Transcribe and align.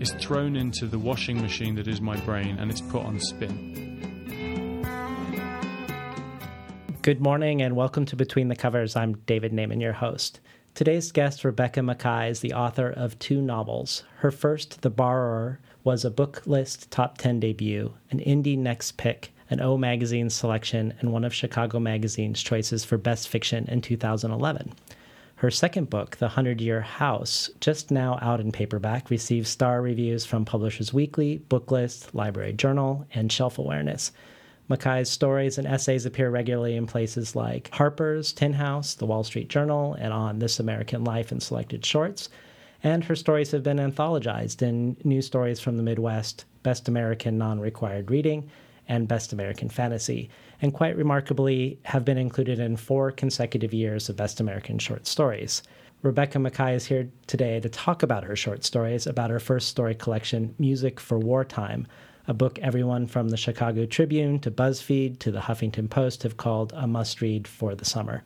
is 0.00 0.12
thrown 0.12 0.56
into 0.56 0.86
the 0.86 0.98
washing 0.98 1.40
machine 1.42 1.74
that 1.74 1.86
is 1.86 2.00
my 2.00 2.16
brain 2.20 2.56
and 2.58 2.70
it's 2.70 2.80
put 2.80 3.04
on 3.04 3.20
spin. 3.20 3.76
Good 7.02 7.20
morning 7.20 7.60
and 7.60 7.76
welcome 7.76 8.06
to 8.06 8.16
Between 8.16 8.48
the 8.48 8.56
Covers. 8.56 8.96
I'm 8.96 9.18
David 9.26 9.52
Naimon, 9.52 9.80
your 9.80 9.92
host. 9.92 10.40
Today's 10.74 11.12
guest, 11.12 11.44
Rebecca 11.44 11.80
Makkai, 11.80 12.30
is 12.30 12.40
the 12.40 12.54
author 12.54 12.88
of 12.88 13.18
two 13.18 13.42
novels. 13.42 14.04
Her 14.16 14.30
first, 14.30 14.80
The 14.80 14.88
Borrower, 14.88 15.60
was 15.84 16.02
a 16.04 16.10
book 16.10 16.46
list 16.46 16.90
top 16.90 17.18
10 17.18 17.38
debut, 17.40 17.92
an 18.10 18.20
indie 18.20 18.56
next 18.56 18.96
pick, 18.96 19.32
an 19.50 19.60
O 19.60 19.76
Magazine 19.76 20.30
selection, 20.30 20.94
and 21.00 21.12
one 21.12 21.24
of 21.24 21.34
Chicago 21.34 21.78
Magazine's 21.78 22.42
choices 22.42 22.86
for 22.86 22.96
Best 22.96 23.28
Fiction 23.28 23.66
in 23.68 23.82
2011. 23.82 24.72
Her 25.40 25.50
second 25.50 25.88
book, 25.88 26.18
The 26.18 26.28
Hundred 26.28 26.60
Year 26.60 26.82
House, 26.82 27.48
just 27.60 27.90
now 27.90 28.18
out 28.20 28.40
in 28.40 28.52
paperback, 28.52 29.08
received 29.08 29.46
star 29.46 29.80
reviews 29.80 30.26
from 30.26 30.44
Publishers 30.44 30.92
Weekly, 30.92 31.40
Booklist, 31.48 32.12
Library 32.12 32.52
Journal, 32.52 33.06
and 33.14 33.32
Shelf 33.32 33.56
Awareness. 33.56 34.12
Makkai's 34.68 35.08
stories 35.08 35.56
and 35.56 35.66
essays 35.66 36.04
appear 36.04 36.28
regularly 36.28 36.76
in 36.76 36.86
places 36.86 37.34
like 37.34 37.70
Harper's, 37.72 38.34
Tin 38.34 38.52
House, 38.52 38.92
The 38.92 39.06
Wall 39.06 39.24
Street 39.24 39.48
Journal, 39.48 39.94
and 39.94 40.12
on 40.12 40.40
This 40.40 40.60
American 40.60 41.04
Life 41.04 41.32
and 41.32 41.42
Selected 41.42 41.86
Shorts. 41.86 42.28
And 42.82 43.02
her 43.04 43.16
stories 43.16 43.50
have 43.52 43.62
been 43.62 43.78
anthologized 43.78 44.60
in 44.60 44.98
New 45.04 45.22
Stories 45.22 45.58
from 45.58 45.78
the 45.78 45.82
Midwest, 45.82 46.44
Best 46.62 46.86
American 46.86 47.38
Non 47.38 47.60
Required 47.60 48.10
Reading, 48.10 48.50
and 48.90 49.06
Best 49.06 49.32
American 49.32 49.68
Fantasy, 49.68 50.28
and 50.60 50.74
quite 50.74 50.96
remarkably 50.96 51.78
have 51.84 52.04
been 52.04 52.18
included 52.18 52.58
in 52.58 52.76
four 52.76 53.12
consecutive 53.12 53.72
years 53.72 54.08
of 54.08 54.16
Best 54.16 54.40
American 54.40 54.80
Short 54.80 55.06
Stories. 55.06 55.62
Rebecca 56.02 56.38
Makkai 56.38 56.74
is 56.74 56.86
here 56.86 57.08
today 57.28 57.60
to 57.60 57.68
talk 57.68 58.02
about 58.02 58.24
her 58.24 58.34
short 58.34 58.64
stories, 58.64 59.06
about 59.06 59.30
her 59.30 59.38
first 59.38 59.68
story 59.68 59.94
collection, 59.94 60.56
Music 60.58 60.98
for 60.98 61.18
Wartime, 61.18 61.86
a 62.26 62.34
book 62.34 62.58
everyone 62.58 63.06
from 63.06 63.28
the 63.28 63.36
Chicago 63.36 63.86
Tribune 63.86 64.40
to 64.40 64.50
BuzzFeed 64.50 65.20
to 65.20 65.30
the 65.30 65.40
Huffington 65.40 65.88
Post 65.88 66.24
have 66.24 66.36
called 66.36 66.72
a 66.74 66.88
must 66.88 67.20
read 67.20 67.46
for 67.46 67.76
the 67.76 67.84
summer. 67.84 68.24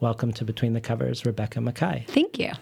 Welcome 0.00 0.32
to 0.34 0.44
Between 0.44 0.74
the 0.74 0.80
Covers, 0.80 1.24
Rebecca 1.24 1.58
Makkai. 1.58 2.06
Thank 2.06 2.38
you. 2.38 2.52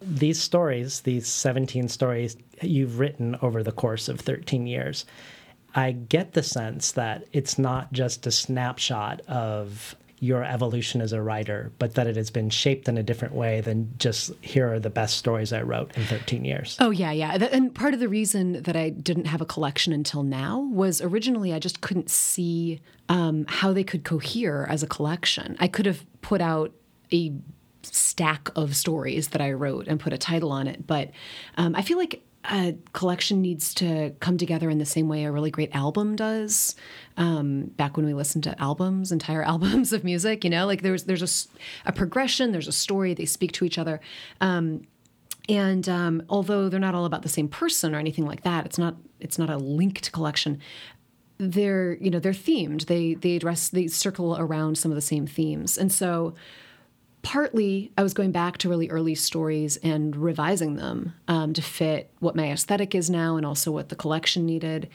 These 0.00 0.40
stories, 0.40 1.00
these 1.00 1.26
17 1.26 1.88
stories 1.88 2.36
you've 2.62 2.98
written 2.98 3.36
over 3.42 3.62
the 3.62 3.72
course 3.72 4.08
of 4.08 4.20
13 4.20 4.66
years, 4.66 5.04
I 5.78 5.92
get 5.92 6.32
the 6.32 6.42
sense 6.42 6.90
that 6.92 7.28
it's 7.32 7.56
not 7.56 7.92
just 7.92 8.26
a 8.26 8.32
snapshot 8.32 9.20
of 9.28 9.94
your 10.18 10.42
evolution 10.42 11.00
as 11.00 11.12
a 11.12 11.22
writer, 11.22 11.70
but 11.78 11.94
that 11.94 12.08
it 12.08 12.16
has 12.16 12.30
been 12.32 12.50
shaped 12.50 12.88
in 12.88 12.98
a 12.98 13.02
different 13.04 13.32
way 13.32 13.60
than 13.60 13.94
just 13.96 14.32
here 14.40 14.72
are 14.72 14.80
the 14.80 14.90
best 14.90 15.16
stories 15.16 15.52
I 15.52 15.62
wrote 15.62 15.96
in 15.96 16.02
13 16.02 16.44
years. 16.44 16.76
Oh, 16.80 16.90
yeah, 16.90 17.12
yeah. 17.12 17.34
And 17.52 17.72
part 17.72 17.94
of 17.94 18.00
the 18.00 18.08
reason 18.08 18.60
that 18.64 18.74
I 18.74 18.90
didn't 18.90 19.26
have 19.26 19.40
a 19.40 19.46
collection 19.46 19.92
until 19.92 20.24
now 20.24 20.58
was 20.58 21.00
originally 21.00 21.54
I 21.54 21.60
just 21.60 21.80
couldn't 21.80 22.10
see 22.10 22.80
um, 23.08 23.44
how 23.46 23.72
they 23.72 23.84
could 23.84 24.02
cohere 24.02 24.66
as 24.68 24.82
a 24.82 24.88
collection. 24.88 25.56
I 25.60 25.68
could 25.68 25.86
have 25.86 26.04
put 26.22 26.40
out 26.40 26.72
a 27.12 27.32
stack 27.82 28.50
of 28.56 28.74
stories 28.74 29.28
that 29.28 29.40
I 29.40 29.52
wrote 29.52 29.86
and 29.86 30.00
put 30.00 30.12
a 30.12 30.18
title 30.18 30.50
on 30.50 30.66
it, 30.66 30.88
but 30.88 31.12
um, 31.56 31.76
I 31.76 31.82
feel 31.82 31.98
like 31.98 32.24
a 32.44 32.76
collection 32.92 33.42
needs 33.42 33.74
to 33.74 34.14
come 34.20 34.38
together 34.38 34.70
in 34.70 34.78
the 34.78 34.86
same 34.86 35.08
way 35.08 35.24
a 35.24 35.32
really 35.32 35.50
great 35.50 35.74
album 35.74 36.16
does. 36.16 36.76
Um, 37.16 37.64
back 37.76 37.96
when 37.96 38.06
we 38.06 38.14
listened 38.14 38.44
to 38.44 38.60
albums, 38.60 39.10
entire 39.12 39.42
albums 39.54 39.92
of 39.92 40.04
music, 40.04 40.44
you 40.44 40.50
know, 40.50 40.66
like 40.66 40.82
there's 40.82 41.04
there's 41.04 41.48
a, 41.86 41.88
a 41.88 41.92
progression, 41.92 42.52
there's 42.52 42.68
a 42.68 42.72
story, 42.72 43.14
they 43.14 43.24
speak 43.24 43.52
to 43.52 43.64
each 43.64 43.78
other. 43.78 44.00
Um, 44.40 44.82
and 45.48 45.88
um, 45.88 46.22
although 46.28 46.68
they're 46.68 46.78
not 46.78 46.94
all 46.94 47.06
about 47.06 47.22
the 47.22 47.28
same 47.28 47.48
person 47.48 47.94
or 47.94 47.98
anything 47.98 48.26
like 48.26 48.42
that, 48.42 48.66
it's 48.66 48.78
not 48.78 48.96
it's 49.20 49.38
not 49.38 49.50
a 49.50 49.56
linked 49.56 50.12
collection. 50.12 50.60
They're 51.38 51.94
you 51.94 52.10
know 52.10 52.18
they're 52.18 52.32
themed. 52.32 52.86
They 52.86 53.14
they 53.14 53.36
address 53.36 53.68
they 53.68 53.88
circle 53.88 54.36
around 54.38 54.78
some 54.78 54.90
of 54.90 54.96
the 54.96 55.02
same 55.02 55.26
themes, 55.26 55.78
and 55.78 55.90
so 55.90 56.34
partly 57.22 57.92
I 57.96 58.02
was 58.02 58.14
going 58.14 58.32
back 58.32 58.58
to 58.58 58.68
really 58.68 58.90
early 58.90 59.14
stories 59.14 59.76
and 59.78 60.14
revising 60.16 60.76
them 60.76 61.14
um, 61.26 61.52
to 61.54 61.62
fit 61.62 62.10
what 62.20 62.36
my 62.36 62.50
aesthetic 62.50 62.94
is 62.94 63.10
now 63.10 63.36
and 63.36 63.44
also 63.44 63.70
what 63.70 63.88
the 63.88 63.96
collection 63.96 64.46
needed. 64.46 64.88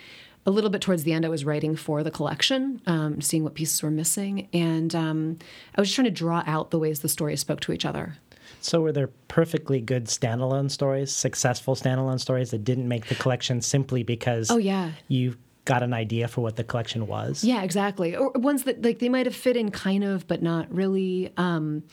A 0.46 0.52
little 0.52 0.70
bit 0.70 0.82
towards 0.82 1.04
the 1.04 1.14
end, 1.14 1.26
I 1.26 1.30
was 1.30 1.46
writing 1.46 1.76
for 1.76 2.04
the 2.04 2.12
collection, 2.12 2.82
um, 2.86 3.22
seeing 3.22 3.44
what 3.44 3.54
pieces 3.54 3.82
were 3.82 3.92
missing, 3.92 4.50
and 4.52 4.94
um, 4.94 5.40
I 5.76 5.80
was 5.80 5.88
just 5.88 5.96
trying 5.96 6.06
to 6.06 6.12
draw 6.12 6.44
out 6.46 6.70
the 6.70 6.80
ways 6.80 7.00
the 7.00 7.08
stories 7.08 7.40
spoke 7.40 7.62
to 7.62 7.72
each 7.72 7.86
other. 7.86 8.18
So, 8.60 8.82
were 8.82 8.92
there 8.92 9.08
perfectly 9.30 9.80
good 9.80 10.08
standalone 10.08 10.70
stories, 10.70 11.14
successful 11.14 11.76
standalone 11.76 12.20
stories 12.20 12.52
that 12.52 12.66
didn't 12.66 12.90
make 12.90 13.08
the 13.08 13.16
collection 13.16 13.62
simply 13.62 14.04
because 14.04 14.52
oh 14.52 14.58
yeah 14.58 14.92
you 15.08 15.38
got 15.66 15.84
an 15.84 15.94
idea 15.94 16.28
for 16.28 16.42
what 16.42 16.56
the 16.56 16.64
collection 16.64 17.08
was? 17.08 17.44
Yeah, 17.44 17.64
exactly. 17.64 18.16
Or 18.16 18.32
ones 18.32 18.64
that 18.64 18.84
like 18.84 19.00
they 19.00 19.10
might 19.10 19.26
have 19.26 19.36
fit 19.36 19.56
in 19.56 19.72
kind 19.72 20.04
of, 20.04 20.28
but 20.28 20.42
not 20.42 20.74
really. 20.74 21.32
Um, 21.38 21.84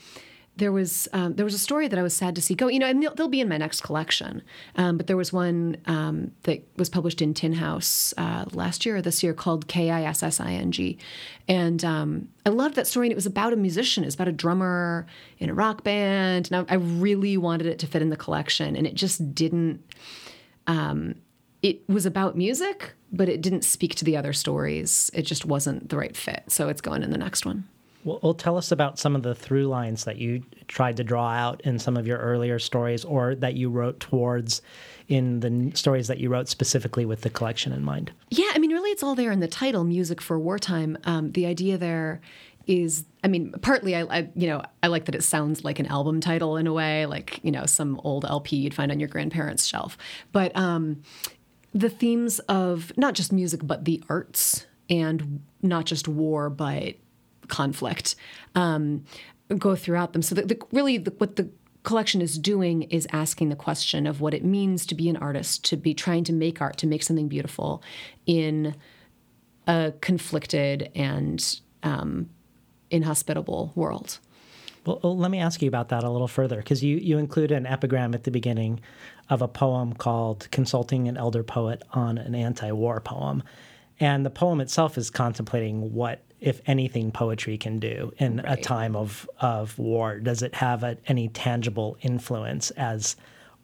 there 0.57 0.73
was 0.73 1.07
um, 1.13 1.35
there 1.35 1.45
was 1.45 1.53
a 1.53 1.59
story 1.59 1.87
that 1.87 1.97
I 1.97 2.03
was 2.03 2.13
sad 2.13 2.35
to 2.35 2.41
see 2.41 2.55
go. 2.55 2.67
You 2.67 2.79
know, 2.79 2.87
and 2.87 3.01
they'll, 3.01 3.15
they'll 3.15 3.29
be 3.29 3.39
in 3.39 3.47
my 3.47 3.57
next 3.57 3.81
collection. 3.81 4.43
Um, 4.75 4.97
but 4.97 5.07
there 5.07 5.15
was 5.15 5.31
one 5.31 5.77
um, 5.85 6.31
that 6.43 6.67
was 6.75 6.89
published 6.89 7.21
in 7.21 7.33
Tin 7.33 7.53
House 7.53 8.13
uh, 8.17 8.45
last 8.51 8.85
year 8.85 8.97
or 8.97 9.01
this 9.01 9.23
year 9.23 9.33
called 9.33 9.67
K 9.67 9.89
I 9.89 10.03
S 10.03 10.21
S 10.21 10.39
I 10.41 10.51
N 10.51 10.71
G, 10.71 10.97
and 11.47 11.83
um, 11.85 12.27
I 12.45 12.49
loved 12.49 12.75
that 12.75 12.85
story. 12.85 13.07
And 13.07 13.11
it 13.11 13.15
was 13.15 13.25
about 13.25 13.53
a 13.53 13.55
musician. 13.55 14.03
It 14.03 14.07
was 14.07 14.15
about 14.15 14.27
a 14.27 14.33
drummer 14.33 15.07
in 15.39 15.49
a 15.49 15.53
rock 15.53 15.83
band, 15.85 16.51
and 16.51 16.67
I, 16.69 16.73
I 16.73 16.77
really 16.77 17.37
wanted 17.37 17.67
it 17.67 17.79
to 17.79 17.87
fit 17.87 18.01
in 18.01 18.09
the 18.09 18.17
collection, 18.17 18.75
and 18.75 18.85
it 18.85 18.93
just 18.93 19.33
didn't. 19.33 19.81
Um, 20.67 21.15
it 21.61 21.87
was 21.87 22.05
about 22.05 22.35
music, 22.35 22.93
but 23.11 23.29
it 23.29 23.41
didn't 23.41 23.63
speak 23.63 23.95
to 23.95 24.05
the 24.05 24.17
other 24.17 24.33
stories. 24.33 25.11
It 25.13 25.23
just 25.23 25.45
wasn't 25.45 25.89
the 25.89 25.97
right 25.97 26.15
fit. 26.15 26.43
So 26.47 26.69
it's 26.69 26.81
going 26.81 27.03
in 27.03 27.11
the 27.11 27.17
next 27.17 27.45
one. 27.45 27.67
Well, 28.03 28.19
well, 28.23 28.33
tell 28.33 28.57
us 28.57 28.71
about 28.71 28.97
some 28.97 29.15
of 29.15 29.21
the 29.21 29.35
through 29.35 29.67
lines 29.67 30.05
that 30.05 30.17
you 30.17 30.43
tried 30.67 30.97
to 30.97 31.03
draw 31.03 31.29
out 31.29 31.61
in 31.61 31.77
some 31.77 31.97
of 31.97 32.07
your 32.07 32.17
earlier 32.17 32.57
stories 32.57 33.05
or 33.05 33.35
that 33.35 33.53
you 33.53 33.69
wrote 33.69 33.99
towards 33.99 34.63
in 35.07 35.41
the 35.41 35.71
stories 35.75 36.07
that 36.07 36.17
you 36.17 36.29
wrote 36.29 36.47
specifically 36.47 37.05
with 37.05 37.21
the 37.21 37.29
collection 37.29 37.71
in 37.73 37.83
mind. 37.83 38.11
Yeah, 38.31 38.49
I 38.53 38.59
mean, 38.59 38.71
really, 38.71 38.89
it's 38.89 39.03
all 39.03 39.13
there 39.13 39.31
in 39.31 39.39
the 39.39 39.47
title, 39.47 39.83
Music 39.83 40.19
for 40.19 40.39
Wartime. 40.39 40.97
Um, 41.03 41.31
the 41.33 41.45
idea 41.45 41.77
there 41.77 42.21
is 42.67 43.05
i 43.23 43.27
mean 43.27 43.51
partly 43.63 43.95
I, 43.95 44.03
I, 44.03 44.29
you 44.35 44.47
know 44.47 44.61
i 44.83 44.87
like 44.87 45.05
that 45.05 45.15
it 45.15 45.23
sounds 45.23 45.63
like 45.63 45.79
an 45.79 45.87
album 45.87 46.21
title 46.21 46.57
in 46.57 46.67
a 46.67 46.73
way 46.73 47.07
like 47.07 47.39
you 47.41 47.51
know 47.51 47.65
some 47.65 47.99
old 48.03 48.23
lp 48.23 48.55
you'd 48.55 48.75
find 48.75 48.91
on 48.91 48.99
your 48.99 49.09
grandparents 49.09 49.65
shelf 49.65 49.97
but 50.31 50.55
um, 50.55 51.01
the 51.73 51.89
themes 51.89 52.39
of 52.39 52.91
not 52.97 53.13
just 53.13 53.31
music 53.31 53.61
but 53.63 53.85
the 53.85 54.03
arts 54.09 54.65
and 54.89 55.41
not 55.61 55.85
just 55.85 56.07
war 56.07 56.49
but 56.49 56.95
conflict 57.47 58.15
um, 58.55 59.03
go 59.57 59.75
throughout 59.75 60.13
them. 60.13 60.21
So 60.21 60.35
the, 60.35 60.43
the, 60.43 60.61
really, 60.71 60.97
the, 60.97 61.11
what 61.17 61.35
the 61.35 61.49
collection 61.83 62.21
is 62.21 62.37
doing 62.37 62.83
is 62.83 63.07
asking 63.11 63.49
the 63.49 63.55
question 63.55 64.07
of 64.07 64.21
what 64.21 64.33
it 64.33 64.43
means 64.43 64.85
to 64.87 64.95
be 64.95 65.09
an 65.09 65.17
artist, 65.17 65.65
to 65.65 65.77
be 65.77 65.93
trying 65.93 66.23
to 66.25 66.33
make 66.33 66.61
art, 66.61 66.77
to 66.77 66.87
make 66.87 67.03
something 67.03 67.27
beautiful 67.27 67.83
in 68.25 68.75
a 69.67 69.93
conflicted 70.01 70.91
and 70.95 71.59
um, 71.83 72.29
inhospitable 72.89 73.71
world. 73.75 74.19
Well, 74.85 74.99
well, 75.03 75.17
let 75.17 75.29
me 75.29 75.39
ask 75.39 75.61
you 75.61 75.67
about 75.67 75.89
that 75.89 76.03
a 76.03 76.09
little 76.09 76.27
further 76.27 76.57
because 76.57 76.83
you, 76.83 76.97
you 76.97 77.17
include 77.19 77.51
an 77.51 77.67
epigram 77.67 78.15
at 78.15 78.23
the 78.23 78.31
beginning 78.31 78.79
of 79.31 79.41
a 79.41 79.47
poem 79.47 79.93
called 79.93 80.47
Consulting 80.51 81.07
an 81.07 81.17
Elder 81.17 81.41
Poet 81.41 81.81
on 81.93 82.19
an 82.19 82.35
Anti 82.35 82.71
War 82.71 82.99
Poem. 82.99 83.41
and 83.99 84.25
the 84.25 84.29
poem 84.29 84.59
itself 84.61 84.97
is 84.97 85.09
contemplating 85.09 85.93
what, 85.93 86.21
if 86.39 86.59
anything, 86.65 87.11
poetry 87.11 87.57
can 87.57 87.79
do 87.79 88.11
in 88.17 88.39
a 88.39 88.57
time 88.57 88.95
of 88.95 89.29
of 89.39 89.77
war. 89.79 90.19
Does 90.19 90.41
it 90.41 90.55
have 90.55 90.83
a, 90.83 90.97
any 91.07 91.29
tangible 91.29 91.97
influence 92.01 92.71
as 92.71 93.15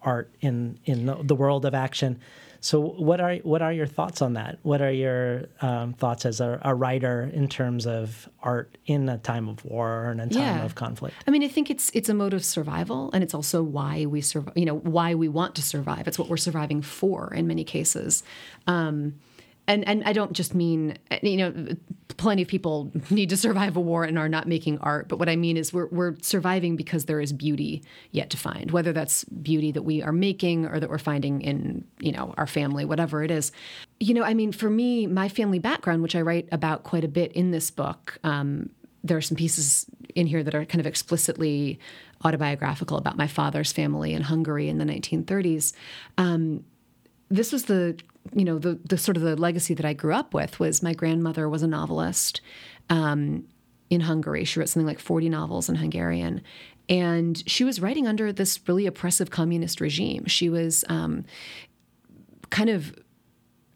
art 0.01 0.31
in 0.41 0.79
in 0.85 1.05
the, 1.07 1.15
the 1.21 1.35
world 1.35 1.65
of 1.65 1.73
action? 1.73 2.19
So, 2.59 2.79
what 2.81 3.21
are 3.21 3.35
what 3.37 3.61
are 3.61 3.71
your 3.71 3.85
thoughts 3.85 4.21
on 4.21 4.33
that? 4.33 4.59
What 4.63 4.81
are 4.81 4.91
your 4.91 5.45
um, 5.61 5.93
thoughts 5.93 6.25
as 6.25 6.39
a, 6.41 6.59
a, 6.63 6.73
writer 6.73 7.29
in 7.33 7.47
terms 7.47 7.85
of 7.85 8.29
art 8.41 8.77
in 8.85 9.09
a 9.09 9.17
time 9.17 9.47
of 9.47 9.63
war 9.65 10.05
and 10.09 10.21
a 10.21 10.27
time 10.27 10.41
Yeah. 10.41 10.65
of 10.65 10.75
conflict? 10.75 11.15
I 11.27 11.31
mean, 11.31 11.43
I 11.43 11.47
think 11.47 11.69
it's 11.69 11.89
it's 11.93 12.09
a 12.09 12.13
mode 12.13 12.33
of 12.33 12.43
survival, 12.43 13.09
and 13.13 13.23
it's 13.23 13.33
also 13.33 13.63
why 13.63 14.05
we 14.05 14.21
survive. 14.21 14.57
You 14.57 14.65
know, 14.65 14.77
why 14.77 15.15
we 15.15 15.27
want 15.27 15.55
to 15.55 15.61
survive. 15.61 16.07
It's 16.07 16.19
what 16.19 16.29
we're 16.29 16.37
surviving 16.37 16.81
for 16.81 17.33
in 17.33 17.47
many 17.47 17.63
cases. 17.63 18.23
Um, 18.65 19.15
and 19.67 19.87
and 19.87 20.03
I 20.05 20.13
don't 20.13 20.33
just 20.33 20.55
mean 20.55 20.97
you 21.21 21.37
know, 21.37 21.75
plenty 22.17 22.41
of 22.41 22.47
people 22.47 22.91
need 23.09 23.29
to 23.29 23.37
survive 23.37 23.75
a 23.75 23.79
war 23.79 24.03
and 24.03 24.17
are 24.17 24.29
not 24.29 24.47
making 24.47 24.79
art. 24.79 25.07
But 25.07 25.19
what 25.19 25.29
I 25.29 25.35
mean 25.35 25.57
is 25.57 25.73
we're 25.73 25.87
we're 25.87 26.15
surviving 26.21 26.75
because 26.75 27.05
there 27.05 27.19
is 27.19 27.33
beauty 27.33 27.83
yet 28.11 28.29
to 28.31 28.37
find, 28.37 28.71
whether 28.71 28.93
that's 28.93 29.23
beauty 29.25 29.71
that 29.71 29.83
we 29.83 30.01
are 30.01 30.11
making 30.11 30.65
or 30.65 30.79
that 30.79 30.89
we're 30.89 30.97
finding 30.97 31.41
in 31.41 31.85
you 31.99 32.11
know 32.11 32.33
our 32.37 32.47
family, 32.47 32.85
whatever 32.85 33.23
it 33.23 33.31
is. 33.31 33.51
You 33.99 34.13
know, 34.13 34.23
I 34.23 34.33
mean, 34.33 34.51
for 34.51 34.69
me, 34.69 35.07
my 35.07 35.29
family 35.29 35.59
background, 35.59 36.01
which 36.01 36.15
I 36.15 36.21
write 36.21 36.47
about 36.51 36.83
quite 36.83 37.03
a 37.03 37.09
bit 37.09 37.31
in 37.33 37.51
this 37.51 37.69
book. 37.71 38.19
Um, 38.23 38.69
there 39.03 39.17
are 39.17 39.21
some 39.21 39.37
pieces 39.37 39.85
in 40.15 40.27
here 40.27 40.43
that 40.43 40.55
are 40.55 40.65
kind 40.65 40.79
of 40.79 40.87
explicitly 40.87 41.79
autobiographical 42.25 42.97
about 42.97 43.15
my 43.15 43.27
father's 43.27 43.71
family 43.71 44.13
in 44.13 44.23
Hungary 44.23 44.69
in 44.69 44.79
the 44.79 44.85
1930s. 44.85 45.73
Um, 46.17 46.65
this 47.29 47.51
was 47.51 47.65
the 47.65 47.97
you 48.33 48.45
know 48.45 48.59
the 48.59 48.79
the 48.85 48.97
sort 48.97 49.17
of 49.17 49.23
the 49.23 49.35
legacy 49.35 49.73
that 49.73 49.85
I 49.85 49.93
grew 49.93 50.13
up 50.13 50.33
with 50.33 50.59
was 50.59 50.83
my 50.83 50.93
grandmother 50.93 51.49
was 51.49 51.63
a 51.63 51.67
novelist 51.67 52.41
um, 52.89 53.45
in 53.89 54.01
Hungary. 54.01 54.43
She 54.43 54.59
wrote 54.59 54.69
something 54.69 54.87
like 54.87 54.99
40 54.99 55.29
novels 55.29 55.69
in 55.69 55.75
Hungarian. 55.75 56.41
And 56.89 57.43
she 57.49 57.63
was 57.65 57.81
writing 57.81 58.07
under 58.07 58.31
this 58.31 58.59
really 58.67 58.85
oppressive 58.85 59.29
communist 59.29 59.81
regime. 59.81 60.25
She 60.25 60.49
was 60.49 60.85
um, 60.87 61.25
kind 62.49 62.69
of 62.69 62.95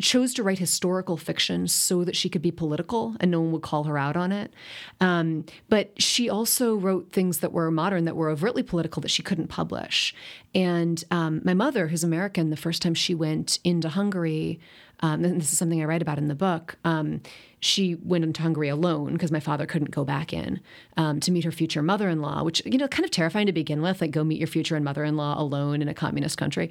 chose 0.01 0.33
to 0.33 0.43
write 0.43 0.59
historical 0.59 1.17
fiction 1.17 1.67
so 1.67 2.03
that 2.03 2.15
she 2.15 2.29
could 2.29 2.41
be 2.41 2.51
political 2.51 3.15
and 3.19 3.31
no 3.31 3.39
one 3.41 3.51
would 3.51 3.61
call 3.61 3.85
her 3.85 3.97
out 3.97 4.17
on 4.17 4.31
it. 4.31 4.53
Um, 4.99 5.45
but 5.69 6.01
she 6.01 6.29
also 6.29 6.75
wrote 6.75 7.11
things 7.11 7.39
that 7.39 7.53
were 7.53 7.71
modern, 7.71 8.05
that 8.05 8.15
were 8.15 8.29
overtly 8.29 8.63
political, 8.63 9.01
that 9.01 9.11
she 9.11 9.23
couldn't 9.23 9.47
publish. 9.47 10.13
And 10.53 11.03
um, 11.11 11.41
my 11.43 11.53
mother, 11.53 11.87
who's 11.87 12.03
American, 12.03 12.49
the 12.49 12.57
first 12.57 12.81
time 12.81 12.93
she 12.93 13.15
went 13.15 13.59
into 13.63 13.89
Hungary, 13.89 14.59
um, 15.01 15.23
and 15.23 15.41
this 15.41 15.51
is 15.51 15.57
something 15.57 15.81
I 15.81 15.85
write 15.85 16.01
about 16.01 16.17
in 16.17 16.27
the 16.27 16.35
book. 16.35 16.77
Um, 16.85 17.21
she 17.59 17.95
went 17.95 18.23
into 18.23 18.41
Hungary 18.41 18.69
alone 18.69 19.13
because 19.13 19.31
my 19.31 19.39
father 19.39 19.65
couldn't 19.65 19.91
go 19.91 20.03
back 20.03 20.33
in 20.33 20.59
um, 20.97 21.19
to 21.21 21.31
meet 21.31 21.43
her 21.43 21.51
future 21.51 21.81
mother-in-law, 21.81 22.43
which 22.43 22.61
you 22.65 22.77
know, 22.77 22.87
kind 22.87 23.05
of 23.05 23.11
terrifying 23.11 23.47
to 23.47 23.53
begin 23.53 23.81
with. 23.81 24.01
Like, 24.01 24.11
go 24.11 24.23
meet 24.23 24.39
your 24.39 24.47
future 24.47 24.75
and 24.75 24.85
mother-in-law 24.85 25.39
alone 25.39 25.81
in 25.81 25.87
a 25.87 25.93
communist 25.93 26.37
country. 26.37 26.69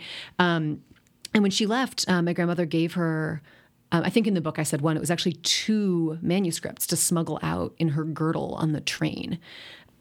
And 1.34 1.42
when 1.42 1.50
she 1.50 1.66
left, 1.66 2.08
um, 2.08 2.24
my 2.24 2.32
grandmother 2.32 2.66
gave 2.66 2.94
her, 2.94 3.42
um, 3.92 4.02
I 4.04 4.10
think 4.10 4.26
in 4.26 4.34
the 4.34 4.40
book 4.40 4.58
I 4.58 4.62
said 4.62 4.80
one, 4.80 4.96
it 4.96 5.00
was 5.00 5.10
actually 5.10 5.34
two 5.34 6.18
manuscripts 6.20 6.86
to 6.88 6.96
smuggle 6.96 7.38
out 7.42 7.74
in 7.78 7.90
her 7.90 8.04
girdle 8.04 8.54
on 8.54 8.72
the 8.72 8.80
train. 8.80 9.38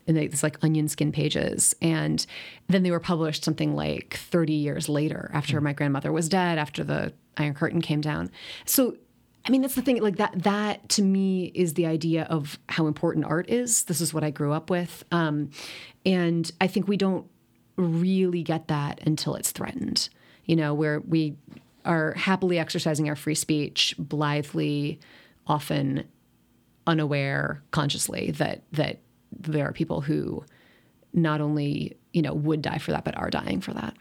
And 0.08 0.18
they, 0.18 0.26
it's 0.26 0.42
like 0.42 0.58
onion 0.64 0.88
skin 0.88 1.12
pages. 1.12 1.76
And 1.81 2.26
then 2.68 2.81
they 2.81 2.92
were 2.92 3.00
published 3.00 3.44
something 3.44 3.76
like 3.76 4.16
30 4.16 4.54
years 4.54 4.90
later 4.90 5.30
after 5.34 5.62
my 5.62 5.74
grandmother 5.74 6.12
was 6.12 6.30
dead, 6.30 6.58
after 6.58 6.84
the 6.84 7.14
Iron 7.38 7.54
Curtain 7.54 7.82
came 7.82 8.02
down. 8.02 8.32
So, 8.66 8.98
I 9.46 9.52
mean, 9.52 9.62
that's 9.62 9.75
the 9.75 9.82
thing. 9.84 10.02
Like 10.02 10.18
that, 10.18 10.44
that 10.44 10.90
to 10.90 11.04
me 11.04 11.52
is 11.54 11.75
the 11.75 11.86
idea 11.86 12.24
of 12.24 12.58
how 12.70 12.88
important 12.88 13.25
art 13.25 13.50
is. 13.50 13.84
This 13.84 14.02
is 14.02 14.14
what 14.14 14.24
I 14.24 14.32
grew 14.32 14.52
up 14.52 14.70
with. 14.70 15.04
Um, 15.12 15.52
and 16.06 16.52
I 16.60 16.68
think 16.68 16.88
we 16.88 16.98
don't 16.98 17.28
really 17.75 18.44
get 18.44 18.68
that 18.68 19.00
until 19.06 19.36
it's 19.36 19.52
threatened 19.52 20.10
you 20.50 20.56
know, 20.56 20.74
where 20.74 21.00
we 21.01 21.36
are 21.86 22.13
happily 22.13 22.57
exercising 22.57 23.07
our 23.07 23.16
free 23.16 23.36
speech 23.36 23.94
blithely, 24.00 25.00
often 25.46 26.04
unaware 26.88 27.62
consciously 27.69 28.31
that 28.31 28.63
that 28.72 28.98
there 29.31 29.68
are 29.68 29.74
people 29.74 30.01
who 30.01 30.44
not 31.13 31.40
only 31.40 31.96
you 32.13 32.24
know 32.24 32.34
would 32.34 32.63
die 32.63 32.80
for 32.80 32.90
that 32.90 33.04
but 33.04 33.16
are 33.16 33.30
dying 33.30 33.62
for 33.62 33.75
that. 33.75 33.96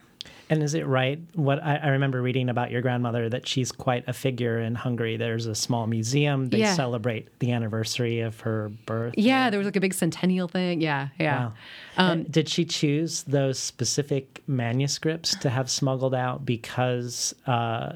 And 0.50 0.62
is 0.62 0.74
it 0.74 0.86
right? 0.86 1.20
What 1.34 1.62
I, 1.62 1.76
I, 1.76 1.88
remember 1.88 2.22
reading 2.22 2.48
about 2.48 2.70
your 2.70 2.80
grandmother 2.80 3.28
that 3.28 3.46
she's 3.46 3.70
quite 3.70 4.04
a 4.06 4.12
figure 4.12 4.58
in 4.60 4.74
Hungary. 4.74 5.16
There's 5.16 5.46
a 5.46 5.54
small 5.54 5.86
museum. 5.86 6.48
They 6.48 6.58
Yeah. 6.60 6.74
celebrate 6.74 7.38
the 7.38 7.52
anniversary 7.52 8.20
of 8.20 8.40
her 8.40 8.70
birth. 8.86 9.14
Yeah, 9.16 9.50
there 9.50 9.58
was 9.58 9.66
like 9.66 9.76
a 9.76 9.80
big 9.80 9.94
centennial 9.94 10.48
thing. 10.48 10.80
Yeah, 10.80 11.08
yeah. 11.18 11.50
Um, 11.96 12.22
did 12.24 12.48
she 12.48 12.64
choose 12.64 13.24
those 13.24 13.58
specific 13.58 14.42
manuscripts 14.46 15.34
to 15.36 15.50
have 15.50 15.70
smuggled 15.70 16.14
out 16.14 16.46
because 16.46 17.34
uh, 17.46 17.94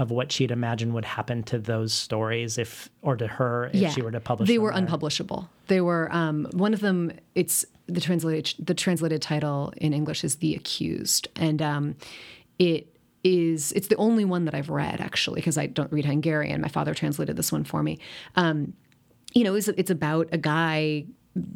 of 0.00 0.10
what 0.10 0.32
she'd 0.32 0.50
imagine 0.50 0.94
would 0.94 1.04
happen 1.04 1.42
to 1.42 1.58
those 1.58 1.92
stories, 1.92 2.56
if 2.56 2.88
or 3.02 3.16
to 3.16 3.26
her 3.26 3.70
if 3.74 3.92
she 3.92 4.00
were 4.00 4.10
to 4.10 4.18
publish? 4.18 4.46
Them. 4.46 4.54
They 4.54 4.58
were 4.58 4.70
there? 4.70 4.78
unpublishable. 4.78 5.50
They 5.66 5.82
were 5.82 6.10
um, 6.10 6.48
one 6.52 6.72
of 6.72 6.80
them. 6.80 7.12
It's 7.34 7.66
the 7.86 8.00
translated 8.00 8.54
the 8.66 8.72
translated 8.72 9.20
title 9.20 9.74
in 9.76 9.92
English 9.92 10.24
is 10.24 10.36
The 10.36 10.54
Accused, 10.54 11.28
and 11.36 11.60
um, 11.60 11.96
it 12.58 12.96
is 13.22 13.72
it's 13.72 13.88
the 13.88 13.96
only 13.96 14.24
one 14.24 14.46
that 14.46 14.54
I've 14.54 14.70
read 14.70 15.02
actually 15.02 15.42
because 15.42 15.58
I 15.58 15.66
don't 15.66 15.92
read 15.92 16.06
Hungarian. 16.06 16.62
My 16.62 16.68
father 16.68 16.94
translated 16.94 17.36
this 17.36 17.52
one 17.52 17.64
for 17.64 17.82
me. 17.82 17.98
Um, 18.36 18.72
you 19.34 19.44
know, 19.44 19.54
it's, 19.54 19.68
it's 19.68 19.90
about 19.90 20.28
a 20.32 20.38
guy 20.38 21.04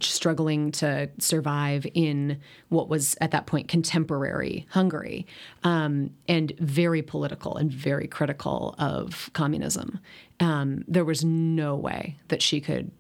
struggling 0.00 0.70
to 0.70 1.10
survive 1.18 1.86
in 1.94 2.40
what 2.68 2.88
was 2.88 3.16
at 3.20 3.32
that 3.32 3.46
point 3.46 3.68
contemporary 3.68 4.66
Hungary, 4.70 5.26
um, 5.64 6.10
and 6.28 6.52
very 6.58 7.02
political 7.02 7.56
and 7.56 7.72
very 7.72 8.06
critical 8.06 8.74
of 8.78 9.30
communism. 9.32 9.98
Um, 10.40 10.84
there 10.86 11.04
was 11.04 11.24
no 11.24 11.74
way 11.74 12.16
that 12.28 12.42
she 12.42 12.60
could 12.60 12.90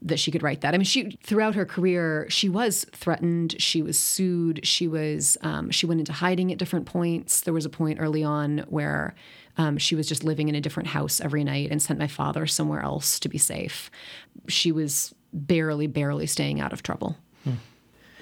that 0.00 0.18
she 0.18 0.30
could 0.30 0.42
write 0.42 0.62
that. 0.62 0.74
I 0.74 0.78
mean, 0.78 0.84
she 0.84 1.18
throughout 1.22 1.54
her 1.54 1.66
career 1.66 2.26
she 2.30 2.48
was 2.48 2.86
threatened, 2.92 3.60
she 3.60 3.82
was 3.82 3.98
sued, 3.98 4.66
she 4.66 4.88
was 4.88 5.36
um, 5.42 5.70
she 5.70 5.86
went 5.86 6.00
into 6.00 6.12
hiding 6.12 6.50
at 6.50 6.58
different 6.58 6.86
points. 6.86 7.42
There 7.42 7.54
was 7.54 7.66
a 7.66 7.70
point 7.70 8.00
early 8.00 8.24
on 8.24 8.64
where 8.68 9.14
um, 9.56 9.78
she 9.78 9.94
was 9.94 10.08
just 10.08 10.24
living 10.24 10.48
in 10.48 10.54
a 10.54 10.60
different 10.60 10.88
house 10.88 11.20
every 11.20 11.44
night 11.44 11.70
and 11.70 11.80
sent 11.80 11.98
my 11.98 12.08
father 12.08 12.46
somewhere 12.46 12.80
else 12.80 13.20
to 13.20 13.28
be 13.28 13.38
safe. 13.38 13.90
She 14.48 14.72
was 14.72 15.14
barely, 15.34 15.86
barely 15.86 16.26
staying 16.26 16.60
out 16.60 16.72
of 16.72 16.82
trouble. 16.82 17.16
Hmm. 17.42 17.54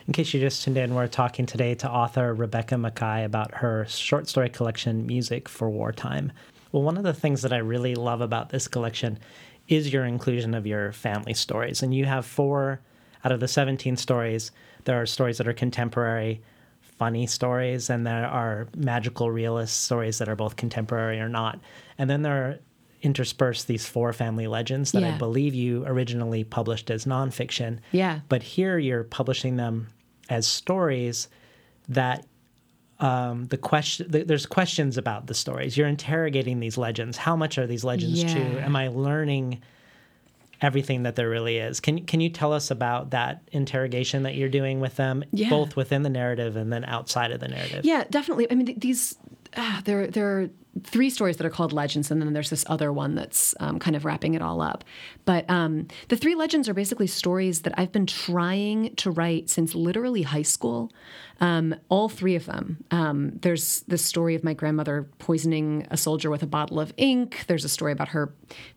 In 0.07 0.13
case 0.13 0.35
you 0.35 0.41
just 0.41 0.65
tuned 0.65 0.79
in, 0.79 0.95
we're 0.95 1.07
talking 1.07 1.47
today 1.47 1.75
to 1.77 1.91
author 1.91 2.35
Rebecca 2.35 2.75
Makkai 2.75 3.25
about 3.25 3.55
her 3.55 3.87
short 3.89 4.29
story 4.29 4.49
collection, 4.49 5.07
Music 5.07 5.49
for 5.49 5.71
Wartime. 5.71 6.33
Well, 6.73 6.83
one 6.83 6.97
of 6.97 7.05
the 7.05 7.15
things 7.15 7.43
that 7.43 7.53
I 7.53 7.59
really 7.59 7.95
love 7.95 8.21
about 8.21 8.49
this 8.49 8.67
collection 8.67 9.19
is 9.69 9.93
your 9.93 10.05
inclusion 10.05 10.55
of 10.55 10.67
your 10.67 10.93
family 10.93 11.35
stories. 11.35 11.83
And 11.83 11.95
you 11.95 12.07
have 12.07 12.27
four 12.27 12.81
out 13.25 13.31
of 13.31 13.41
the 13.41 13.47
17 13.47 13.97
stories. 13.97 14.51
There 14.85 15.01
are 15.01 15.07
stories 15.07 15.39
that 15.39 15.47
are 15.47 15.53
contemporary, 15.53 16.43
funny 16.81 17.27
stories, 17.27 17.91
and 17.91 18.07
there 18.07 18.27
are 18.27 18.69
magical 18.77 19.31
realist 19.31 19.85
stories 19.85 20.19
that 20.19 20.29
are 20.29 20.37
both 20.37 20.57
contemporary 20.57 21.21
or 21.21 21.29
not. 21.29 21.61
And 21.99 22.11
then 22.11 22.23
there 22.23 22.45
are 22.45 22.59
interspersed 23.03 23.67
these 23.67 23.87
four 23.87 24.13
family 24.13 24.47
legends 24.47 24.93
that 24.93 25.05
I 25.05 25.11
believe 25.19 25.55
you 25.55 25.85
originally 25.87 26.45
published 26.45 26.91
as 26.91 27.05
nonfiction. 27.05 27.81
Yeah. 27.91 28.21
But 28.29 28.43
here 28.43 28.79
you're 28.79 29.05
publishing 29.05 29.57
them 29.57 29.89
as 30.29 30.47
stories 30.47 31.29
that 31.89 32.25
um, 33.01 33.47
the 33.49 33.57
question 33.57 34.11
th- 34.13 34.27
there's 34.29 34.47
questions 34.47 34.97
about 34.97 35.27
the 35.27 35.35
stories. 35.35 35.77
You're 35.77 35.89
interrogating 35.89 36.61
these 36.61 36.79
legends. 36.79 37.17
How 37.17 37.35
much 37.35 37.59
are 37.59 37.67
these 37.67 37.83
legends 37.83 38.23
Yeah. 38.23 38.33
true? 38.33 38.59
Am 38.61 38.77
I 38.77 38.87
learning 38.89 39.61
everything 40.61 41.03
that 41.03 41.17
there 41.17 41.29
really 41.29 41.59
is? 41.59 41.81
Can 41.81 42.07
can 42.07 42.21
you 42.21 42.31
tell 42.31 42.53
us 42.53 42.71
about 42.71 43.11
that 43.11 43.43
interrogation 43.51 44.23
that 44.23 44.37
you're 44.37 44.49
doing 44.49 44.79
with 44.79 44.95
them, 44.95 45.25
Yeah. 45.33 45.51
both 45.51 45.75
within 45.75 46.03
the 46.05 46.11
narrative 46.11 46.55
and 46.57 46.73
then 46.73 46.85
outside 46.85 47.33
of 47.33 47.41
the 47.41 47.49
narrative? 47.49 47.85
Yeah, 47.85 48.05
definitely. 48.09 48.49
I 48.51 48.55
mean, 48.55 48.67
th- 48.67 48.79
these 48.79 49.17
ah, 49.57 49.83
there 49.85 50.07
there 50.07 50.27
are 50.43 50.51
three 50.85 51.11
stories 51.11 51.37
that 51.37 51.47
are 51.47 51.51
called 51.51 51.73
legends, 51.73 52.11
and 52.11 52.21
then 52.21 52.33
there's 52.33 52.51
this 52.51 52.65
other 52.69 52.93
one 52.93 53.15
that's 53.15 53.55
um, 53.61 53.79
kind 53.79 53.95
of 53.95 54.05
wrapping 54.05 54.35
it 54.35 54.43
all 54.43 54.61
up. 54.61 54.85
But 55.25 55.49
um, 55.51 55.89
the 56.09 56.17
three 56.17 56.35
legends 56.35 56.69
are 56.69 56.75
basically 56.75 57.07
stories 57.07 57.63
that 57.63 57.75
I've 57.77 57.93
been 57.93 58.07
trying 58.07 58.95
to 58.97 59.11
write 59.11 59.51
since 59.51 59.75
literally 59.75 60.23
high 60.23 60.43
school. 60.43 60.91
Um, 61.41 61.75
all 61.89 62.09
three 62.09 62.37
of 62.37 62.47
them. 62.47 62.85
Um, 62.93 63.33
there's 63.41 63.81
the 63.89 63.99
story 63.99 64.37
of 64.37 64.45
my 64.45 64.55
grandmother 64.55 65.09
poisoning 65.19 65.87
a 65.91 65.97
soldier 65.97 66.31
with 66.31 66.43
a 66.43 66.47
bottle 66.47 66.79
of 66.79 66.93
ink. 66.97 67.45
There's 67.49 67.65
a 67.65 67.69
story 67.69 67.91
about 67.91 68.09
her 68.09 68.33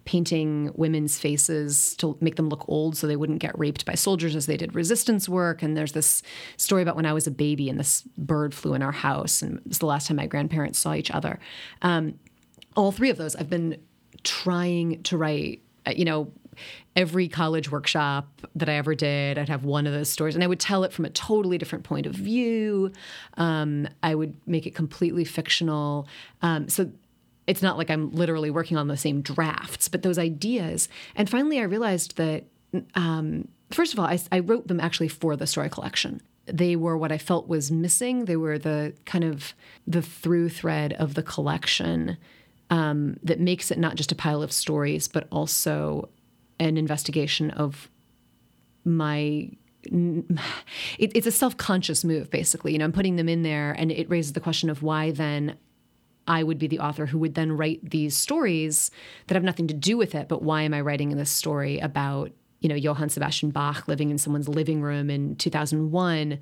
painting 0.06 0.72
women's 0.74 1.20
faces 1.20 1.96
to 1.98 2.18
make 2.22 2.38
them 2.38 2.50
look 2.50 2.66
old 2.68 2.98
so 2.98 3.06
they 3.06 3.16
wouldn't 3.16 3.40
get 3.40 3.58
raped 3.58 3.86
by 3.86 3.94
soldiers 3.94 4.36
as 4.36 4.48
they 4.48 4.58
did 4.58 4.74
resistance 4.74 5.30
work. 5.30 5.62
And 5.62 5.78
there's 5.78 5.92
this 5.92 6.24
story 6.58 6.82
about 6.82 6.96
when 6.96 7.06
I 7.06 7.14
was 7.14 7.28
a 7.28 7.32
baby 7.32 7.70
and 7.70 7.80
this 7.80 8.02
bird 8.18 8.56
flew 8.56 8.74
in 8.74 8.82
our 8.82 8.92
house, 8.92 9.44
and 9.44 9.60
it 9.60 9.68
was 9.68 9.80
the 9.80 9.86
last 9.86 10.08
time 10.08 10.18
my 10.18 10.26
grandparents 10.26 10.80
saw 10.80 10.96
each 10.96 11.12
other. 11.12 11.40
Um, 11.86 12.20
all 12.76 12.92
three 12.92 13.10
of 13.10 13.18
those 13.18 13.36
I've 13.36 13.50
been 13.50 13.78
trying 14.24 15.04
to 15.04 15.18
write, 15.18 15.62
uh, 15.86 15.94
you 15.96 16.04
know, 16.04 16.32
every 16.96 17.28
college 17.28 17.70
workshop 17.70 18.42
that 18.56 18.68
I 18.68 18.74
ever 18.74 18.96
did, 18.96 19.38
I'd 19.38 19.50
have 19.50 19.66
one 19.66 19.86
of 19.86 19.94
those 19.94 20.10
stories, 20.10 20.36
and 20.36 20.44
I 20.44 20.48
would 20.48 20.60
tell 20.60 20.84
it 20.84 20.92
from 20.92 21.06
a 21.06 21.10
totally 21.10 21.58
different 21.58 21.84
point 21.84 22.06
of 22.08 22.14
view. 22.14 22.92
Um, 23.38 23.88
I 24.02 24.16
would 24.16 24.36
make 24.48 24.66
it 24.66 24.74
completely 24.74 25.26
fictional. 25.26 26.08
Um, 26.42 26.68
so 26.70 26.90
it's 27.46 27.62
not 27.62 27.78
like 27.78 27.92
I'm 27.92 28.12
literally 28.12 28.50
working 28.50 28.78
on 28.78 28.88
the 28.88 28.98
same 28.98 29.22
drafts, 29.22 29.88
but 29.88 30.02
those 30.02 30.18
ideas. 30.18 30.90
And 31.16 31.30
finally, 31.30 31.60
I 31.60 31.64
realized 31.64 32.18
that, 32.18 32.46
um, 32.96 33.48
first 33.70 33.94
of 33.94 34.00
all, 34.00 34.08
I, 34.08 34.20
I 34.32 34.40
wrote 34.40 34.68
them 34.68 34.80
actually 34.80 35.10
for 35.10 35.36
the 35.36 35.46
story 35.46 35.70
collection. 35.70 36.22
They 36.48 36.76
were 36.76 36.98
what 36.98 37.12
I 37.12 37.18
felt 37.18 37.48
was 37.48 37.72
missing. 37.72 38.26
They 38.26 38.36
were 38.36 38.58
the 38.58 38.94
kind 39.06 39.24
of 39.24 39.54
the 39.88 40.02
through 40.02 40.50
thread 40.50 40.94
of 40.94 41.16
the 41.16 41.24
collection 41.24 42.18
um, 42.70 43.18
that 43.24 43.40
makes 43.40 43.72
it 43.72 43.78
not 43.78 43.96
just 43.96 44.12
a 44.12 44.16
pile 44.16 44.44
of 44.44 44.52
stories, 44.52 45.08
but 45.08 45.28
also 45.32 46.10
an 46.60 46.78
investigation 46.78 47.52
of 47.52 47.90
my 48.84 49.50
it, 49.84 51.12
it's 51.16 51.28
a 51.28 51.32
self-conscious 51.32 52.04
move 52.04 52.32
basically 52.32 52.72
you 52.72 52.80
know 52.80 52.86
i'm 52.86 52.92
putting 52.92 53.18
them 53.18 53.30
in 53.30 53.44
there 53.44 53.72
and 53.74 53.92
it 53.92 54.10
raises 54.10 54.34
the 54.34 54.40
question 54.40 54.70
of 54.70 54.82
why 54.82 55.12
then 55.12 55.56
i 56.28 56.42
would 56.42 56.58
be 56.58 56.68
the 56.68 56.80
author 56.80 57.06
who 57.06 57.20
would 57.20 57.36
then 57.36 57.52
write 57.52 57.88
these 57.88 58.16
stories 58.16 58.90
that 59.28 59.36
have 59.36 59.44
nothing 59.44 59.68
to 59.68 59.74
do 59.74 59.96
with 59.96 60.16
it 60.16 60.28
but 60.28 60.42
why 60.42 60.64
am 60.64 60.74
i 60.74 60.82
writing 60.82 61.10
this 61.10 61.30
story 61.30 61.78
about 61.80 62.32
you 62.66 62.70
know 62.70 62.76
johann 62.76 63.10
sebastian 63.10 63.52
bach 63.52 63.88
living 63.88 64.10
in 64.10 64.18
someone's 64.18 64.50
living 64.50 64.82
room 64.82 65.12
in 65.12 65.36
2001 65.36 66.40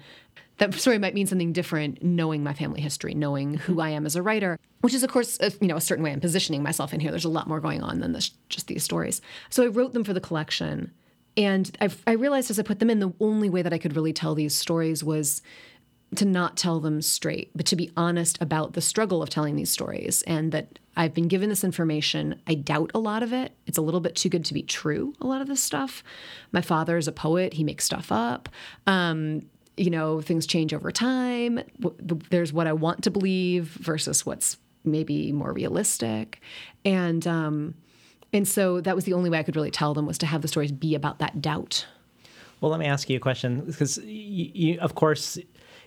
that 0.60 0.74
story 0.76 0.98
might 0.98 1.14
mean 1.14 1.28
something 1.28 1.52
different 1.52 2.02
knowing 2.02 2.42
my 2.42 2.54
family 2.54 2.80
history 2.80 3.14
knowing 3.14 3.56
who 3.56 3.82
i 3.82 3.90
am 3.90 4.06
as 4.06 4.16
a 4.16 4.22
writer 4.22 4.58
which 4.80 4.94
is 4.94 5.04
of 5.04 5.12
course 5.12 5.38
a, 5.42 5.52
you 5.60 5.68
know 5.68 5.76
a 5.76 5.82
certain 5.82 6.02
way 6.02 6.14
i'm 6.14 6.22
positioning 6.22 6.64
myself 6.64 6.94
in 6.94 7.02
here. 7.02 7.12
There's 7.12 7.26
a 7.26 7.30
lot 7.30 7.48
more 7.48 7.60
going 7.60 7.84
on 7.84 8.00
than 8.00 8.14
this, 8.14 8.32
just 8.48 8.68
these 8.68 8.86
stories. 8.86 9.22
So 9.50 9.64
i 9.64 9.68
wrote 9.68 9.92
them 9.92 10.06
for 10.06 10.14
the 10.14 10.22
collection 10.22 10.92
and 11.36 11.76
I've, 11.82 12.02
i 12.08 12.12
realized 12.12 12.50
as 12.52 12.60
i 12.60 12.64
put 12.64 12.80
them 12.80 12.90
in 12.90 13.00
the 13.00 13.12
only 13.20 13.50
way 13.50 13.62
that 13.62 13.74
i 13.74 13.78
could 13.78 13.96
really 13.96 14.14
tell 14.14 14.36
these 14.36 14.56
stories 14.56 15.04
was 15.04 15.42
to 16.18 16.26
not 16.26 16.58
tell 16.58 16.80
them 16.80 17.02
straight 17.02 17.50
but 17.56 17.66
to 17.66 17.76
be 17.76 17.92
honest 17.96 18.42
about 18.42 18.74
the 18.74 18.82
struggle 18.82 19.22
of 19.22 19.30
telling 19.30 19.56
these 19.56 19.72
stories 19.72 20.22
and 20.24 20.52
that 20.52 20.80
i've 20.96 21.14
been 21.14 21.28
given 21.28 21.50
this 21.50 21.64
information 21.64 22.40
i 22.48 22.54
doubt 22.54 22.92
a 22.94 23.00
lot 23.00 23.24
of 23.24 23.34
it 23.34 23.54
it's 23.66 23.78
a 23.78 23.82
little 23.82 24.00
bit 24.00 24.16
too 24.16 24.30
good 24.30 24.46
to 24.46 24.54
be 24.54 24.64
true 24.64 25.14
a 25.22 25.28
lot 25.28 25.42
of 25.42 25.48
this 25.48 25.62
stuff 25.62 26.04
my 26.52 26.62
father 26.62 26.98
is 26.98 27.08
a 27.08 27.12
poet 27.12 27.54
he 27.54 27.64
makes 27.64 27.86
stuff 27.86 28.12
up 28.12 28.50
um, 28.88 29.42
you 29.78 29.90
know, 29.90 30.22
things 30.22 30.46
change 30.46 30.74
over 30.74 30.92
time. 30.92 31.60
There's 32.30 32.54
what 32.54 32.68
I 32.68 32.74
want 32.74 33.04
to 33.04 33.12
believe 33.12 33.66
versus 33.66 34.26
what's 34.26 34.58
maybe 34.84 35.32
more 35.32 35.52
realistic. 35.52 36.42
And 36.86 37.26
um, 37.26 37.76
and 38.32 38.48
so 38.48 38.82
that 38.82 38.96
was 38.96 39.06
the 39.06 39.14
only 39.14 39.30
way 39.30 39.40
I 39.40 39.44
could 39.44 39.56
really 39.56 39.72
tell 39.72 39.94
them 39.94 40.06
was 40.06 40.18
to 40.20 40.26
have 40.26 40.42
the 40.42 40.48
stories 40.48 40.72
be 40.72 40.96
about 40.96 41.20
that 41.20 41.42
doubt. 41.42 41.86
Well, 42.62 42.72
let 42.72 42.80
me 42.80 42.86
ask 42.86 43.10
you 43.10 43.18
a 43.18 43.20
question 43.20 43.62
because, 43.62 43.98
you, 43.98 44.50
you, 44.54 44.80
of 44.80 44.96
course, 44.96 45.38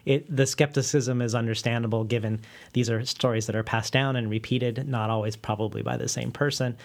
it, 0.06 0.34
the 0.34 0.46
skepticism 0.46 1.20
is 1.20 1.34
understandable 1.34 2.04
given 2.04 2.40
these 2.72 2.88
are 2.88 3.04
stories 3.04 3.46
that 3.46 3.56
are 3.56 3.62
passed 3.64 3.92
down 3.92 4.16
and 4.16 4.30
repeated, 4.30 4.88
not 4.88 5.10
always 5.10 5.36
probably 5.36 5.82
by 5.82 5.96
the 5.98 6.08
same 6.08 6.30
person, 6.30 6.76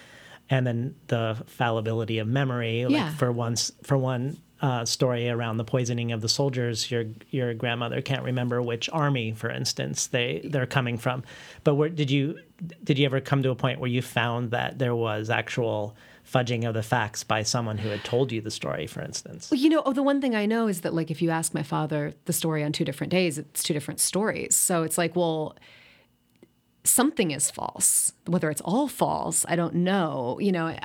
and 0.50 0.68
then 0.68 0.96
the 1.08 1.38
fallibility 1.46 2.18
of 2.20 2.28
memory. 2.28 2.84
Like 2.86 2.94
Yeah. 2.94 3.14
for 3.14 3.32
once, 3.32 3.72
for 3.84 3.98
one 3.98 4.38
uh, 4.62 4.86
story 4.86 5.30
around 5.30 5.58
the 5.58 5.64
poisoning 5.64 6.12
of 6.12 6.22
the 6.22 6.30
soldiers, 6.30 6.92
your 6.92 7.06
your 7.30 7.54
grandmother 7.54 8.02
can't 8.02 8.24
remember 8.24 8.62
which 8.62 8.90
army, 8.92 9.32
for 9.32 9.50
instance, 9.50 10.08
they 10.08 10.42
they're 10.44 10.68
coming 10.68 10.98
from. 10.98 11.24
But 11.64 11.76
where 11.76 11.90
did 11.90 12.12
you 12.12 12.40
did 12.84 13.00
you 13.00 13.06
ever 13.06 13.22
come 13.22 13.42
to 13.44 13.50
a 13.52 13.56
point 13.56 13.80
where 13.80 13.90
you 13.90 14.02
found 14.02 14.52
that 14.52 14.78
there 14.78 14.96
was 14.96 15.30
actual 15.30 15.96
fudging 16.32 16.68
of 16.68 16.74
the 16.74 16.84
facts 16.84 17.24
by 17.24 17.44
someone 17.44 17.78
who 17.78 17.90
had 17.90 18.04
told 18.04 18.32
you 18.32 18.42
the 18.42 18.52
story, 18.52 18.88
for 18.88 19.02
instance? 19.02 19.50
Well, 19.52 19.60
you 19.60 19.70
know, 19.70 19.82
oh, 19.86 19.94
the 19.94 20.04
one 20.04 20.22
thing 20.22 20.36
I 20.36 20.46
know 20.46 20.68
is 20.68 20.82
that, 20.82 20.94
like, 20.94 21.12
if 21.12 21.22
you 21.22 21.30
ask 21.30 21.54
my 21.54 21.64
father 21.64 22.14
the 22.26 22.34
story 22.34 22.64
on 22.64 22.72
two 22.72 22.86
different 22.86 23.12
days, 23.12 23.38
it's 23.38 23.64
two 23.64 23.74
different 23.74 24.00
stories. 24.00 24.56
So 24.56 24.84
it's 24.84 24.98
like, 24.98 25.16
well, 25.16 25.56
something 26.84 27.32
is 27.32 27.52
false. 27.52 28.14
Whether 28.28 28.50
it's 28.50 28.62
all 28.62 28.88
false, 28.88 29.46
I 29.48 29.56
don't 29.56 29.76
know. 29.76 30.40
You 30.40 30.52
know, 30.52 30.78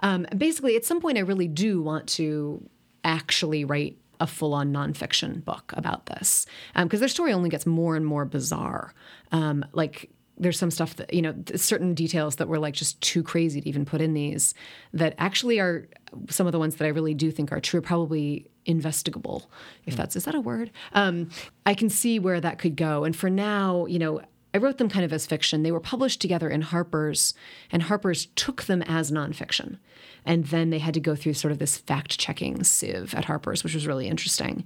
um, 0.00 0.26
basically, 0.36 0.76
at 0.76 0.84
some 0.84 1.00
point, 1.00 1.18
I 1.18 1.22
really 1.22 1.48
do 1.48 1.82
want 1.82 2.08
to 2.10 2.62
actually 3.04 3.64
write 3.64 3.96
a 4.18 4.26
full-on 4.26 4.72
nonfiction 4.72 5.44
book 5.44 5.74
about 5.76 6.06
this 6.06 6.46
because 6.74 7.00
their 7.00 7.08
story 7.08 7.34
only 7.34 7.50
gets 7.50 7.66
more 7.66 7.96
and 7.96 8.06
more 8.06 8.24
bizarre. 8.24 8.94
Um, 9.30 9.64
like 9.72 10.10
there's 10.38 10.58
some 10.58 10.70
stuff 10.70 10.96
that 10.96 11.12
you 11.12 11.22
know 11.22 11.34
certain 11.54 11.94
details 11.94 12.36
that 12.36 12.48
were 12.48 12.58
like 12.58 12.74
just 12.74 13.00
too 13.00 13.22
crazy 13.22 13.60
to 13.60 13.68
even 13.68 13.84
put 13.84 14.00
in 14.00 14.14
these 14.14 14.54
that 14.92 15.14
actually 15.18 15.58
are 15.58 15.88
some 16.28 16.46
of 16.46 16.52
the 16.52 16.58
ones 16.58 16.76
that 16.76 16.84
I 16.84 16.88
really 16.88 17.14
do 17.14 17.30
think 17.30 17.52
are 17.52 17.60
true, 17.60 17.80
probably 17.80 18.46
investigable, 18.64 19.50
if 19.86 19.96
that's 19.96 20.16
is 20.16 20.24
that 20.24 20.34
a 20.34 20.40
word? 20.40 20.70
Um, 20.92 21.30
I 21.64 21.74
can 21.74 21.88
see 21.88 22.18
where 22.18 22.40
that 22.40 22.58
could 22.58 22.76
go, 22.76 23.04
and 23.04 23.14
for 23.14 23.30
now, 23.30 23.86
you 23.86 23.98
know. 23.98 24.20
I 24.54 24.58
wrote 24.58 24.78
them 24.78 24.88
kind 24.88 25.04
of 25.04 25.12
as 25.12 25.26
fiction. 25.26 25.64
They 25.64 25.72
were 25.72 25.80
published 25.80 26.18
together 26.18 26.48
in 26.48 26.62
Harper's, 26.62 27.34
and 27.70 27.82
Harper's 27.82 28.28
took 28.36 28.62
them 28.62 28.80
as 28.80 29.10
nonfiction. 29.10 29.76
And 30.24 30.46
then 30.46 30.70
they 30.70 30.78
had 30.78 30.94
to 30.94 31.00
go 31.00 31.14
through 31.14 31.34
sort 31.34 31.52
of 31.52 31.58
this 31.58 31.76
fact 31.76 32.18
checking 32.18 32.64
sieve 32.64 33.14
at 33.14 33.26
Harper's, 33.26 33.62
which 33.62 33.74
was 33.74 33.86
really 33.86 34.08
interesting. 34.08 34.64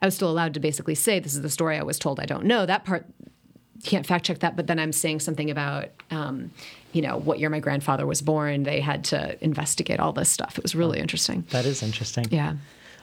I 0.00 0.06
was 0.06 0.16
still 0.16 0.30
allowed 0.30 0.54
to 0.54 0.60
basically 0.60 0.96
say, 0.96 1.20
This 1.20 1.34
is 1.34 1.42
the 1.42 1.50
story 1.50 1.78
I 1.78 1.84
was 1.84 1.96
told 1.96 2.18
I 2.18 2.26
don't 2.26 2.44
know. 2.44 2.66
That 2.66 2.84
part, 2.84 3.06
can't 3.82 4.06
fact 4.06 4.26
check 4.26 4.40
that, 4.40 4.56
but 4.56 4.66
then 4.66 4.78
I'm 4.78 4.92
saying 4.92 5.20
something 5.20 5.50
about, 5.50 5.88
um, 6.10 6.50
you 6.92 7.02
know, 7.02 7.16
what 7.18 7.38
year 7.38 7.50
my 7.50 7.60
grandfather 7.60 8.06
was 8.06 8.20
born. 8.22 8.64
They 8.64 8.80
had 8.80 9.04
to 9.04 9.42
investigate 9.42 10.00
all 10.00 10.12
this 10.12 10.28
stuff. 10.28 10.58
It 10.58 10.62
was 10.62 10.74
really 10.74 10.98
interesting. 10.98 11.44
That 11.50 11.64
is 11.64 11.82
interesting. 11.82 12.26
Yeah. 12.30 12.56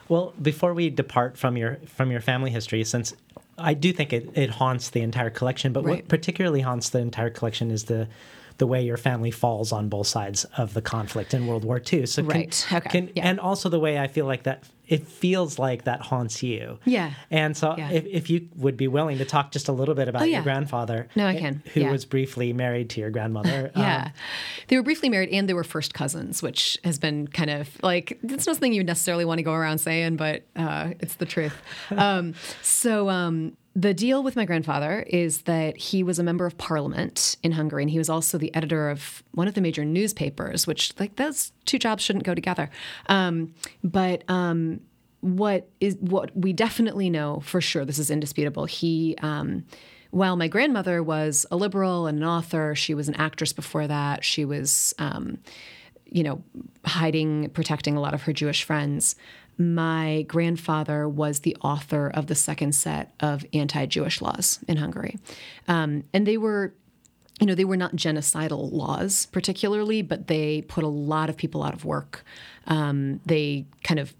Well, 0.08 0.32
before 0.40 0.74
we 0.74 0.88
depart 0.90 1.36
from 1.36 1.56
your 1.56 1.76
from 1.86 2.10
your 2.10 2.20
family 2.20 2.50
history, 2.50 2.82
since 2.84 3.14
I 3.58 3.74
do 3.74 3.92
think 3.92 4.12
it, 4.12 4.30
it 4.34 4.50
haunts 4.50 4.90
the 4.90 5.00
entire 5.00 5.30
collection, 5.30 5.72
but 5.72 5.84
Right. 5.84 5.96
what 5.96 6.08
particularly 6.08 6.60
haunts 6.60 6.90
the 6.90 7.00
entire 7.00 7.30
collection 7.30 7.70
is 7.70 7.84
the 7.84 8.08
the 8.58 8.66
way 8.66 8.82
your 8.84 8.96
family 8.96 9.30
falls 9.30 9.72
on 9.72 9.88
both 9.88 10.06
sides 10.08 10.44
of 10.56 10.74
the 10.74 10.82
conflict 10.82 11.32
in 11.32 11.46
World 11.46 11.64
War 11.64 11.80
II. 11.92 12.06
So 12.06 12.22
can- 12.22 12.28
Right. 12.30 12.66
Okay. 12.72 12.88
can- 12.90 13.10
Yeah. 13.14 13.28
and 13.28 13.40
also 13.40 13.68
the 13.68 13.78
way 13.80 13.98
I 13.98 14.06
feel 14.08 14.26
like 14.26 14.42
that 14.44 14.64
it 14.88 15.06
feels 15.06 15.58
like 15.58 15.84
that 15.84 16.00
haunts 16.00 16.42
you. 16.42 16.78
Yeah. 16.86 17.10
And 17.30 17.54
so 17.54 17.74
Yeah. 17.76 17.90
if, 17.90 18.06
if 18.06 18.30
you 18.30 18.48
would 18.56 18.78
be 18.78 18.88
willing 18.88 19.18
to 19.18 19.26
talk 19.26 19.52
just 19.52 19.68
a 19.68 19.72
little 19.72 19.94
bit 19.94 20.08
about 20.08 20.22
Oh, 20.22 20.24
your 20.24 20.40
grandfather. 20.42 21.08
No, 21.14 21.26
I 21.26 21.36
can. 21.36 21.62
Who 21.74 21.80
Yeah. 21.82 21.92
was 21.92 22.06
briefly 22.06 22.54
married 22.54 22.88
to 22.90 23.00
your 23.00 23.10
grandmother. 23.10 23.70
um, 23.74 23.82
Yeah. 23.82 24.10
they 24.68 24.76
were 24.76 24.82
briefly 24.82 25.10
married 25.10 25.28
and 25.28 25.46
they 25.46 25.52
were 25.52 25.62
first 25.62 25.92
cousins, 25.92 26.42
which 26.42 26.78
has 26.84 26.98
been 26.98 27.28
kind 27.28 27.50
of 27.50 27.68
like, 27.82 28.18
it's 28.22 28.46
not 28.46 28.56
something 28.56 28.72
you 28.72 28.82
necessarily 28.82 29.26
want 29.26 29.38
to 29.38 29.42
go 29.42 29.52
around 29.52 29.76
saying, 29.78 30.16
but 30.16 30.44
uh, 30.56 30.92
it's 31.00 31.16
the 31.16 31.26
truth. 31.26 31.54
um, 31.90 32.32
so, 32.62 33.10
um, 33.10 33.58
the 33.78 33.94
deal 33.94 34.24
with 34.24 34.34
my 34.34 34.44
grandfather 34.44 35.04
is 35.06 35.42
that 35.42 35.76
he 35.76 36.02
was 36.02 36.18
a 36.18 36.24
member 36.24 36.46
of 36.46 36.58
parliament 36.58 37.36
in 37.44 37.52
Hungary, 37.52 37.84
and 37.84 37.90
he 37.90 37.98
was 37.98 38.08
also 38.08 38.36
the 38.36 38.52
editor 38.52 38.90
of 38.90 39.22
one 39.32 39.46
of 39.46 39.54
the 39.54 39.60
major 39.60 39.84
newspapers, 39.84 40.66
which, 40.66 40.92
like, 40.98 41.14
those 41.14 41.52
two 41.64 41.78
jobs 41.78 42.02
shouldn't 42.02 42.24
go 42.24 42.34
together. 42.34 42.70
Um, 43.06 43.54
but 43.84 44.24
um, 44.28 44.80
what 45.20 45.68
is 45.78 45.96
what 46.00 46.36
we 46.36 46.52
definitely 46.52 47.08
know 47.08 47.40
for 47.44 47.60
sure, 47.60 47.84
this 47.84 48.00
is 48.00 48.10
indisputable. 48.10 48.64
He, 48.64 49.14
um, 49.22 49.64
while 50.10 50.34
my 50.34 50.48
grandmother 50.48 51.00
was 51.00 51.46
a 51.52 51.56
liberal 51.56 52.08
and 52.08 52.18
an 52.18 52.24
author, 52.24 52.74
she 52.74 52.94
was 52.94 53.08
an 53.08 53.14
actress 53.14 53.52
before 53.52 53.86
that. 53.86 54.24
She 54.24 54.44
was, 54.44 54.92
um, 54.98 55.38
you 56.04 56.24
know, 56.24 56.42
hiding, 56.84 57.50
protecting 57.50 57.96
a 57.96 58.00
lot 58.00 58.14
of 58.14 58.22
her 58.22 58.32
Jewish 58.32 58.64
friends. 58.64 59.14
My 59.58 60.24
grandfather 60.28 61.08
was 61.08 61.40
the 61.40 61.56
author 61.60 62.08
of 62.08 62.28
the 62.28 62.34
second 62.36 62.74
set 62.74 63.12
of 63.20 63.44
anti 63.52 63.86
Jewish 63.86 64.22
laws 64.22 64.60
in 64.68 64.76
Hungary. 64.76 65.18
Um, 65.66 66.04
and 66.14 66.26
they 66.26 66.36
were 66.36 66.74
you 67.40 67.46
know, 67.46 67.54
they 67.54 67.64
were 67.64 67.76
not 67.76 67.94
genocidal 67.94 68.72
laws 68.72 69.26
particularly, 69.26 70.02
but 70.02 70.26
they 70.26 70.62
put 70.62 70.82
a 70.82 70.88
lot 70.88 71.30
of 71.30 71.36
people 71.36 71.62
out 71.62 71.72
of 71.72 71.84
work. 71.84 72.24
Um, 72.66 73.20
they 73.26 73.66
kind 73.84 74.00
of 74.00 74.14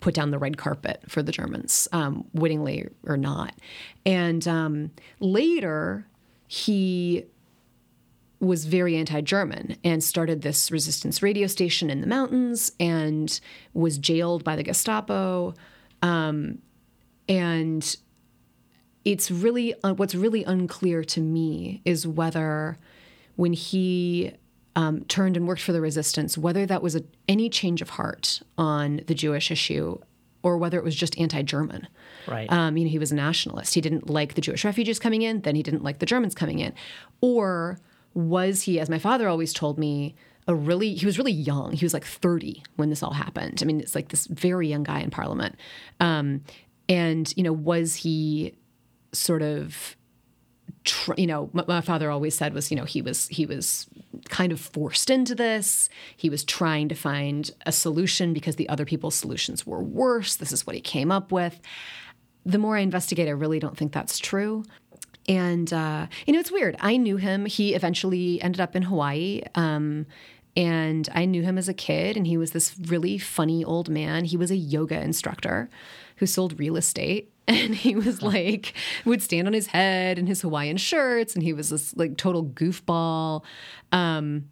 put 0.00 0.14
down 0.14 0.30
the 0.30 0.38
red 0.38 0.56
carpet 0.56 1.02
for 1.06 1.22
the 1.22 1.32
Germans, 1.32 1.86
um, 1.92 2.24
wittingly 2.32 2.88
or 3.04 3.16
not. 3.16 3.54
And 4.04 4.46
um, 4.48 4.90
later, 5.20 6.06
he 6.48 7.24
was 8.42 8.64
very 8.64 8.96
anti-German 8.96 9.76
and 9.84 10.02
started 10.02 10.42
this 10.42 10.72
resistance 10.72 11.22
radio 11.22 11.46
station 11.46 11.88
in 11.88 12.00
the 12.00 12.08
mountains 12.08 12.72
and 12.80 13.40
was 13.72 13.98
jailed 13.98 14.42
by 14.42 14.56
the 14.56 14.64
Gestapo. 14.64 15.54
Um, 16.02 16.58
and 17.28 17.96
it's 19.04 19.30
really 19.30 19.74
uh, 19.84 19.94
what's 19.94 20.16
really 20.16 20.42
unclear 20.42 21.04
to 21.04 21.20
me 21.20 21.82
is 21.84 22.04
whether 22.04 22.78
when 23.36 23.52
he 23.52 24.32
um, 24.74 25.04
turned 25.04 25.36
and 25.36 25.46
worked 25.46 25.62
for 25.62 25.72
the 25.72 25.80
resistance, 25.80 26.36
whether 26.36 26.66
that 26.66 26.82
was 26.82 26.96
a, 26.96 27.04
any 27.28 27.48
change 27.48 27.80
of 27.80 27.90
heart 27.90 28.42
on 28.58 29.02
the 29.06 29.14
Jewish 29.14 29.52
issue 29.52 29.98
or 30.42 30.58
whether 30.58 30.78
it 30.78 30.84
was 30.84 30.96
just 30.96 31.16
anti-German. 31.16 31.86
Right. 32.26 32.50
Um, 32.50 32.76
you 32.76 32.84
know, 32.84 32.90
he 32.90 32.98
was 32.98 33.12
a 33.12 33.14
nationalist. 33.14 33.74
He 33.74 33.80
didn't 33.80 34.10
like 34.10 34.34
the 34.34 34.40
Jewish 34.40 34.64
refugees 34.64 34.98
coming 34.98 35.22
in. 35.22 35.42
Then 35.42 35.54
he 35.54 35.62
didn't 35.62 35.84
like 35.84 36.00
the 36.00 36.06
Germans 36.06 36.34
coming 36.34 36.58
in. 36.58 36.72
Or 37.20 37.78
was 38.14 38.62
he, 38.62 38.78
as 38.80 38.90
my 38.90 38.98
father 38.98 39.28
always 39.28 39.52
told 39.52 39.78
me, 39.78 40.14
a 40.48 40.54
really 40.54 40.94
he 40.94 41.06
was 41.06 41.18
really 41.18 41.32
young. 41.32 41.72
He 41.72 41.84
was 41.84 41.94
like 41.94 42.04
30 42.04 42.62
when 42.76 42.90
this 42.90 43.02
all 43.02 43.12
happened. 43.12 43.60
I 43.62 43.64
mean, 43.64 43.80
it's 43.80 43.94
like 43.94 44.08
this 44.08 44.26
very 44.26 44.68
young 44.68 44.82
guy 44.82 45.00
in 45.00 45.10
Parliament. 45.10 45.56
Um, 46.00 46.42
and 46.88 47.32
you 47.36 47.44
know, 47.44 47.52
was 47.52 47.96
he 47.96 48.54
sort 49.12 49.42
of 49.42 49.96
you 51.16 51.26
know 51.26 51.48
my 51.52 51.80
father 51.80 52.10
always 52.10 52.34
said 52.34 52.52
was 52.54 52.70
you 52.70 52.76
know 52.76 52.84
he 52.84 53.00
was 53.00 53.28
he 53.28 53.46
was 53.46 53.86
kind 54.28 54.50
of 54.50 54.60
forced 54.60 55.10
into 55.10 55.34
this 55.34 55.88
he 56.16 56.28
was 56.28 56.42
trying 56.42 56.88
to 56.88 56.94
find 56.94 57.52
a 57.66 57.72
solution 57.72 58.32
because 58.32 58.56
the 58.56 58.68
other 58.68 58.84
people's 58.84 59.14
solutions 59.14 59.64
were 59.64 59.82
worse 59.82 60.36
this 60.36 60.50
is 60.50 60.66
what 60.66 60.74
he 60.74 60.82
came 60.82 61.12
up 61.12 61.30
with 61.30 61.60
the 62.44 62.58
more 62.58 62.76
i 62.76 62.80
investigate 62.80 63.28
i 63.28 63.32
really 63.32 63.60
don't 63.60 63.76
think 63.76 63.92
that's 63.92 64.18
true 64.18 64.64
and 65.28 65.72
uh, 65.72 66.06
you 66.26 66.32
know 66.32 66.40
it's 66.40 66.52
weird 66.52 66.76
i 66.80 66.96
knew 66.96 67.16
him 67.16 67.46
he 67.46 67.74
eventually 67.74 68.40
ended 68.42 68.60
up 68.60 68.74
in 68.74 68.82
hawaii 68.82 69.40
um, 69.54 70.06
and 70.56 71.08
I 71.14 71.24
knew 71.24 71.42
him 71.42 71.56
as 71.56 71.68
a 71.68 71.74
kid, 71.74 72.16
and 72.16 72.26
he 72.26 72.36
was 72.36 72.50
this 72.50 72.76
really 72.78 73.16
funny 73.16 73.64
old 73.64 73.88
man. 73.88 74.24
He 74.24 74.36
was 74.36 74.50
a 74.50 74.56
yoga 74.56 75.00
instructor 75.00 75.70
who 76.16 76.26
sold 76.26 76.58
real 76.58 76.76
estate. 76.76 77.28
And 77.48 77.74
he 77.74 77.96
was 77.96 78.22
like, 78.22 78.72
would 79.04 79.20
stand 79.20 79.48
on 79.48 79.52
his 79.52 79.66
head 79.66 80.16
in 80.16 80.28
his 80.28 80.42
Hawaiian 80.42 80.76
shirts, 80.76 81.34
and 81.34 81.42
he 81.42 81.52
was 81.52 81.70
this 81.70 81.94
like 81.96 82.16
total 82.16 82.44
goofball. 82.44 83.42
Um, 83.90 84.48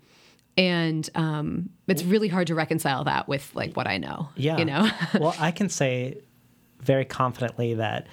and 0.57 1.09
um, 1.15 1.71
it's 1.87 2.03
really 2.03 2.27
hard 2.27 2.49
to 2.49 2.57
reconcile 2.57 3.05
that 3.05 3.29
with 3.29 3.49
like 3.55 3.77
what 3.77 3.87
I 3.87 3.99
know. 3.99 4.31
Yeah. 4.35 4.59
You 4.59 4.65
know? 4.65 4.91
well, 5.21 5.37
I 5.39 5.53
can 5.53 5.69
say 5.69 6.19
very 6.81 7.05
confidently 7.05 7.75
that 7.75 8.09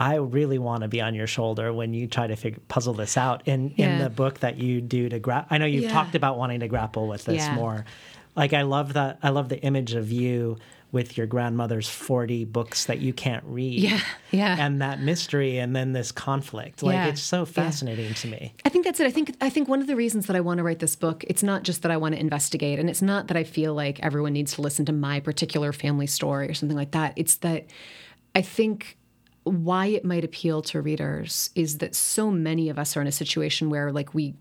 I 0.00 0.14
really 0.16 0.58
want 0.58 0.82
to 0.82 0.88
be 0.88 1.00
on 1.00 1.14
your 1.14 1.26
shoulder 1.26 1.72
when 1.72 1.92
you 1.92 2.06
try 2.06 2.28
to 2.28 2.36
figure, 2.36 2.60
puzzle 2.68 2.94
this 2.94 3.16
out. 3.16 3.42
In 3.48 3.70
in 3.76 3.98
the 3.98 4.08
book 4.08 4.40
that 4.40 4.56
you 4.58 4.80
do 4.80 5.08
to 5.08 5.18
grapple, 5.18 5.48
I 5.50 5.58
know 5.58 5.66
you've 5.66 5.84
Yeah. 5.84 5.92
talked 5.92 6.14
about 6.14 6.38
wanting 6.38 6.60
to 6.60 6.68
grapple 6.68 7.08
with 7.08 7.24
this 7.24 7.42
Yeah. 7.46 7.54
more. 7.54 7.84
Like 8.36 8.52
I 8.52 8.62
love 8.62 8.92
that. 8.92 9.18
I 9.22 9.30
love 9.30 9.48
the 9.48 9.60
image 9.62 9.94
of 9.94 10.12
you 10.12 10.58
with 10.92 11.18
your 11.18 11.26
grandmother's 11.26 11.88
forty 11.88 12.44
books 12.46 12.84
that 12.86 12.98
you 13.00 13.12
can't 13.12 13.42
read. 13.44 13.80
Yeah, 13.80 14.00
yeah. 14.30 14.56
And 14.58 14.80
that 14.80 15.00
mystery, 15.02 15.58
and 15.58 15.74
then 15.76 15.92
this 15.92 16.12
conflict. 16.12 16.82
Like 16.82 16.94
Yeah, 16.94 17.08
it's 17.08 17.20
so 17.20 17.40
yeah. 17.40 17.44
fascinating 17.46 18.14
to 18.14 18.28
me. 18.28 18.54
I 18.64 18.68
think 18.68 18.84
that's 18.86 19.00
it. 19.00 19.06
I 19.06 19.10
think 19.10 19.34
I 19.40 19.50
think 19.50 19.68
one 19.68 19.80
of 19.80 19.86
the 19.88 19.96
reasons 19.96 20.26
that 20.26 20.36
I 20.36 20.40
want 20.40 20.58
to 20.58 20.64
write 20.64 20.78
this 20.78 20.94
book, 20.96 21.24
it's 21.26 21.42
not 21.42 21.64
just 21.64 21.82
that 21.82 21.90
I 21.90 21.96
want 21.96 22.14
to 22.14 22.20
investigate, 22.20 22.78
and 22.78 22.88
it's 22.88 23.02
not 23.02 23.26
that 23.28 23.36
I 23.36 23.42
feel 23.44 23.74
like 23.74 23.98
everyone 24.00 24.32
needs 24.32 24.54
to 24.54 24.62
listen 24.62 24.84
to 24.86 24.92
my 24.92 25.18
particular 25.20 25.72
family 25.72 26.06
story 26.06 26.48
or 26.48 26.54
something 26.54 26.76
like 26.78 26.92
that. 26.92 27.12
It's 27.16 27.34
that 27.38 27.66
I 28.34 28.40
think 28.42 28.96
why 29.48 29.86
it 29.86 30.04
might 30.04 30.24
appeal 30.24 30.62
to 30.62 30.80
readers 30.80 31.50
is 31.54 31.78
that 31.78 31.94
so 31.94 32.30
many 32.30 32.68
of 32.68 32.78
us 32.78 32.96
are 32.96 33.00
in 33.00 33.06
a 33.06 33.12
situation 33.12 33.70
where 33.70 33.92
like 33.92 34.14
we 34.14 34.34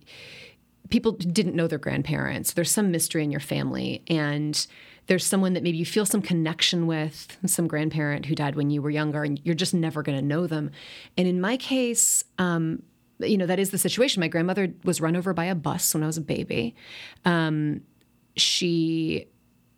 people 0.90 1.12
didn't 1.12 1.56
know 1.56 1.68
their 1.68 1.78
grandparents. 1.78 2.54
There's 2.54 2.72
some 2.72 2.92
mystery 2.92 3.24
in 3.24 3.32
your 3.32 3.40
family, 3.40 4.04
and 4.08 4.66
there's 5.08 5.26
someone 5.26 5.54
that 5.54 5.64
maybe 5.64 5.78
you 5.78 5.86
feel 5.86 6.06
some 6.06 6.22
connection 6.22 6.88
with, 6.88 7.38
some 7.46 7.68
grandparent 7.68 8.26
who 8.26 8.36
died 8.36 8.56
when 8.56 8.70
you 8.70 8.82
were 8.82 8.90
younger, 8.90 9.24
and 9.24 9.40
you're 9.44 9.56
just 9.56 9.74
never 9.74 10.04
going 10.04 10.18
to 10.18 10.24
know 10.24 10.48
them. 10.48 10.72
And 11.18 11.28
in 11.28 11.42
my 11.42 11.58
case, 11.58 12.24
um, 12.38 12.84
you 13.20 13.38
know, 13.38 13.46
that 13.46 13.60
is 13.60 13.72
the 13.72 13.78
situation. 13.78 14.20
My 14.20 14.28
grandmother 14.28 14.74
was 14.84 15.02
run 15.02 15.16
over 15.16 15.34
by 15.34 15.46
a 15.46 15.56
bus 15.56 15.94
when 15.94 16.04
I 16.04 16.08
was 16.08 16.18
a 16.18 16.22
baby. 16.22 16.76
Um, 17.26 17.82
she 18.36 19.28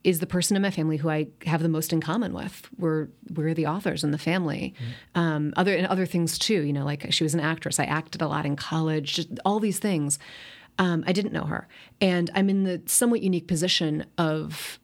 is 0.04 0.20
the 0.20 0.28
person 0.28 0.56
in 0.56 0.62
my 0.62 0.72
family 0.72 0.98
who 0.98 1.10
I 1.10 1.28
have 1.46 1.62
the 1.62 1.70
most 1.70 1.92
in 1.92 2.02
common 2.02 2.34
with. 2.34 2.70
We're 2.78 3.08
we're 3.34 3.54
the 3.54 3.68
authors 3.68 4.04
in 4.04 4.12
the 4.12 4.18
family. 4.18 4.74
Um, 5.16 5.54
other 5.58 5.76
and 5.76 5.88
other 5.88 6.06
things 6.06 6.38
too. 6.38 6.62
You 6.62 6.74
know, 6.74 6.86
like 6.86 7.12
she 7.12 7.24
was 7.24 7.34
an 7.34 7.40
actress. 7.40 7.80
I 7.80 7.86
acted 7.86 8.22
a 8.22 8.28
lot 8.28 8.46
in 8.46 8.56
college. 8.56 9.16
Just 9.16 9.30
all 9.46 9.60
these 9.60 9.80
things. 9.80 10.20
Um, 10.78 11.04
I 11.06 11.12
didn't 11.12 11.34
know 11.34 11.44
her, 11.44 11.68
and 12.00 12.30
I'm 12.34 12.50
in 12.50 12.64
the 12.64 12.82
somewhat 12.86 13.22
unique 13.22 13.48
position 13.48 14.06
of. 14.18 14.80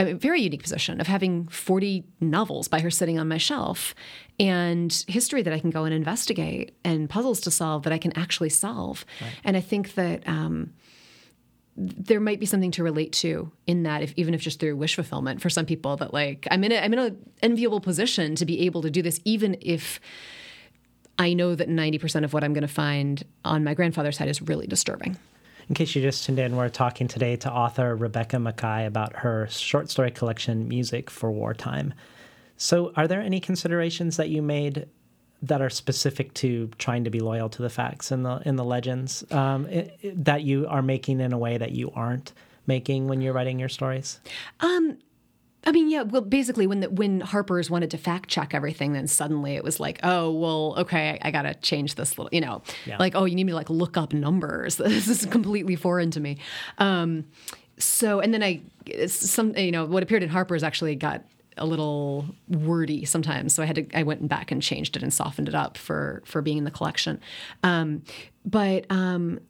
A 0.00 0.12
very 0.12 0.40
unique 0.40 0.62
position 0.62 1.00
of 1.00 1.08
having 1.08 1.48
40 1.48 2.04
novels 2.20 2.68
by 2.68 2.78
her 2.78 2.88
sitting 2.88 3.18
on 3.18 3.26
my 3.26 3.36
shelf 3.36 3.96
and 4.38 4.92
history 5.08 5.42
that 5.42 5.52
I 5.52 5.58
can 5.58 5.70
go 5.70 5.86
and 5.86 5.92
investigate 5.92 6.70
and 6.84 7.10
puzzles 7.10 7.40
to 7.40 7.50
solve 7.50 7.82
that 7.82 7.92
I 7.92 7.98
can 7.98 8.16
actually 8.16 8.50
solve. 8.50 9.04
And 9.42 9.56
I 9.56 9.60
think 9.60 9.94
that 9.94 10.22
um, 10.28 10.72
there 11.78 12.18
might 12.18 12.40
be 12.40 12.46
something 12.46 12.72
to 12.72 12.82
relate 12.82 13.12
to 13.12 13.52
in 13.66 13.84
that 13.84 14.02
if 14.02 14.12
even 14.16 14.34
if 14.34 14.40
just 14.40 14.58
through 14.58 14.76
wish 14.76 14.96
fulfillment 14.96 15.40
for 15.40 15.48
some 15.48 15.64
people 15.64 15.96
that 15.96 16.12
like 16.12 16.48
I'm 16.50 16.64
in 16.64 16.72
a 16.72 16.78
I'm 16.78 16.92
in 16.92 16.98
an 16.98 17.30
enviable 17.40 17.80
position 17.80 18.34
to 18.34 18.44
be 18.44 18.60
able 18.62 18.82
to 18.82 18.90
do 18.90 19.00
this 19.00 19.20
even 19.24 19.56
if 19.60 20.00
I 21.20 21.34
know 21.34 21.54
that 21.54 21.68
90% 21.68 22.24
of 22.24 22.32
what 22.32 22.44
I'm 22.44 22.52
going 22.52 22.62
to 22.62 22.68
find 22.68 23.24
on 23.44 23.64
my 23.64 23.74
grandfather's 23.74 24.16
side 24.16 24.28
is 24.28 24.40
really 24.40 24.68
disturbing. 24.68 25.16
In 25.68 25.74
case 25.74 25.94
you 25.94 26.00
just 26.00 26.24
tuned 26.24 26.38
in, 26.38 26.56
we're 26.56 26.68
talking 26.68 27.08
today 27.08 27.36
to 27.36 27.52
author 27.52 27.94
Rebecca 27.96 28.36
Makkai 28.36 28.86
about 28.86 29.16
her 29.16 29.48
short 29.50 29.90
story 29.90 30.10
collection, 30.10 30.68
Music 30.68 31.10
for 31.10 31.30
Wartime. 31.30 31.92
So, 32.56 32.92
are 32.96 33.06
there 33.06 33.20
any 33.20 33.40
considerations 33.40 34.16
that 34.16 34.30
you 34.30 34.42
made 34.42 34.88
that 35.42 35.60
are 35.62 35.70
specific 35.70 36.34
to 36.34 36.68
trying 36.78 37.04
to 37.04 37.10
be 37.10 37.20
loyal 37.20 37.48
to 37.48 37.62
the 37.62 37.70
facts 37.70 38.10
and 38.10 38.24
the 38.24 38.42
in 38.44 38.56
the 38.56 38.64
legends 38.64 39.24
um, 39.30 39.66
i- 39.70 39.90
i- 40.04 40.12
that 40.14 40.42
you 40.42 40.66
are 40.68 40.82
making 40.82 41.20
in 41.20 41.32
a 41.32 41.38
way 41.38 41.56
that 41.58 41.72
you 41.72 41.90
aren't 41.94 42.32
making 42.66 43.06
when 43.08 43.20
you're 43.20 43.32
writing 43.32 43.58
your 43.58 43.68
stories? 43.68 44.20
Um, 44.60 44.98
I 45.64 45.72
mean, 45.72 45.90
yeah. 45.90 46.02
Well, 46.02 46.22
basically, 46.22 46.66
when 46.66 46.80
the, 46.80 46.88
when 46.90 47.20
Harper's 47.20 47.68
wanted 47.70 47.90
to 47.90 47.98
fact 47.98 48.28
check 48.28 48.54
everything, 48.54 48.92
then 48.92 49.06
suddenly 49.06 49.54
it 49.56 49.64
was 49.64 49.80
like, 49.80 49.98
oh, 50.02 50.30
well, 50.30 50.74
okay, 50.78 51.18
I, 51.22 51.28
I 51.28 51.30
got 51.30 51.42
to 51.42 51.54
change 51.54 51.96
this 51.96 52.16
little, 52.16 52.30
you 52.32 52.40
know, 52.40 52.62
Yeah. 52.86 52.96
like, 52.98 53.14
oh, 53.16 53.24
you 53.24 53.34
need 53.34 53.44
me 53.44 53.52
to 53.52 53.56
like 53.56 53.68
look 53.70 53.96
up 53.96 54.12
numbers. 54.12 54.76
This 54.78 55.08
is 55.08 55.26
completely 55.26 55.74
foreign 55.76 56.10
to 56.12 56.20
me. 56.20 56.38
Um, 56.78 57.24
so, 57.76 58.20
and 58.20 58.32
then 58.34 58.42
I, 58.42 58.60
some, 59.08 59.56
you 59.56 59.72
know, 59.72 59.84
what 59.84 60.02
appeared 60.02 60.22
in 60.22 60.28
Harper's 60.28 60.62
actually 60.62 60.94
got 60.94 61.24
a 61.58 61.64
little 61.64 62.26
wordy 62.48 63.04
sometimes. 63.04 63.54
So 63.54 63.62
I 63.62 63.66
had 63.66 63.76
to, 63.76 63.98
I 63.98 64.02
went 64.02 64.28
back 64.28 64.50
and 64.50 64.62
changed 64.62 64.96
it 64.96 65.02
and 65.02 65.12
softened 65.12 65.48
it 65.48 65.54
up 65.54 65.76
for 65.76 66.22
for 66.24 66.42
being 66.42 66.58
in 66.58 66.64
the 66.64 66.70
collection. 66.70 67.20
Um, 67.62 68.02
but 68.44 68.86
um, 68.90 69.40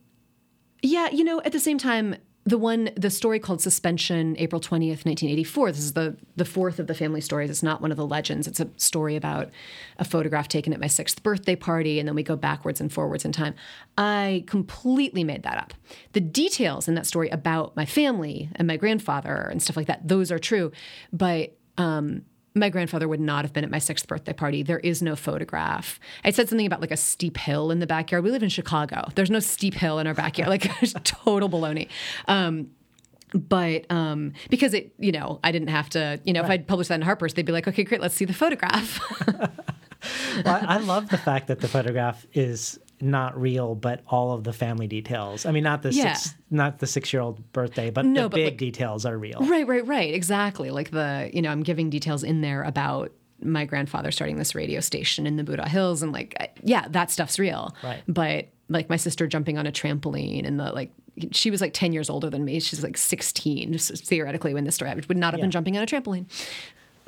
yeah, 0.82 1.08
you 1.10 1.24
know, 1.24 1.40
at 1.44 1.52
the 1.52 1.60
same 1.60 1.78
time, 1.78 2.16
the 2.48 2.58
one, 2.58 2.88
the 2.96 3.10
story 3.10 3.38
called 3.38 3.60
Suspension, 3.60 4.34
April 4.38 4.60
20th, 4.60 5.04
1984, 5.04 5.72
this 5.72 5.80
is 5.80 5.92
the, 5.92 6.16
the 6.36 6.46
fourth 6.46 6.78
of 6.78 6.86
the 6.86 6.94
family 6.94 7.20
stories. 7.20 7.50
It's 7.50 7.62
not 7.62 7.82
one 7.82 7.90
of 7.90 7.98
the 7.98 8.06
legends. 8.06 8.46
It's 8.46 8.58
a 8.58 8.70
story 8.76 9.16
about 9.16 9.50
a 9.98 10.04
photograph 10.04 10.48
taken 10.48 10.72
at 10.72 10.80
my 10.80 10.86
sixth 10.86 11.22
birthday 11.22 11.56
party, 11.56 11.98
and 11.98 12.08
then 12.08 12.14
we 12.14 12.22
go 12.22 12.36
backwards 12.36 12.80
and 12.80 12.90
forwards 12.90 13.26
in 13.26 13.32
time. 13.32 13.54
I 13.98 14.44
completely 14.46 15.24
made 15.24 15.42
that 15.42 15.58
up. 15.58 15.74
The 16.12 16.20
details 16.20 16.88
in 16.88 16.94
that 16.94 17.06
story 17.06 17.28
about 17.28 17.76
my 17.76 17.84
family 17.84 18.48
and 18.54 18.66
my 18.66 18.78
grandfather 18.78 19.34
and 19.50 19.62
stuff 19.62 19.76
like 19.76 19.86
that, 19.88 20.08
those 20.08 20.32
are 20.32 20.38
true. 20.38 20.72
But, 21.12 21.57
um, 21.78 22.22
my 22.54 22.68
grandfather 22.68 23.08
would 23.08 23.20
not 23.20 23.44
have 23.44 23.52
been 23.52 23.64
at 23.64 23.70
my 23.70 23.78
sixth 23.78 24.06
birthday 24.06 24.32
party. 24.32 24.62
There 24.62 24.80
is 24.80 25.00
no 25.00 25.16
photograph. 25.16 25.98
I 26.24 26.30
said 26.30 26.48
something 26.48 26.66
about 26.66 26.80
like 26.80 26.90
a 26.90 26.96
steep 26.96 27.36
hill 27.36 27.70
in 27.70 27.78
the 27.78 27.86
backyard. 27.86 28.24
We 28.24 28.30
live 28.30 28.42
in 28.42 28.48
Chicago. 28.48 29.08
There's 29.14 29.30
no 29.30 29.40
steep 29.40 29.74
hill 29.74 29.98
in 29.98 30.06
our 30.06 30.14
backyard. 30.14 30.48
Like 30.50 30.62
total 31.04 31.48
baloney. 31.48 31.88
Um, 32.26 32.70
but 33.34 33.90
um, 33.90 34.32
because 34.50 34.74
it, 34.74 34.92
you 34.98 35.12
know, 35.12 35.38
I 35.44 35.52
didn't 35.52 35.68
have 35.68 35.88
to, 35.90 36.20
you 36.24 36.32
know, 36.32 36.42
if 36.42 36.50
I'd 36.50 36.66
published 36.66 36.88
that 36.88 36.96
in 36.96 37.02
Harper's, 37.02 37.34
they'd 37.34 37.46
be 37.46 37.52
like, 37.52 37.68
okay, 37.68 37.84
great, 37.84 38.00
let's 38.00 38.14
see 38.14 38.24
the 38.24 38.34
photograph. 38.34 39.00
Well, 40.44 40.64
I 40.66 40.78
love 40.78 41.08
the 41.08 41.18
fact 41.18 41.48
that 41.48 41.60
the 41.60 41.66
photograph 41.66 42.24
is 42.32 42.78
not 43.00 43.40
real, 43.40 43.74
but 43.74 44.02
all 44.06 44.32
of 44.32 44.44
the 44.44 44.52
family 44.52 44.86
details. 44.86 45.46
I 45.46 45.52
mean, 45.52 45.64
not 45.64 45.82
the 45.82 45.92
Yeah. 45.92 46.12
six, 46.14 46.34
not 46.50 46.78
the 46.78 46.86
six 46.86 47.12
year 47.12 47.22
old 47.22 47.52
birthday, 47.52 47.90
but 47.90 48.04
No, 48.04 48.22
the 48.24 48.28
but, 48.30 48.36
big 48.36 48.44
like- 48.46 48.58
details 48.58 49.04
are 49.06 49.16
real. 49.16 49.38
Right, 49.40 49.66
right, 49.66 49.86
right. 49.86 50.12
Exactly. 50.14 50.70
Like 50.70 50.90
the, 50.90 51.30
you 51.32 51.42
know, 51.42 51.50
I'm 51.50 51.62
giving 51.62 51.90
details 51.90 52.24
in 52.24 52.40
there 52.40 52.62
about 52.62 53.12
my 53.40 53.64
grandfather 53.64 54.10
starting 54.10 54.36
this 54.36 54.54
radio 54.54 54.80
station 54.80 55.26
in 55.26 55.36
the 55.36 55.44
Buda 55.44 55.68
Hills 55.68 56.02
and 56.02 56.12
like, 56.12 56.58
yeah, 56.62 56.86
that 56.88 57.10
stuff's 57.10 57.38
real. 57.38 57.74
Right. 57.84 58.02
But 58.08 58.48
like 58.68 58.88
my 58.90 58.96
sister 58.96 59.26
jumping 59.26 59.56
on 59.58 59.66
a 59.66 59.72
trampoline 59.72 60.46
and 60.46 60.58
the 60.58 60.72
like, 60.72 60.92
she 61.32 61.50
was 61.50 61.60
like 61.60 61.72
10 61.72 61.92
years 61.92 62.10
older 62.10 62.30
than 62.30 62.44
me. 62.44 62.60
She's 62.60 62.82
like 62.82 62.96
16, 62.96 63.72
just 63.72 64.04
theoretically, 64.06 64.54
when 64.54 64.64
this 64.64 64.76
story 64.76 64.88
happened, 64.88 65.06
would 65.06 65.16
not 65.16 65.34
have 65.34 65.40
been 65.40 65.50
jumping 65.50 65.76
on 65.76 65.82
a 65.82 65.86
trampoline. 65.86 66.26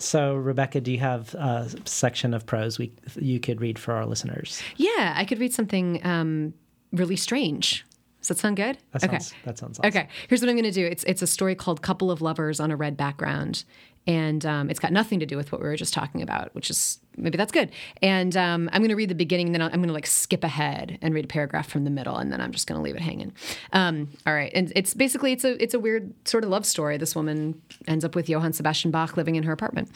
So, 0.00 0.34
Rebecca, 0.34 0.80
do 0.80 0.90
you 0.90 0.98
have 0.98 1.34
a 1.34 1.68
section 1.84 2.32
of 2.32 2.46
prose 2.46 2.78
we 2.78 2.92
you 3.16 3.38
could 3.38 3.60
read 3.60 3.78
for 3.78 3.92
our 3.92 4.06
listeners? 4.06 4.62
Yeah, 4.76 5.12
I 5.14 5.24
could 5.24 5.38
read 5.38 5.52
something 5.52 6.04
um, 6.04 6.54
really 6.92 7.16
strange. 7.16 7.84
Does 8.20 8.28
that 8.28 8.38
sound 8.38 8.56
good? 8.56 8.76
That 8.92 9.02
sounds 9.02 9.34
that 9.44 9.58
sounds 9.58 9.78
awesome. 9.78 9.88
Okay, 9.88 10.08
here's 10.28 10.42
what 10.42 10.50
I'm 10.50 10.56
going 10.56 10.64
to 10.64 10.70
do. 10.70 10.86
It's 10.86 11.04
it's 11.04 11.22
a 11.22 11.26
story 11.26 11.54
called 11.54 11.80
"Couple 11.80 12.10
of 12.10 12.20
Lovers 12.20 12.60
on 12.60 12.70
a 12.70 12.76
Red 12.76 12.96
Background," 12.96 13.64
and 14.06 14.44
um, 14.44 14.68
it's 14.68 14.78
got 14.78 14.92
nothing 14.92 15.20
to 15.20 15.26
do 15.26 15.38
with 15.38 15.52
what 15.52 15.60
we 15.62 15.66
were 15.66 15.76
just 15.76 15.94
talking 15.94 16.20
about, 16.20 16.54
which 16.54 16.68
is 16.68 16.98
maybe 17.16 17.38
that's 17.38 17.52
good. 17.52 17.70
And 18.02 18.36
um, 18.36 18.68
I'm 18.72 18.82
going 18.82 18.90
to 18.90 18.94
read 18.94 19.08
the 19.08 19.14
beginning, 19.14 19.46
and 19.46 19.54
then 19.54 19.62
I'm 19.62 19.70
going 19.70 19.86
to 19.88 19.94
like 19.94 20.06
skip 20.06 20.44
ahead 20.44 20.98
and 21.00 21.14
read 21.14 21.24
a 21.24 21.28
paragraph 21.28 21.68
from 21.70 21.84
the 21.84 21.90
middle, 21.90 22.16
and 22.16 22.30
then 22.30 22.42
I'm 22.42 22.52
just 22.52 22.66
going 22.66 22.78
to 22.78 22.82
leave 22.82 22.94
it 22.94 23.02
hanging. 23.02 23.32
Um, 23.72 24.08
all 24.26 24.34
right, 24.34 24.52
and 24.54 24.70
it's 24.76 24.92
basically 24.92 25.32
it's 25.32 25.44
a 25.44 25.62
it's 25.62 25.72
a 25.72 25.80
weird 25.80 26.12
sort 26.28 26.44
of 26.44 26.50
love 26.50 26.66
story. 26.66 26.98
This 26.98 27.16
woman 27.16 27.62
ends 27.88 28.04
up 28.04 28.14
with 28.14 28.28
Johann 28.28 28.52
Sebastian 28.52 28.90
Bach 28.90 29.16
living 29.16 29.36
in 29.36 29.44
her 29.44 29.52
apartment. 29.52 29.90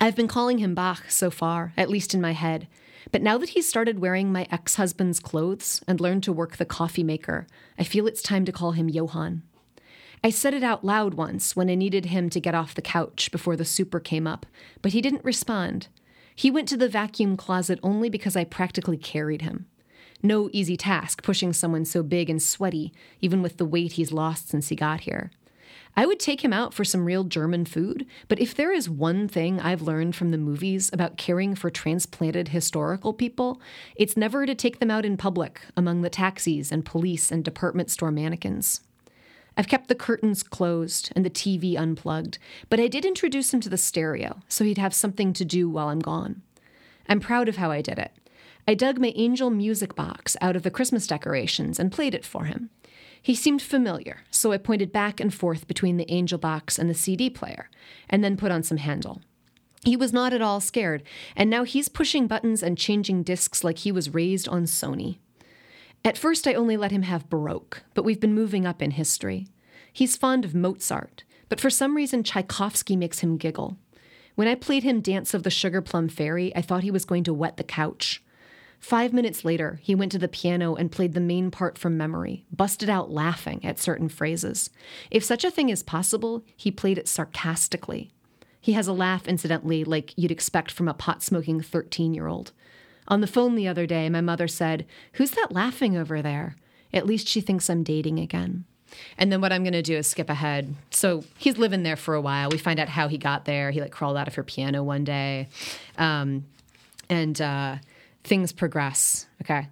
I've 0.00 0.16
been 0.16 0.28
calling 0.28 0.58
him 0.58 0.74
Bach 0.74 1.08
so 1.08 1.30
far, 1.30 1.72
at 1.76 1.88
least 1.88 2.14
in 2.14 2.20
my 2.20 2.32
head. 2.32 2.66
But 3.12 3.22
now 3.22 3.38
that 3.38 3.50
he's 3.50 3.68
started 3.68 4.00
wearing 4.00 4.32
my 4.32 4.46
ex 4.50 4.76
husband's 4.76 5.20
clothes 5.20 5.82
and 5.86 6.00
learned 6.00 6.22
to 6.24 6.32
work 6.32 6.56
the 6.56 6.64
coffee 6.64 7.04
maker, 7.04 7.46
I 7.78 7.84
feel 7.84 8.06
it's 8.06 8.22
time 8.22 8.44
to 8.44 8.52
call 8.52 8.72
him 8.72 8.88
Johann. 8.88 9.42
I 10.24 10.30
said 10.30 10.54
it 10.54 10.64
out 10.64 10.84
loud 10.84 11.14
once 11.14 11.54
when 11.54 11.70
I 11.70 11.74
needed 11.74 12.06
him 12.06 12.30
to 12.30 12.40
get 12.40 12.54
off 12.54 12.74
the 12.74 12.82
couch 12.82 13.30
before 13.30 13.54
the 13.54 13.64
super 13.64 14.00
came 14.00 14.26
up, 14.26 14.46
but 14.82 14.92
he 14.92 15.00
didn't 15.00 15.24
respond. 15.24 15.88
He 16.34 16.50
went 16.50 16.68
to 16.68 16.76
the 16.76 16.88
vacuum 16.88 17.36
closet 17.36 17.78
only 17.82 18.10
because 18.10 18.36
I 18.36 18.44
practically 18.44 18.96
carried 18.96 19.42
him. 19.42 19.66
No 20.22 20.50
easy 20.52 20.76
task 20.76 21.22
pushing 21.22 21.52
someone 21.52 21.84
so 21.84 22.02
big 22.02 22.28
and 22.28 22.42
sweaty, 22.42 22.92
even 23.20 23.42
with 23.42 23.58
the 23.58 23.64
weight 23.64 23.92
he's 23.92 24.12
lost 24.12 24.48
since 24.48 24.68
he 24.68 24.76
got 24.76 25.00
here. 25.00 25.30
I 25.98 26.04
would 26.04 26.20
take 26.20 26.44
him 26.44 26.52
out 26.52 26.74
for 26.74 26.84
some 26.84 27.06
real 27.06 27.24
German 27.24 27.64
food, 27.64 28.06
but 28.28 28.38
if 28.38 28.54
there 28.54 28.70
is 28.70 28.88
one 28.88 29.28
thing 29.28 29.58
I've 29.58 29.80
learned 29.80 30.14
from 30.14 30.30
the 30.30 30.36
movies 30.36 30.90
about 30.92 31.16
caring 31.16 31.54
for 31.54 31.70
transplanted 31.70 32.48
historical 32.48 33.14
people, 33.14 33.62
it's 33.94 34.16
never 34.16 34.44
to 34.44 34.54
take 34.54 34.78
them 34.78 34.90
out 34.90 35.06
in 35.06 35.16
public 35.16 35.62
among 35.74 36.02
the 36.02 36.10
taxis 36.10 36.70
and 36.70 36.84
police 36.84 37.32
and 37.32 37.42
department 37.42 37.90
store 37.90 38.10
mannequins. 38.10 38.82
I've 39.56 39.68
kept 39.68 39.88
the 39.88 39.94
curtains 39.94 40.42
closed 40.42 41.10
and 41.16 41.24
the 41.24 41.30
TV 41.30 41.78
unplugged, 41.78 42.38
but 42.68 42.78
I 42.78 42.88
did 42.88 43.06
introduce 43.06 43.54
him 43.54 43.60
to 43.60 43.70
the 43.70 43.78
stereo 43.78 44.42
so 44.48 44.64
he'd 44.64 44.76
have 44.76 44.92
something 44.92 45.32
to 45.32 45.46
do 45.46 45.70
while 45.70 45.88
I'm 45.88 46.00
gone. 46.00 46.42
I'm 47.08 47.20
proud 47.20 47.48
of 47.48 47.56
how 47.56 47.70
I 47.70 47.80
did 47.80 47.98
it. 47.98 48.12
I 48.68 48.74
dug 48.74 48.98
my 48.98 49.12
angel 49.16 49.48
music 49.48 49.94
box 49.94 50.36
out 50.42 50.56
of 50.56 50.62
the 50.62 50.70
Christmas 50.70 51.06
decorations 51.06 51.78
and 51.78 51.90
played 51.90 52.14
it 52.14 52.24
for 52.24 52.44
him. 52.44 52.68
He 53.26 53.34
seemed 53.34 53.60
familiar, 53.60 54.20
so 54.30 54.52
I 54.52 54.56
pointed 54.56 54.92
back 54.92 55.18
and 55.18 55.34
forth 55.34 55.66
between 55.66 55.96
the 55.96 56.08
angel 56.08 56.38
box 56.38 56.78
and 56.78 56.88
the 56.88 56.94
CD 56.94 57.28
player, 57.28 57.68
and 58.08 58.22
then 58.22 58.36
put 58.36 58.52
on 58.52 58.62
some 58.62 58.76
Handel. 58.76 59.20
He 59.84 59.96
was 59.96 60.12
not 60.12 60.32
at 60.32 60.40
all 60.40 60.60
scared, 60.60 61.02
and 61.34 61.50
now 61.50 61.64
he's 61.64 61.88
pushing 61.88 62.28
buttons 62.28 62.62
and 62.62 62.78
changing 62.78 63.24
discs 63.24 63.64
like 63.64 63.78
he 63.78 63.90
was 63.90 64.14
raised 64.14 64.46
on 64.46 64.62
Sony. 64.62 65.18
At 66.04 66.16
first, 66.16 66.46
I 66.46 66.54
only 66.54 66.76
let 66.76 66.92
him 66.92 67.02
have 67.02 67.28
Baroque, 67.28 67.82
but 67.94 68.04
we've 68.04 68.20
been 68.20 68.32
moving 68.32 68.64
up 68.64 68.80
in 68.80 68.92
history. 68.92 69.48
He's 69.92 70.16
fond 70.16 70.44
of 70.44 70.54
Mozart, 70.54 71.24
but 71.48 71.60
for 71.60 71.68
some 71.68 71.96
reason, 71.96 72.22
Tchaikovsky 72.22 72.94
makes 72.94 73.18
him 73.18 73.38
giggle. 73.38 73.76
When 74.36 74.46
I 74.46 74.54
played 74.54 74.84
him 74.84 75.00
Dance 75.00 75.34
of 75.34 75.42
the 75.42 75.50
Sugar 75.50 75.82
Plum 75.82 76.08
Fairy, 76.08 76.54
I 76.54 76.62
thought 76.62 76.84
he 76.84 76.92
was 76.92 77.04
going 77.04 77.24
to 77.24 77.34
wet 77.34 77.56
the 77.56 77.64
couch. 77.64 78.22
Five 78.78 79.12
minutes 79.12 79.44
later, 79.44 79.80
he 79.82 79.94
went 79.94 80.12
to 80.12 80.18
the 80.18 80.28
piano 80.28 80.74
and 80.74 80.92
played 80.92 81.14
the 81.14 81.20
main 81.20 81.50
part 81.50 81.78
from 81.78 81.96
memory, 81.96 82.44
busted 82.52 82.88
out 82.88 83.10
laughing 83.10 83.64
at 83.64 83.78
certain 83.78 84.08
phrases. 84.08 84.70
If 85.10 85.24
such 85.24 85.44
a 85.44 85.50
thing 85.50 85.70
is 85.70 85.82
possible, 85.82 86.44
he 86.56 86.70
played 86.70 86.98
it 86.98 87.08
sarcastically. 87.08 88.10
He 88.60 88.72
has 88.72 88.88
a 88.88 88.92
laugh, 88.92 89.28
incidentally, 89.28 89.84
like 89.84 90.12
you'd 90.16 90.30
expect 90.30 90.70
from 90.70 90.88
a 90.88 90.94
pot 90.94 91.22
smoking 91.22 91.60
13 91.60 92.14
year 92.14 92.26
old. 92.26 92.52
On 93.08 93.20
the 93.20 93.26
phone 93.26 93.54
the 93.54 93.68
other 93.68 93.86
day, 93.86 94.08
my 94.08 94.20
mother 94.20 94.48
said, 94.48 94.86
Who's 95.12 95.30
that 95.32 95.52
laughing 95.52 95.96
over 95.96 96.20
there? 96.20 96.56
At 96.92 97.06
least 97.06 97.28
she 97.28 97.40
thinks 97.40 97.70
I'm 97.70 97.82
dating 97.82 98.18
again. 98.18 98.64
And 99.18 99.30
then 99.30 99.40
what 99.40 99.52
I'm 99.52 99.62
going 99.62 99.72
to 99.72 99.82
do 99.82 99.96
is 99.96 100.06
skip 100.06 100.30
ahead. 100.30 100.74
So 100.90 101.24
he's 101.38 101.58
living 101.58 101.82
there 101.82 101.96
for 101.96 102.14
a 102.14 102.20
while. 102.20 102.50
We 102.50 102.58
find 102.58 102.78
out 102.80 102.88
how 102.88 103.08
he 103.08 103.18
got 103.18 103.44
there. 103.44 103.70
He 103.70 103.80
like 103.80 103.90
crawled 103.90 104.16
out 104.16 104.28
of 104.28 104.34
her 104.36 104.42
piano 104.42 104.82
one 104.82 105.04
day. 105.04 105.48
Um, 105.98 106.44
and, 107.08 107.40
uh, 107.40 107.76
things 108.26 108.52
progress. 108.52 109.26
Okay. 109.42 109.68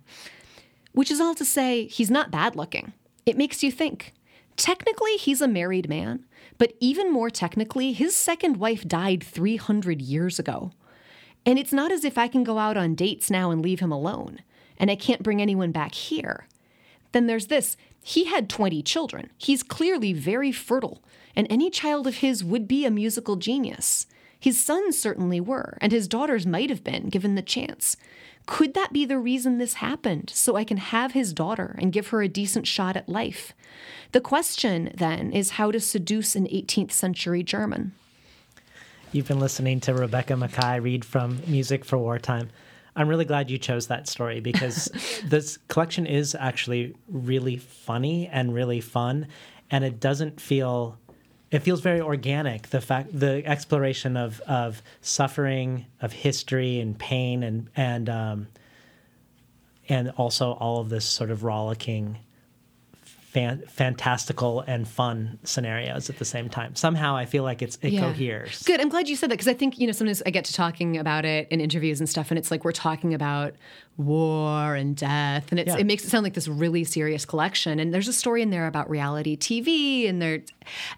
Which 0.92 1.10
is 1.10 1.20
all 1.20 1.34
to 1.34 1.44
say, 1.44 1.86
he's 1.86 2.10
not 2.10 2.30
bad 2.30 2.56
looking. 2.56 2.92
It 3.26 3.36
makes 3.36 3.62
you 3.62 3.72
think. 3.72 4.12
Technically, 4.56 5.16
he's 5.16 5.40
a 5.40 5.48
married 5.48 5.88
man, 5.88 6.24
but 6.58 6.74
even 6.78 7.12
more 7.12 7.30
technically, 7.30 7.92
his 7.92 8.14
second 8.14 8.58
wife 8.58 8.86
died 8.86 9.22
300 9.24 10.00
years 10.00 10.38
ago. 10.38 10.70
And 11.44 11.58
it's 11.58 11.72
not 11.72 11.90
as 11.90 12.04
if 12.04 12.16
I 12.16 12.28
can 12.28 12.44
go 12.44 12.58
out 12.58 12.76
on 12.76 12.94
dates 12.94 13.30
now 13.30 13.50
and 13.50 13.60
leave 13.60 13.80
him 13.80 13.92
alone, 13.92 14.40
and 14.78 14.90
I 14.90 14.96
can't 14.96 15.22
bring 15.22 15.42
anyone 15.42 15.72
back 15.72 15.94
here. 15.94 16.46
Then 17.12 17.26
there's 17.26 17.48
this 17.48 17.76
he 18.06 18.26
had 18.26 18.50
20 18.50 18.82
children. 18.82 19.30
He's 19.38 19.62
clearly 19.62 20.12
very 20.12 20.52
fertile, 20.52 21.02
and 21.34 21.46
any 21.48 21.70
child 21.70 22.06
of 22.06 22.16
his 22.16 22.44
would 22.44 22.68
be 22.68 22.84
a 22.84 22.90
musical 22.90 23.36
genius. 23.36 24.06
His 24.44 24.62
sons 24.62 24.98
certainly 24.98 25.40
were, 25.40 25.78
and 25.80 25.90
his 25.90 26.06
daughters 26.06 26.46
might 26.46 26.68
have 26.68 26.84
been, 26.84 27.08
given 27.08 27.34
the 27.34 27.40
chance. 27.40 27.96
Could 28.44 28.74
that 28.74 28.92
be 28.92 29.06
the 29.06 29.18
reason 29.18 29.56
this 29.56 29.72
happened? 29.72 30.28
So 30.34 30.54
I 30.54 30.64
can 30.64 30.76
have 30.76 31.12
his 31.12 31.32
daughter 31.32 31.74
and 31.78 31.94
give 31.94 32.08
her 32.08 32.20
a 32.20 32.28
decent 32.28 32.66
shot 32.66 32.94
at 32.94 33.08
life. 33.08 33.54
The 34.12 34.20
question, 34.20 34.92
then, 34.94 35.32
is 35.32 35.52
how 35.52 35.70
to 35.70 35.80
seduce 35.80 36.36
an 36.36 36.44
18th 36.48 36.92
century 36.92 37.42
German. 37.42 37.92
You've 39.12 39.28
been 39.28 39.40
listening 39.40 39.80
to 39.80 39.94
Rebecca 39.94 40.34
Makkai 40.34 40.82
read 40.82 41.06
from 41.06 41.40
Music 41.46 41.82
for 41.82 41.96
Wartime. 41.96 42.50
I'm 42.94 43.08
really 43.08 43.24
glad 43.24 43.50
you 43.50 43.56
chose 43.56 43.86
that 43.86 44.08
story 44.08 44.40
because 44.40 44.90
this 45.24 45.56
collection 45.68 46.04
is 46.04 46.36
actually 46.38 46.94
really 47.08 47.56
funny 47.56 48.28
and 48.28 48.52
really 48.52 48.82
fun, 48.82 49.28
and 49.70 49.84
it 49.84 50.00
doesn't 50.00 50.38
feel. 50.38 50.98
It 51.54 51.62
feels 51.62 51.80
very 51.80 52.00
organic. 52.00 52.68
The 52.70 52.80
fact, 52.80 53.18
the 53.18 53.46
exploration 53.46 54.16
of 54.16 54.40
of 54.40 54.82
suffering, 55.00 55.86
of 56.00 56.12
history 56.12 56.80
and 56.80 56.98
pain, 56.98 57.42
and 57.44 57.68
and 57.76 58.08
um, 58.08 58.48
and 59.88 60.10
also 60.16 60.52
all 60.52 60.80
of 60.80 60.88
this 60.88 61.04
sort 61.04 61.30
of 61.30 61.44
rollicking 61.44 62.18
fan- 63.04 63.62
fantastical 63.68 64.60
and 64.66 64.86
fun 64.88 65.38
scenarios 65.44 66.08
at 66.10 66.18
the 66.18 66.24
same 66.24 66.48
time. 66.48 66.74
Somehow 66.74 67.16
I 67.16 67.26
feel 67.26 67.42
like 67.44 67.62
it's 67.62 67.78
it 67.82 67.92
Yeah. 67.92 68.00
coheres. 68.00 68.62
Good. 68.64 68.80
I'm 68.80 68.88
glad 68.88 69.08
you 69.08 69.14
said 69.16 69.30
that 69.30 69.34
because 69.34 69.48
I 69.48 69.54
think, 69.54 69.78
you 69.78 69.86
know, 69.86 69.92
sometimes 69.92 70.22
I 70.26 70.30
get 70.30 70.44
to 70.46 70.52
talking 70.54 70.96
about 70.96 71.24
it 71.24 71.46
in 71.50 71.60
interviews 71.60 72.00
and 72.00 72.08
stuff, 72.08 72.30
and 72.30 72.38
it's 72.38 72.50
like 72.50 72.64
we're 72.64 72.72
talking 72.72 73.12
about 73.14 73.54
war 73.96 74.74
and 74.74 74.96
death, 74.96 75.50
and 75.52 75.60
it's, 75.60 75.68
Yeah. 75.68 75.78
it 75.78 75.86
makes 75.86 76.04
it 76.04 76.10
sound 76.10 76.24
like 76.24 76.34
this 76.34 76.48
really 76.48 76.82
serious 76.84 77.24
collection. 77.24 77.78
And 77.78 77.92
there's 77.94 78.08
a 78.08 78.12
story 78.12 78.42
in 78.42 78.50
there 78.50 78.66
about 78.66 78.88
reality 78.90 79.36
TV, 79.36 80.08
and 80.08 80.20
there, 80.22 80.40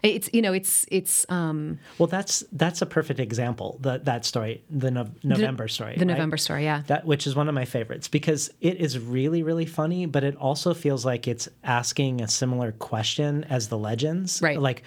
it's 0.03 0.29
you 0.33 0.41
know, 0.41 0.53
it's 0.53 0.85
it's 0.91 1.25
um, 1.29 1.79
Well, 1.97 2.07
that's 2.07 2.43
that's 2.51 2.81
a 2.81 2.85
perfect 2.85 3.19
example. 3.19 3.77
That 3.81 4.05
that 4.05 4.25
story, 4.25 4.63
the 4.69 4.91
no- 4.91 5.09
November 5.23 5.67
story, 5.67 5.93
the 5.95 6.05
right? 6.05 6.07
November 6.13 6.37
story, 6.37 6.63
yeah. 6.63 6.83
That 6.87 7.05
which 7.05 7.27
is 7.27 7.35
one 7.35 7.47
of 7.49 7.55
my 7.55 7.65
favorites 7.65 8.07
because 8.07 8.49
it 8.61 8.77
is 8.77 8.99
really 8.99 9.43
really 9.43 9.65
funny, 9.65 10.05
but 10.05 10.23
it 10.23 10.35
also 10.35 10.73
feels 10.73 11.05
like 11.05 11.27
it's 11.27 11.49
asking 11.63 12.21
a 12.21 12.27
similar 12.27 12.71
question 12.71 13.43
as 13.45 13.67
the 13.69 13.77
legends, 13.77 14.41
Right. 14.41 14.59
Like. 14.59 14.83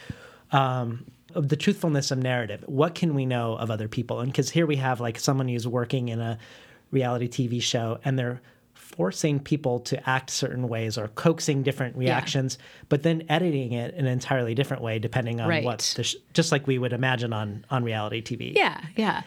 Um, 0.53 1.07
the 1.33 1.55
truthfulness 1.55 2.11
of 2.11 2.19
narrative. 2.19 2.65
What 2.67 2.97
can 2.97 3.15
we 3.15 3.25
know 3.25 3.55
of 3.55 3.71
other 3.71 3.87
people? 3.87 4.19
And 4.19 4.33
because 4.33 4.51
here 4.51 4.67
we 4.67 4.75
have 4.77 5.01
like 5.01 5.17
someone 5.17 5.47
who's 5.47 5.65
working 5.65 6.09
in 6.09 6.19
a 6.21 6.39
reality 6.91 7.29
TV 7.29 7.63
show 7.63 8.01
and 8.05 8.19
they're 8.19 8.41
forcing 8.97 9.39
people 9.41 9.81
to 9.81 10.09
act 10.09 10.31
certain 10.31 10.69
ways 10.69 10.99
or 10.99 11.09
coaxing 11.09 11.63
different 11.63 11.97
reactions, 11.97 12.59
but 12.89 13.03
then 13.03 13.23
editing 13.29 13.73
it 13.73 13.95
in 13.95 14.07
an 14.07 14.13
entirely 14.13 14.55
different 14.55 14.83
way 14.83 14.99
depending 14.99 15.41
on 15.41 15.49
Right. 15.49 15.65
what 15.65 15.93
the 15.97 16.03
sh- 16.05 16.17
just 16.35 16.53
like 16.53 16.67
we 16.67 16.79
would 16.79 16.93
imagine 16.93 17.33
on 17.33 17.65
on 17.71 17.85
reality 17.85 18.21
TV. 18.23 18.55
yeah, 18.55 18.81
yeah, 18.97 19.23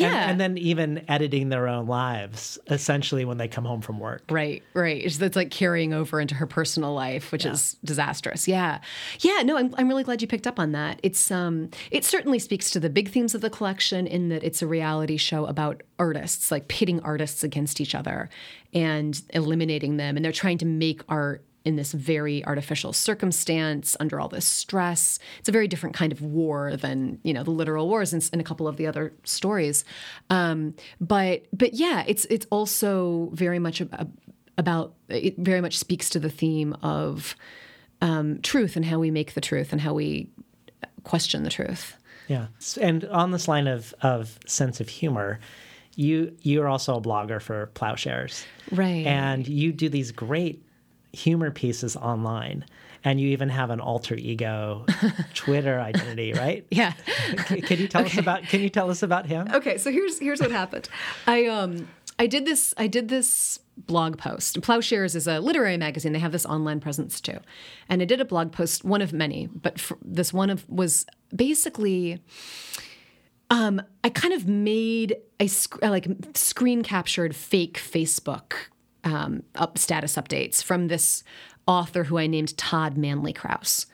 yeah. 0.00 0.30
And, 0.30 0.40
then 0.40 0.58
even 0.58 1.04
editing 1.08 1.48
their 1.48 1.68
own 1.68 1.86
lives 1.86 2.58
essentially 2.68 3.24
when 3.24 3.38
they 3.38 3.48
come 3.48 3.64
home 3.64 3.80
from 3.80 3.98
work. 4.00 4.22
Right, 4.30 4.62
right. 4.74 5.04
It's, 5.04 5.20
it's 5.20 5.36
like 5.36 5.50
carrying 5.50 5.92
over 5.92 6.20
into 6.20 6.34
her 6.34 6.46
personal 6.46 6.92
life, 6.92 7.32
which 7.32 7.46
is 7.46 7.76
disastrous. 7.84 8.48
Yeah, 8.48 8.80
yeah. 9.20 9.42
No, 9.42 9.56
I'm, 9.56 9.74
I'm 9.78 9.88
really 9.88 10.04
glad 10.04 10.22
you 10.22 10.28
picked 10.28 10.46
up 10.46 10.58
on 10.58 10.72
that. 10.72 11.00
It's 11.02 11.30
um, 11.30 11.70
it 11.90 12.04
certainly 12.04 12.38
speaks 12.38 12.70
to 12.70 12.80
the 12.80 12.90
big 12.90 13.10
themes 13.10 13.34
of 13.34 13.40
the 13.40 13.50
collection 13.50 14.06
in 14.06 14.28
that 14.28 14.42
it's 14.42 14.62
a 14.62 14.66
reality 14.66 15.16
show 15.16 15.46
about 15.46 15.82
artists, 15.98 16.50
like 16.50 16.68
pitting 16.68 17.00
artists 17.00 17.44
against 17.44 17.80
each 17.80 17.94
other 17.94 18.28
and 18.72 19.22
eliminating 19.30 19.96
them, 19.96 20.16
and 20.16 20.24
they're 20.24 20.32
trying 20.32 20.58
to 20.58 20.66
make 20.66 21.02
art 21.08 21.44
in 21.64 21.76
this 21.76 21.92
very 21.92 22.44
artificial 22.44 22.92
circumstance 22.92 23.96
under 23.98 24.20
all 24.20 24.28
this 24.28 24.46
stress. 24.46 25.18
It's 25.38 25.48
a 25.48 25.52
very 25.52 25.66
different 25.68 25.94
kind 25.94 26.12
of 26.12 26.20
war 26.20 26.76
than 26.76 27.18
you 27.22 27.32
know 27.32 27.42
the 27.42 27.50
literal 27.50 27.88
wars 27.88 28.12
in, 28.12 28.20
in 28.32 28.40
a 28.40 28.44
couple 28.44 28.68
of 28.68 28.76
the 28.76 28.86
other 28.86 29.12
stories. 29.24 29.84
Um, 30.30 30.74
but 31.00 31.46
but 31.52 31.74
yeah, 31.74 32.04
it's 32.06 32.24
it's 32.26 32.46
also 32.50 33.30
very 33.32 33.58
much 33.58 33.80
ab- 33.80 34.12
about 34.58 34.94
it. 35.08 35.36
Very 35.38 35.60
much 35.60 35.78
speaks 35.78 36.10
to 36.10 36.18
the 36.18 36.30
theme 36.30 36.74
of 36.82 37.34
um, 38.00 38.40
truth 38.42 38.76
and 38.76 38.84
how 38.84 38.98
we 38.98 39.10
make 39.10 39.34
the 39.34 39.40
truth 39.40 39.72
and 39.72 39.80
how 39.80 39.94
we 39.94 40.28
question 41.04 41.42
the 41.42 41.50
truth. 41.50 41.96
Yeah. 42.28 42.46
And 42.80 43.04
on 43.06 43.30
this 43.30 43.48
line 43.48 43.66
of, 43.66 43.94
of 44.00 44.38
sense 44.46 44.80
of 44.80 44.88
humor, 44.88 45.40
you 45.96 46.34
you're 46.42 46.68
also 46.68 46.96
a 46.96 47.00
blogger 47.00 47.40
for 47.40 47.70
Ploughshares. 47.74 48.44
Right. 48.72 49.06
And 49.06 49.46
you 49.46 49.72
do 49.72 49.88
these 49.88 50.10
great 50.10 50.63
humor 51.14 51.50
pieces 51.50 51.96
online. 51.96 52.64
And 53.06 53.20
you 53.20 53.28
even 53.28 53.50
have 53.50 53.68
an 53.68 53.80
alter 53.80 54.14
ego 54.14 54.86
Twitter 55.34 55.78
identity, 55.78 56.32
right? 56.32 56.66
Yeah. 56.70 56.94
Can 57.46 57.78
you 57.78 57.86
tell 57.86 58.04
us 58.06 58.16
about 58.16 58.44
can 58.44 58.60
you 58.60 58.70
tell 58.70 58.90
us 58.90 59.02
about 59.02 59.26
him? 59.26 59.48
Okay, 59.52 59.76
so 59.76 59.92
here's 59.92 60.18
here's 60.18 60.40
what 60.40 60.50
happened. 60.50 60.88
I 61.26 61.46
um 61.46 61.88
I 62.18 62.26
did 62.26 62.46
this 62.46 62.72
I 62.78 62.86
did 62.86 63.08
this 63.08 63.58
blog 63.76 64.16
post. 64.18 64.60
Ploughshares 64.60 65.14
is 65.14 65.26
a 65.26 65.40
literary 65.40 65.76
magazine. 65.76 66.12
They 66.12 66.18
have 66.18 66.32
this 66.32 66.46
online 66.46 66.80
presence 66.80 67.20
too, 67.20 67.38
and 67.88 68.00
I 68.00 68.04
did 68.04 68.20
a 68.20 68.24
blog 68.24 68.52
post, 68.52 68.84
one 68.84 69.02
of 69.02 69.12
many, 69.12 69.48
but 69.48 69.80
for, 69.80 69.98
this 70.02 70.32
one 70.32 70.50
of 70.50 70.68
was 70.68 71.06
basically. 71.34 72.22
Um, 73.50 73.82
I 74.02 74.08
kind 74.08 74.32
of 74.32 74.48
made 74.48 75.16
a 75.38 75.46
sc- 75.46 75.80
like 75.82 76.08
screen 76.34 76.82
captured 76.82 77.36
fake 77.36 77.78
Facebook 77.78 78.54
um, 79.04 79.42
up 79.54 79.78
status 79.78 80.16
updates 80.16 80.62
from 80.62 80.88
this 80.88 81.22
author 81.66 82.04
who 82.04 82.18
I 82.18 82.26
named 82.26 82.56
Todd 82.56 82.96
Manley 82.96 83.32
Krause. 83.32 83.86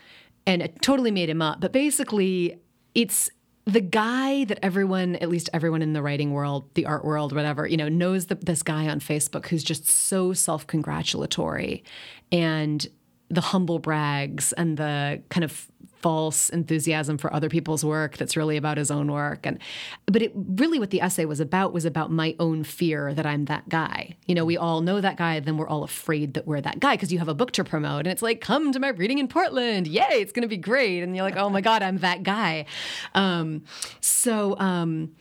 and 0.46 0.62
it 0.62 0.80
totally 0.82 1.10
made 1.10 1.28
him 1.28 1.42
up. 1.42 1.60
But 1.60 1.72
basically, 1.72 2.58
it's 2.94 3.30
the 3.66 3.80
guy 3.80 4.44
that 4.44 4.58
everyone, 4.62 5.16
at 5.16 5.28
least 5.28 5.50
everyone 5.52 5.82
in 5.82 5.92
the 5.92 6.02
writing 6.02 6.32
world, 6.32 6.64
the 6.74 6.86
art 6.86 7.04
world, 7.04 7.32
whatever, 7.32 7.66
you 7.66 7.76
know, 7.76 7.88
knows 7.88 8.26
the, 8.26 8.34
this 8.36 8.62
guy 8.62 8.88
on 8.88 9.00
Facebook 9.00 9.46
who's 9.46 9.62
just 9.62 9.86
so 9.86 10.32
self 10.32 10.66
congratulatory 10.66 11.84
and 12.32 12.86
the 13.28 13.40
humble 13.40 13.78
brags 13.78 14.52
and 14.54 14.76
the 14.76 15.22
kind 15.28 15.44
of 15.44 15.68
false 16.00 16.48
enthusiasm 16.48 17.18
for 17.18 17.32
other 17.32 17.48
people's 17.48 17.84
work 17.84 18.16
that's 18.16 18.36
really 18.36 18.56
about 18.56 18.78
his 18.78 18.90
own 18.90 19.10
work 19.10 19.44
and 19.44 19.58
but 20.06 20.22
it 20.22 20.32
really 20.34 20.78
what 20.78 20.90
the 20.90 21.00
essay 21.00 21.24
was 21.24 21.40
about 21.40 21.72
was 21.72 21.84
about 21.84 22.10
my 22.10 22.34
own 22.38 22.64
fear 22.64 23.12
that 23.14 23.26
I'm 23.26 23.44
that 23.46 23.68
guy. 23.68 24.16
You 24.26 24.34
know, 24.34 24.44
we 24.44 24.56
all 24.56 24.80
know 24.80 25.00
that 25.00 25.16
guy 25.16 25.40
then 25.40 25.56
we're 25.56 25.68
all 25.68 25.84
afraid 25.84 26.34
that 26.34 26.46
we're 26.46 26.60
that 26.60 26.80
guy 26.80 26.94
because 26.94 27.12
you 27.12 27.18
have 27.18 27.28
a 27.28 27.34
book 27.34 27.52
to 27.52 27.64
promote 27.64 28.00
and 28.00 28.08
it's 28.08 28.22
like 28.22 28.40
come 28.40 28.72
to 28.72 28.80
my 28.80 28.88
reading 28.88 29.18
in 29.18 29.28
Portland. 29.28 29.86
Yay, 29.86 30.04
it's 30.10 30.32
going 30.32 30.42
to 30.42 30.48
be 30.48 30.56
great 30.56 31.02
and 31.02 31.14
you're 31.14 31.24
like, 31.24 31.36
"Oh 31.36 31.50
my 31.50 31.60
god, 31.60 31.82
I'm 31.82 31.98
that 31.98 32.22
guy." 32.22 32.66
Um, 33.14 33.64
so 34.00 34.58
um, 34.58 35.12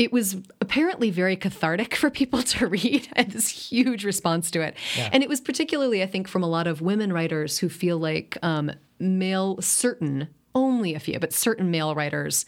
it 0.00 0.14
was 0.14 0.38
apparently 0.62 1.10
very 1.10 1.36
cathartic 1.36 1.94
for 2.02 2.08
people 2.08 2.42
to 2.42 2.66
read. 2.66 3.06
and 3.12 3.30
this 3.30 3.70
huge 3.70 4.02
response 4.02 4.50
to 4.50 4.62
it. 4.62 4.74
Yeah. 4.96 5.10
And 5.12 5.22
it 5.22 5.28
was 5.28 5.42
particularly, 5.42 6.02
I 6.02 6.06
think, 6.06 6.26
from 6.26 6.42
a 6.42 6.48
lot 6.48 6.66
of 6.66 6.80
women 6.80 7.12
writers 7.12 7.58
who 7.58 7.68
feel 7.68 7.98
like 7.98 8.38
um, 8.42 8.72
male, 8.98 9.60
certain, 9.60 10.28
only 10.54 10.94
a 10.94 11.00
few, 11.00 11.20
but 11.20 11.34
certain 11.34 11.70
male 11.70 11.94
writers 11.94 12.46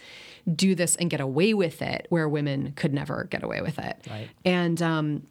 do 0.56 0.74
this 0.74 0.96
and 0.96 1.10
get 1.10 1.20
away 1.20 1.52
with 1.52 1.82
it 1.82 2.06
where 2.08 2.26
women 2.26 2.72
could 2.74 2.94
never 2.94 3.24
get 3.24 3.42
away 3.42 3.60
with 3.60 3.78
it. 3.78 3.98
Right. 4.08 4.30
And 4.46 4.80
um, 4.80 5.26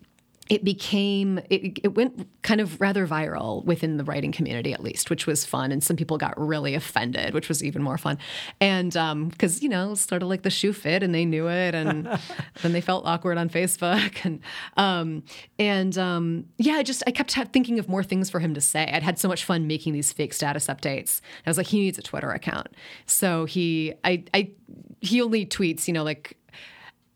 it 0.52 0.66
became 0.66 1.40
it, 1.50 1.80
it 1.82 1.96
went 1.96 2.28
kind 2.42 2.60
of 2.60 2.80
rather 2.82 3.08
viral 3.08 3.64
within 3.64 3.96
the 3.96 4.04
writing 4.04 4.34
community 4.34 4.74
at 4.74 4.84
least 4.84 5.10
which 5.10 5.26
was 5.26 5.46
fun 5.46 5.72
and 5.72 5.82
some 5.82 5.96
people 5.96 6.18
got 6.18 6.38
really 6.38 6.76
offended 6.76 7.34
which 7.34 7.48
was 7.48 7.64
even 7.64 7.82
more 7.82 7.98
fun. 7.98 8.18
And 8.60 8.92
because 8.92 9.58
um, 9.58 9.62
you 9.62 9.70
know 9.70 9.96
sort 9.96 10.22
of 10.22 10.28
like 10.28 10.42
the 10.42 10.50
shoe 10.50 10.74
fit 10.74 11.04
and 11.04 11.16
they 11.16 11.24
knew 11.24 11.48
it 11.48 11.74
and 11.74 12.06
then 12.62 12.74
they 12.74 12.82
felt 12.82 13.06
awkward 13.06 13.38
on 13.38 13.48
facebook 13.48 14.26
and 14.26 14.42
um, 14.76 15.24
and 15.58 15.98
um, 15.98 16.44
yeah 16.58 16.74
i 16.74 16.84
just 16.84 17.02
i 17.08 17.12
kept 17.12 17.32
thinking 17.54 17.80
of 17.80 17.88
more 17.88 18.04
things 18.04 18.30
for 18.30 18.42
him 18.42 18.54
to 18.54 18.62
say. 18.62 18.92
I'd 18.92 19.04
had 19.04 19.18
so 19.18 19.30
much 19.30 19.46
fun 19.46 19.68
making 19.68 19.94
these 19.94 20.12
fake 20.12 20.34
status 20.34 20.68
updates. 20.68 21.22
I 21.46 21.50
was 21.50 21.58
like 21.58 21.68
he 21.68 21.80
needs 21.80 21.98
a 21.98 22.02
twitter 22.02 22.30
account. 22.30 22.68
So 23.06 23.46
he 23.46 23.94
i 24.04 24.26
i 24.34 24.52
he 25.00 25.22
only 25.22 25.46
tweets 25.46 25.88
you 25.88 25.94
know 25.94 26.04
like 26.04 26.38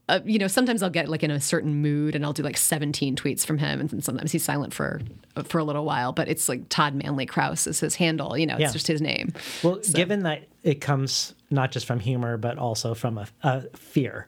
uh, 0.07 0.19
you 0.23 0.37
know, 0.37 0.47
sometimes 0.47 0.83
I'll 0.83 0.89
get 0.91 1.09
like 1.09 1.23
in 1.23 1.31
a 1.31 1.41
certain 1.41 1.81
mood 1.81 2.15
and 2.15 2.23
I'll 2.23 2.33
do 2.33 2.43
like 2.43 2.57
17 2.57 3.15
tweets 3.15 3.45
from 3.45 3.57
him, 3.57 3.79
and 3.79 4.03
sometimes 4.03 4.31
he's 4.31 4.43
silent 4.43 4.73
for 4.73 5.01
for 5.45 5.57
a 5.57 5.63
little 5.63 5.83
while. 5.83 6.11
But 6.11 6.27
it's 6.27 6.47
like 6.47 6.69
Todd 6.69 6.93
Manley 6.93 7.25
Krause 7.25 7.65
is 7.65 7.79
his 7.79 7.95
handle. 7.95 8.37
You 8.37 8.45
know, 8.45 8.53
it's 8.53 8.61
yeah. 8.61 8.71
just 8.71 8.87
his 8.87 9.01
name. 9.01 9.33
Well, 9.63 9.81
so. 9.81 9.93
given 9.93 10.23
that 10.23 10.43
it 10.61 10.79
comes 10.79 11.33
not 11.49 11.71
just 11.71 11.85
from 11.85 11.99
humor 11.99 12.37
but 12.37 12.57
also 12.57 12.93
from 12.93 13.17
a, 13.17 13.27
a 13.41 13.61
fear, 13.75 14.27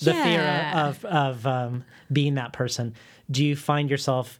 the 0.00 0.12
yeah. 0.12 0.24
fear 0.24 0.80
of 0.80 1.04
of 1.04 1.46
um, 1.46 1.84
being 2.12 2.34
that 2.34 2.52
person, 2.52 2.94
do 3.28 3.44
you 3.44 3.56
find 3.56 3.90
yourself 3.90 4.38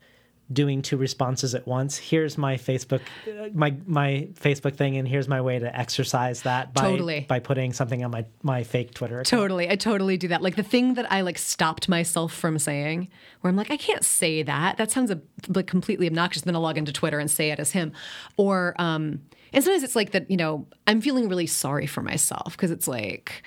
doing 0.52 0.80
two 0.80 0.96
responses 0.96 1.54
at 1.54 1.66
once. 1.66 1.96
Here's 1.96 2.38
my 2.38 2.56
Facebook 2.56 3.00
my 3.52 3.76
my 3.86 4.28
Facebook 4.34 4.76
thing 4.76 4.96
and 4.96 5.06
here's 5.06 5.28
my 5.28 5.40
way 5.40 5.58
to 5.58 5.76
exercise 5.76 6.42
that 6.42 6.72
by 6.72 6.82
totally. 6.82 7.26
by 7.28 7.40
putting 7.40 7.72
something 7.72 8.04
on 8.04 8.10
my 8.10 8.24
my 8.42 8.62
fake 8.62 8.94
Twitter 8.94 9.16
account. 9.16 9.28
Totally. 9.28 9.68
I 9.68 9.76
totally 9.76 10.16
do 10.16 10.28
that. 10.28 10.42
Like 10.42 10.56
the 10.56 10.62
thing 10.62 10.94
that 10.94 11.10
I 11.10 11.22
like 11.22 11.38
stopped 11.38 11.88
myself 11.88 12.32
from 12.32 12.58
saying 12.58 13.08
where 13.40 13.48
I'm 13.48 13.56
like 13.56 13.70
I 13.70 13.76
can't 13.76 14.04
say 14.04 14.42
that. 14.44 14.76
That 14.76 14.92
sounds 14.92 15.10
a, 15.10 15.20
like 15.48 15.66
completely 15.66 16.06
obnoxious 16.06 16.42
then 16.42 16.54
I'll 16.54 16.60
log 16.62 16.78
into 16.78 16.92
Twitter 16.92 17.18
and 17.18 17.30
say 17.30 17.50
it 17.50 17.58
as 17.58 17.72
him. 17.72 17.92
Or 18.36 18.74
um 18.78 19.22
and 19.52 19.64
sometimes 19.64 19.82
it's 19.82 19.96
like 19.96 20.12
that, 20.12 20.30
you 20.30 20.36
know, 20.36 20.66
I'm 20.86 21.00
feeling 21.00 21.28
really 21.28 21.46
sorry 21.46 21.86
for 21.86 22.02
myself 22.02 22.52
because 22.52 22.70
it's 22.70 22.86
like 22.86 23.42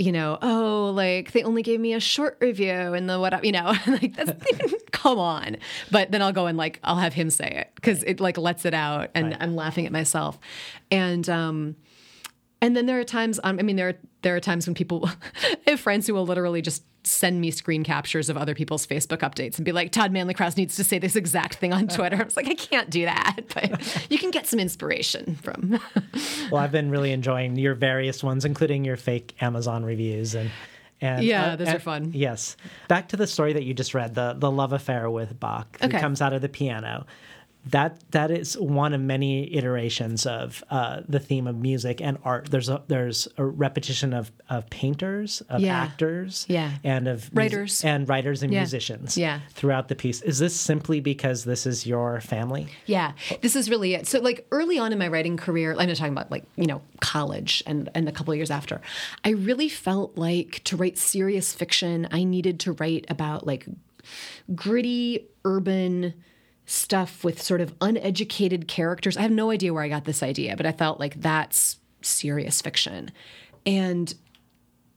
you 0.00 0.12
know, 0.12 0.38
oh, 0.40 0.92
like 0.94 1.32
they 1.32 1.42
only 1.42 1.62
gave 1.62 1.78
me 1.78 1.92
a 1.92 2.00
short 2.00 2.38
review 2.40 2.70
and 2.70 3.08
the 3.08 3.20
what, 3.20 3.44
you 3.44 3.52
know, 3.52 3.74
like 3.86 4.16
that's 4.16 4.32
come 4.92 5.18
on. 5.18 5.58
But 5.90 6.10
then 6.10 6.22
I'll 6.22 6.32
go 6.32 6.46
and 6.46 6.56
like 6.56 6.80
I'll 6.82 6.96
have 6.96 7.12
him 7.12 7.28
say 7.28 7.48
it 7.48 7.70
because 7.74 8.02
it 8.04 8.18
like 8.18 8.38
lets 8.38 8.64
it 8.64 8.72
out, 8.72 9.10
and 9.14 9.28
right. 9.28 9.36
I'm 9.38 9.54
laughing 9.54 9.84
at 9.84 9.92
myself, 9.92 10.38
and 10.90 11.28
um, 11.28 11.76
and 12.62 12.76
then 12.76 12.86
there 12.86 12.98
are 12.98 13.04
times, 13.04 13.40
um, 13.42 13.58
I 13.58 13.62
mean, 13.62 13.76
there 13.76 13.88
are 13.88 13.94
there 14.22 14.36
are 14.36 14.40
times 14.40 14.66
when 14.66 14.74
people 14.74 15.08
I 15.66 15.70
have 15.70 15.80
friends 15.80 16.06
who 16.06 16.14
will 16.14 16.26
literally 16.26 16.62
just 16.62 16.82
send 17.04 17.40
me 17.40 17.50
screen 17.50 17.82
captures 17.82 18.28
of 18.28 18.36
other 18.36 18.54
people's 18.54 18.86
Facebook 18.86 19.18
updates 19.18 19.56
and 19.56 19.64
be 19.64 19.72
like, 19.72 19.90
Todd 19.90 20.12
Manley 20.12 20.34
Krause 20.34 20.56
needs 20.56 20.76
to 20.76 20.84
say 20.84 20.98
this 20.98 21.16
exact 21.16 21.54
thing 21.54 21.72
on 21.72 21.88
Twitter. 21.88 22.16
I 22.16 22.22
was 22.22 22.36
like, 22.36 22.48
I 22.48 22.54
can't 22.54 22.90
do 22.90 23.06
that, 23.06 23.40
but 23.54 24.10
you 24.10 24.18
can 24.18 24.30
get 24.30 24.46
some 24.46 24.60
inspiration 24.60 25.36
from. 25.36 25.80
well, 26.50 26.62
I've 26.62 26.72
been 26.72 26.90
really 26.90 27.12
enjoying 27.12 27.56
your 27.56 27.74
various 27.74 28.22
ones, 28.22 28.44
including 28.44 28.84
your 28.84 28.96
fake 28.96 29.34
Amazon 29.40 29.84
reviews 29.84 30.34
and. 30.34 30.50
And, 31.02 31.24
yeah, 31.24 31.52
uh, 31.52 31.56
those 31.56 31.68
and, 31.68 31.76
are 31.78 31.80
fun. 31.80 32.10
Yes. 32.12 32.58
Back 32.86 33.08
to 33.08 33.16
the 33.16 33.26
story 33.26 33.54
that 33.54 33.64
you 33.64 33.72
just 33.72 33.94
read, 33.94 34.14
the 34.14 34.34
the 34.36 34.50
love 34.50 34.74
affair 34.74 35.08
with 35.08 35.40
Bach, 35.40 35.78
okay. 35.82 35.96
who 35.96 35.98
comes 35.98 36.20
out 36.20 36.34
of 36.34 36.42
the 36.42 36.48
piano 36.50 37.06
that 37.66 38.00
that 38.12 38.30
is 38.30 38.56
one 38.56 38.94
of 38.94 39.00
many 39.00 39.54
iterations 39.54 40.24
of 40.24 40.64
uh, 40.70 41.02
the 41.06 41.20
theme 41.20 41.46
of 41.46 41.56
music 41.56 42.00
and 42.00 42.16
art. 42.24 42.50
There's 42.50 42.70
a 42.70 42.82
there's 42.88 43.28
a 43.36 43.44
repetition 43.44 44.14
of, 44.14 44.32
of 44.48 44.68
painters, 44.70 45.42
of 45.50 45.60
yeah. 45.60 45.78
actors, 45.78 46.46
yeah. 46.48 46.72
and 46.84 47.06
of 47.06 47.30
writers 47.34 47.84
and 47.84 48.08
writers 48.08 48.42
and 48.42 48.52
yeah. 48.52 48.60
musicians 48.60 49.18
yeah. 49.18 49.40
throughout 49.50 49.88
the 49.88 49.94
piece. 49.94 50.22
Is 50.22 50.38
this 50.38 50.58
simply 50.58 51.00
because 51.00 51.44
this 51.44 51.66
is 51.66 51.86
your 51.86 52.22
family? 52.22 52.68
Yeah, 52.86 53.12
this 53.42 53.54
is 53.54 53.68
really 53.68 53.94
it. 53.94 54.06
So 54.06 54.20
like 54.20 54.46
early 54.50 54.78
on 54.78 54.92
in 54.92 54.98
my 54.98 55.08
writing 55.08 55.36
career, 55.36 55.76
I'm 55.78 55.86
not 55.86 55.96
talking 55.96 56.14
about 56.14 56.30
like 56.30 56.44
you 56.56 56.66
know 56.66 56.80
college 57.00 57.62
and 57.66 57.90
and 57.94 58.08
a 58.08 58.12
couple 58.12 58.32
of 58.32 58.38
years 58.38 58.50
after, 58.50 58.80
I 59.22 59.30
really 59.30 59.68
felt 59.68 60.16
like 60.16 60.62
to 60.64 60.78
write 60.78 60.96
serious 60.96 61.52
fiction, 61.52 62.08
I 62.10 62.24
needed 62.24 62.58
to 62.60 62.72
write 62.72 63.04
about 63.10 63.46
like 63.46 63.66
gritty 64.54 65.28
urban 65.44 66.14
stuff 66.70 67.24
with 67.24 67.42
sort 67.42 67.60
of 67.60 67.74
uneducated 67.80 68.68
characters. 68.68 69.16
I 69.16 69.22
have 69.22 69.32
no 69.32 69.50
idea 69.50 69.74
where 69.74 69.82
I 69.82 69.88
got 69.88 70.04
this 70.04 70.22
idea, 70.22 70.56
but 70.56 70.66
I 70.66 70.72
felt 70.72 71.00
like 71.00 71.20
that's 71.20 71.78
serious 72.00 72.62
fiction. 72.62 73.10
And 73.66 74.14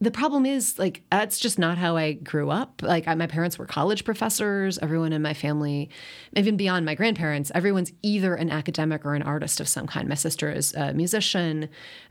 the 0.03 0.11
problem 0.11 0.45
is 0.45 0.77
like 0.77 1.03
that's 1.09 1.39
just 1.39 1.57
not 1.57 1.77
how 1.77 1.95
I 1.95 2.13
grew 2.13 2.49
up. 2.49 2.81
Like 2.83 3.07
I, 3.07 3.15
my 3.15 3.27
parents 3.27 3.57
were 3.57 3.65
college 3.65 4.03
professors. 4.03 4.77
Everyone 4.79 5.13
in 5.13 5.21
my 5.21 5.33
family, 5.33 5.89
even 6.35 6.57
beyond 6.57 6.85
my 6.85 6.93
grandparents, 6.93 7.51
everyone's 7.55 7.93
either 8.01 8.35
an 8.35 8.49
academic 8.49 9.05
or 9.05 9.15
an 9.15 9.21
artist 9.21 9.59
of 9.59 9.67
some 9.67 9.87
kind. 9.87 10.09
My 10.09 10.15
sister 10.15 10.51
is 10.51 10.73
a 10.73 10.93
musician. 10.93 11.69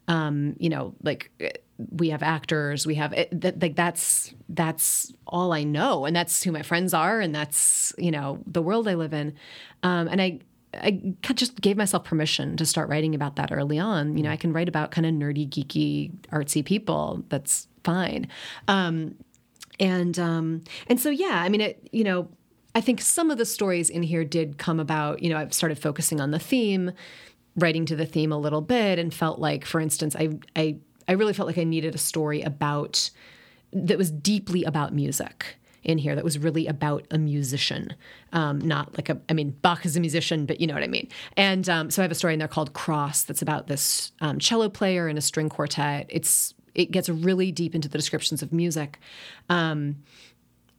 Um, 0.09 0.57
you 0.59 0.71
know, 0.71 0.95
like 1.03 1.31
we 1.91 2.11
have 2.11 2.23
actors. 2.23 2.87
We 2.87 2.95
have 2.95 3.15
that. 3.33 3.61
Like 3.61 3.77
that's 3.77 4.33
that's 4.49 5.13
all 5.27 5.53
I 5.53 5.65
know, 5.65 6.07
and 6.07 6.17
that's 6.17 6.43
who 6.43 6.53
my 6.53 6.63
friends 6.63 6.95
are, 6.95 7.21
and 7.21 7.35
that's 7.35 7.93
you 7.99 8.11
know 8.11 8.41
the 8.47 8.63
world 8.63 8.89
I 8.89 8.95
live 8.95 9.13
in. 9.13 9.35
Um, 9.83 10.09
and 10.09 10.21
I 10.23 10.41
I 10.75 11.13
just 11.35 11.61
gave 11.61 11.77
myself 11.77 12.05
permission 12.05 12.57
to 12.57 12.65
start 12.65 12.89
writing 12.89 13.15
about 13.15 13.37
that 13.37 13.53
early 13.53 13.79
on. 13.79 14.17
You 14.17 14.23
know, 14.23 14.31
I 14.31 14.37
can 14.37 14.53
write 14.53 14.69
about 14.69 14.91
kind 14.91 15.07
of 15.07 15.13
nerdy, 15.13 15.47
geeky, 15.47 16.11
artsy 16.31 16.65
people. 16.65 17.23
That's 17.29 17.69
fine. 17.85 18.29
Um, 18.69 19.17
and 19.81 20.19
um, 20.19 20.63
and 20.87 21.01
so 21.01 21.11
yeah, 21.11 21.43
I 21.43 21.49
mean, 21.49 21.61
it. 21.61 21.89
You 21.93 22.05
know, 22.05 22.29
I 22.75 22.81
think 22.81 23.01
some 23.01 23.31
of 23.31 23.39
the 23.39 23.45
stories 23.45 23.91
in 23.91 24.03
here 24.03 24.25
did 24.25 24.59
come 24.59 24.81
about. 24.81 25.23
You 25.23 25.31
know, 25.31 25.37
I've 25.37 25.55
started 25.55 25.79
focusing 25.79 26.21
on 26.21 26.31
the 26.31 26.39
theme, 26.39 26.93
writing 27.57 27.87
to 27.87 27.97
the 27.97 28.07
theme 28.07 28.33
a 28.33 28.39
little 28.39 28.61
bit, 28.61 28.99
and 28.99 29.13
felt 29.13 29.39
like, 29.39 29.65
for 29.65 29.81
instance, 29.81 30.15
I 30.17 30.39
I 30.55 30.77
I 31.09 31.13
really 31.13 31.33
felt 31.33 31.47
like 31.47 31.59
I 31.59 31.65
needed 31.65 31.95
a 31.95 31.99
story 31.99 32.43
about 32.43 33.11
that 33.73 33.99
was 33.99 34.11
deeply 34.11 34.65
about 34.65 34.93
music 34.93 35.57
in 35.85 35.99
here 35.99 36.15
that 36.15 36.23
was 36.23 36.39
really 36.39 36.67
about 36.67 37.05
a 37.11 37.19
musician, 37.19 37.95
um, 38.33 38.61
not 38.61 38.97
like 38.97 39.09
a. 39.09 39.21
I 39.29 39.33
mean, 39.33 39.51
Bach 39.63 39.85
is 39.85 39.97
a 39.97 40.01
musician, 40.01 40.47
but 40.47 40.61
you 40.61 40.67
know 40.67 40.75
what 40.75 40.83
I 40.83 40.89
mean. 40.89 41.09
And 41.37 41.69
um, 41.69 41.91
so 41.91 42.03
I 42.03 42.05
have 42.05 42.13
a 42.13 42.15
story 42.15 42.35
in 42.35 42.39
there 42.39 42.49
called 42.49 42.73
Cross 42.73 43.25
that's 43.25 43.43
about 43.43 43.67
this 43.67 44.13
um, 44.21 44.39
cello 44.39 44.69
player 44.69 45.09
in 45.09 45.19
a 45.19 45.21
string 45.21 45.49
quartet. 45.49 46.07
It's 46.09 46.55
it 46.75 46.91
gets 46.91 47.09
really 47.09 47.53
deep 47.53 47.75
into 47.75 47.89
the 47.89 47.99
descriptions 47.99 48.43
of 48.43 48.53
music. 48.53 48.99
Um, 49.49 49.97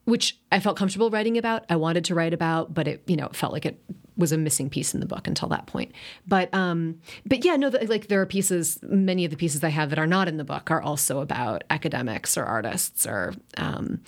which 0.05 0.37
I 0.51 0.59
felt 0.59 0.77
comfortable 0.77 1.09
writing 1.09 1.37
about. 1.37 1.65
I 1.69 1.77
wanted 1.77 2.03
to 2.05 2.15
write 2.15 2.33
about, 2.33 2.73
but 2.73 2.87
it, 2.87 3.03
you 3.07 3.15
know, 3.15 3.27
it 3.27 3.35
felt 3.35 3.53
like 3.53 3.65
it 3.65 3.81
was 4.17 4.31
a 4.31 4.37
missing 4.37 4.69
piece 4.69 4.93
in 4.93 4.99
the 4.99 5.05
book 5.05 5.27
until 5.27 5.47
that 5.49 5.65
point. 5.65 5.91
But, 6.27 6.53
um, 6.53 6.99
but 7.25 7.43
yeah, 7.45 7.55
no, 7.55 7.69
the, 7.69 7.87
like 7.87 8.07
there 8.07 8.21
are 8.21 8.25
pieces. 8.25 8.79
Many 8.83 9.25
of 9.25 9.31
the 9.31 9.37
pieces 9.37 9.63
I 9.63 9.69
have 9.69 9.89
that 9.91 9.99
are 9.99 10.07
not 10.07 10.27
in 10.27 10.37
the 10.37 10.43
book 10.43 10.69
are 10.69 10.81
also 10.81 11.21
about 11.21 11.63
academics 11.69 12.37
or 12.37 12.43
artists 12.43 13.07
or, 13.07 13.33
um, 13.57 14.01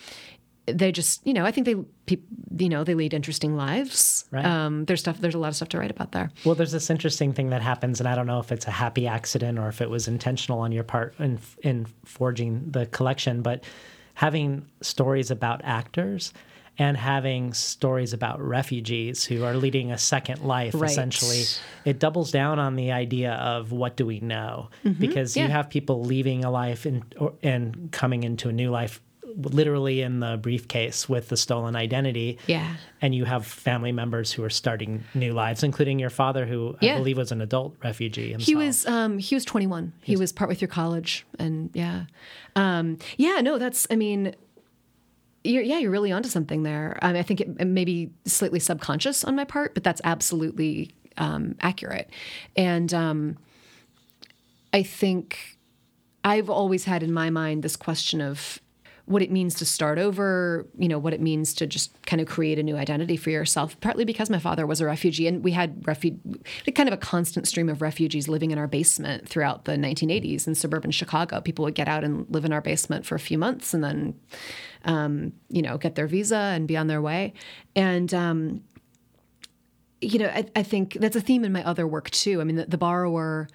they 0.68 0.92
just, 0.92 1.26
you 1.28 1.34
know, 1.34 1.46
I 1.46 1.52
think 1.52 1.66
they, 1.66 1.76
pe- 2.06 2.22
you 2.58 2.70
know, 2.70 2.84
they 2.84 2.96
lead 2.96 3.14
interesting 3.14 3.56
lives. 3.56 4.26
Right. 4.32 4.46
Um, 4.46 4.86
there's 4.86 5.00
stuff. 5.02 5.20
There's 5.20 5.36
a 5.36 5.40
lot 5.40 5.50
of 5.50 5.56
stuff 5.56 5.70
to 5.70 5.80
write 5.80 5.92
about 5.92 6.12
there. 6.12 6.32
Well, 6.44 6.56
there's 6.56 6.72
this 6.72 6.90
interesting 6.90 7.34
thing 7.34 7.50
that 7.52 7.62
happens, 7.62 8.00
and 8.00 8.08
I 8.10 8.16
don't 8.16 8.28
know 8.28 8.40
if 8.40 8.52
it's 8.52 8.66
a 8.68 8.72
happy 8.72 9.08
accident 9.08 9.60
or 9.60 9.68
if 9.68 9.82
it 9.82 9.90
was 9.90 10.08
intentional 10.08 10.60
on 10.60 10.72
your 10.72 10.84
part 10.84 11.14
in 11.20 11.40
in 11.64 11.86
forging 12.04 12.72
the 12.72 12.86
collection, 12.88 13.42
but 13.42 13.64
having 14.16 14.66
stories 14.82 15.30
about 15.32 15.62
actors 15.64 16.34
and 16.78 16.98
having 16.98 17.54
stories 17.54 18.12
about 18.12 18.42
refugees 18.42 19.24
who 19.24 19.44
are 19.46 19.54
leading 19.56 19.92
a 19.92 19.98
second 19.98 20.42
life 20.44 20.74
Right. 20.76 20.90
essentially 20.92 21.44
it 21.86 22.00
doubles 22.00 22.32
down 22.32 22.60
on 22.60 22.76
the 22.76 22.92
idea 22.92 23.34
of 23.34 23.72
what 23.72 23.96
do 23.96 24.06
we 24.06 24.20
know 24.20 24.70
because 25.00 25.38
you 25.38 25.48
have 25.48 25.70
people 25.70 26.04
leaving 26.04 26.44
a 26.44 26.52
life 26.52 26.86
and 26.86 27.04
and 27.44 27.90
coming 27.94 28.24
into 28.24 28.50
a 28.50 28.52
new 28.54 28.72
life 28.72 29.02
literally 29.38 30.02
in 30.02 30.20
the 30.20 30.38
briefcase 30.38 31.10
with 31.10 31.30
the 31.30 31.38
stolen 31.38 31.76
identity 31.76 32.38
Yeah. 32.48 32.76
and 33.02 33.14
you 33.14 33.26
have 33.26 33.46
family 33.46 33.92
members 33.92 34.32
who 34.32 34.44
are 34.44 34.50
starting 34.50 35.04
new 35.14 35.34
lives 35.34 35.62
including 35.64 36.00
your 36.00 36.10
father 36.10 36.46
who 36.46 36.78
i 36.82 36.96
believe 36.96 37.18
was 37.18 37.32
an 37.32 37.42
adult 37.42 37.76
refugee 37.84 38.32
himself. 38.32 38.46
He 38.48 38.56
was 38.56 38.86
um, 38.86 39.18
he 39.18 39.36
was 39.36 39.44
21. 39.46 39.94
He 40.02 40.16
was 40.16 40.32
partway 40.32 40.56
through 40.56 40.70
college, 40.70 41.26
and 41.40 41.70
yeah, 41.74 42.06
um, 42.56 42.98
yeah. 43.18 43.42
No, 43.42 43.58
that's. 43.58 43.88
I 43.90 43.96
mean, 43.96 44.36
you're, 45.44 45.64
yeah, 45.64 45.78
you're 45.78 45.92
really 45.92 46.12
onto 46.12 46.30
something 46.30 46.64
there. 46.64 46.98
I, 47.02 47.08
mean, 47.08 47.16
I 47.18 47.22
think 47.24 47.42
it, 47.42 47.50
it 47.60 47.66
may 47.66 47.86
be 47.86 48.12
slightly 48.26 48.60
subconscious 48.60 49.24
on 49.24 49.36
my 49.36 49.44
part, 49.44 49.74
but 49.74 49.84
that's 49.84 50.02
absolutely 50.04 50.92
um, 51.18 51.56
accurate. 51.62 52.10
And 52.56 52.94
um, 52.94 53.38
I 54.74 54.84
think 54.84 55.58
I've 56.24 56.50
always 56.50 56.86
had 56.86 57.04
in 57.04 57.14
my 57.14 57.30
mind 57.30 57.64
this 57.64 57.76
question 57.76 58.22
of 58.22 58.60
what 59.06 59.22
it 59.22 59.32
means 59.32 59.54
to 59.56 59.66
start 59.66 60.00
over, 60.00 60.66
you 60.78 60.88
know, 60.88 60.98
what 60.98 61.14
it 61.14 61.22
means 61.22 61.54
to 61.54 61.68
just 61.68 61.96
kind 62.08 62.20
of 62.20 62.28
create 62.28 62.58
a 62.58 62.64
new 62.64 62.76
identity 62.76 63.16
for 63.16 63.30
yourself, 63.30 63.80
partly 63.80 64.04
because 64.04 64.32
my 64.32 64.40
father 64.40 64.66
was 64.66 64.82
a 64.82 64.86
refugee 64.86 65.28
and 65.28 65.44
we 65.44 65.52
had 65.52 65.82
refu- 65.84 66.18
kind 66.74 66.90
of 66.90 66.94
a 66.94 66.98
constant 66.98 67.48
stream 67.48 67.70
of 67.70 67.84
refugees 67.84 68.28
living 68.28 68.50
in 68.50 68.58
our 68.58 68.68
basement 68.68 69.30
throughout 69.30 69.66
the 69.66 69.74
1980s 69.74 70.48
in 70.48 70.56
suburban 70.56 70.90
Chicago. 70.90 71.40
People 71.40 71.66
would 71.66 71.76
get 71.76 71.88
out 71.88 72.04
and 72.04 72.26
live 72.30 72.46
in 72.46 72.52
our 72.52 72.62
basement 72.62 73.06
for 73.06 73.14
a 73.14 73.20
few 73.20 73.38
months 73.38 73.76
and 73.76 73.84
then, 73.84 74.20
um, 74.86 75.34
you 75.50 75.62
know, 75.62 75.78
get 75.78 75.94
their 75.94 76.08
visa 76.08 76.38
and 76.38 76.68
be 76.68 76.76
on 76.76 76.88
their 76.88 77.02
way. 77.02 77.34
And, 77.76 78.12
um, 78.12 78.64
you 80.02 80.18
know, 80.18 80.28
I, 80.28 80.46
I 80.56 80.64
think 80.64 80.94
that's 81.00 81.16
a 81.16 81.22
theme 81.22 81.46
in 81.46 81.52
my 81.52 81.64
other 81.64 81.86
work 81.86 82.10
too. 82.10 82.42
I 82.42 82.44
mean, 82.44 82.56
the, 82.56 82.66
the 82.66 82.78
borrower, 82.78 83.48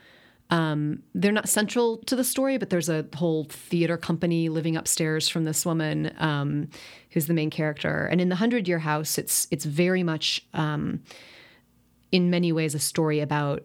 um, 0.51 1.03
they're 1.15 1.33
not 1.33 1.49
central 1.49 1.99
to 1.99 2.17
the 2.17 2.25
story, 2.25 2.59
but 2.59 2.71
there's 2.71 2.89
a 2.89 3.07
whole 3.15 3.45
theater 3.45 3.97
company 3.97 4.49
living 4.49 4.77
upstairs 4.77 5.29
from 5.29 5.45
this 5.45 5.65
woman 5.65 6.13
um, 6.19 6.69
who's 7.11 7.27
the 7.27 7.35
main 7.35 7.51
character. 7.51 8.07
And 8.07 8.21
in 8.21 8.29
the 8.29 8.37
Hundred 8.37 8.67
Year 8.67 8.81
House, 8.81 9.17
it's 9.17 9.47
it's 9.51 9.65
very 9.65 10.03
much, 10.03 10.45
um, 10.55 11.03
in 12.11 12.31
many 12.31 12.53
ways, 12.53 12.75
a 12.75 12.81
story 12.81 13.21
about 13.21 13.63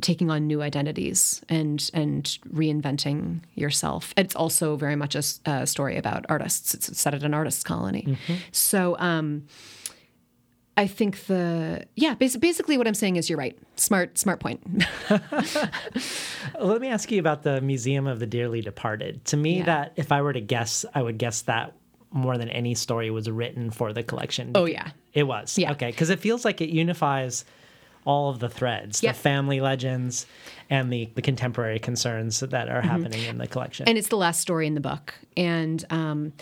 taking 0.00 0.28
on 0.28 0.48
new 0.48 0.60
identities 0.60 1.40
and 1.48 1.88
and 1.94 2.24
reinventing 2.52 3.40
yourself. 3.54 4.12
It's 4.16 4.34
also 4.34 4.76
very 4.76 4.96
much 4.96 5.14
a 5.14 5.66
story 5.66 5.96
about 5.96 6.26
artists. 6.28 6.74
It's 6.74 6.98
set 6.98 7.14
at 7.14 7.22
an 7.22 7.34
artists 7.34 7.62
colony. 7.62 8.18
So. 8.50 8.96
I 10.76 10.86
think 10.88 11.26
the 11.26 11.84
yeah, 11.94 12.14
basi- 12.16 12.40
basically 12.40 12.76
what 12.78 12.88
I'm 12.88 12.94
saying 12.94 13.16
is 13.16 13.30
you're 13.30 13.38
right. 13.38 13.56
Smart, 13.76 14.18
smart 14.18 14.40
point. 14.40 14.60
Let 16.60 16.80
me 16.80 16.88
ask 16.88 17.10
you 17.10 17.20
about 17.20 17.42
the 17.42 17.60
Museum 17.60 18.06
of 18.06 18.18
the 18.20 18.26
Dearly 18.26 18.60
Departed. 18.60 19.24
To 19.26 19.36
me, 19.36 19.58
Yeah. 19.58 19.64
that 19.66 19.92
if 19.96 20.12
I 20.12 20.22
were 20.22 20.32
to 20.32 20.40
guess, 20.40 20.84
I 20.94 21.02
would 21.02 21.18
guess 21.18 21.42
that 21.42 21.74
more 22.10 22.38
than 22.38 22.48
any 22.48 22.74
story 22.74 23.10
was 23.10 23.28
written 23.30 23.70
for 23.70 23.92
the 23.92 24.02
collection. 24.02 24.52
Oh, 24.54 24.64
yeah. 24.66 24.90
it 25.12 25.24
was. 25.24 25.58
Yeah. 25.58 25.72
Okay, 25.72 25.90
because 25.90 26.10
it 26.10 26.20
feels 26.20 26.44
like 26.44 26.60
it 26.60 26.68
unifies 26.70 27.44
all 28.04 28.28
of 28.30 28.38
the 28.38 28.48
threads, 28.48 29.02
Yep. 29.02 29.14
the 29.14 29.20
family 29.20 29.60
legends, 29.60 30.26
and 30.70 30.92
the 30.92 31.08
the 31.14 31.22
contemporary 31.22 31.78
concerns 31.78 32.40
that 32.40 32.68
are 32.68 32.82
happening 32.82 33.22
in 33.24 33.38
the 33.38 33.46
collection. 33.46 33.84
Mm-hmm. 33.84 33.90
and 33.90 33.98
it's 33.98 34.08
the 34.08 34.16
last 34.16 34.40
story 34.40 34.66
in 34.66 34.74
the 34.74 34.80
book. 34.80 35.14
And 35.36 35.82
um, 35.90 36.32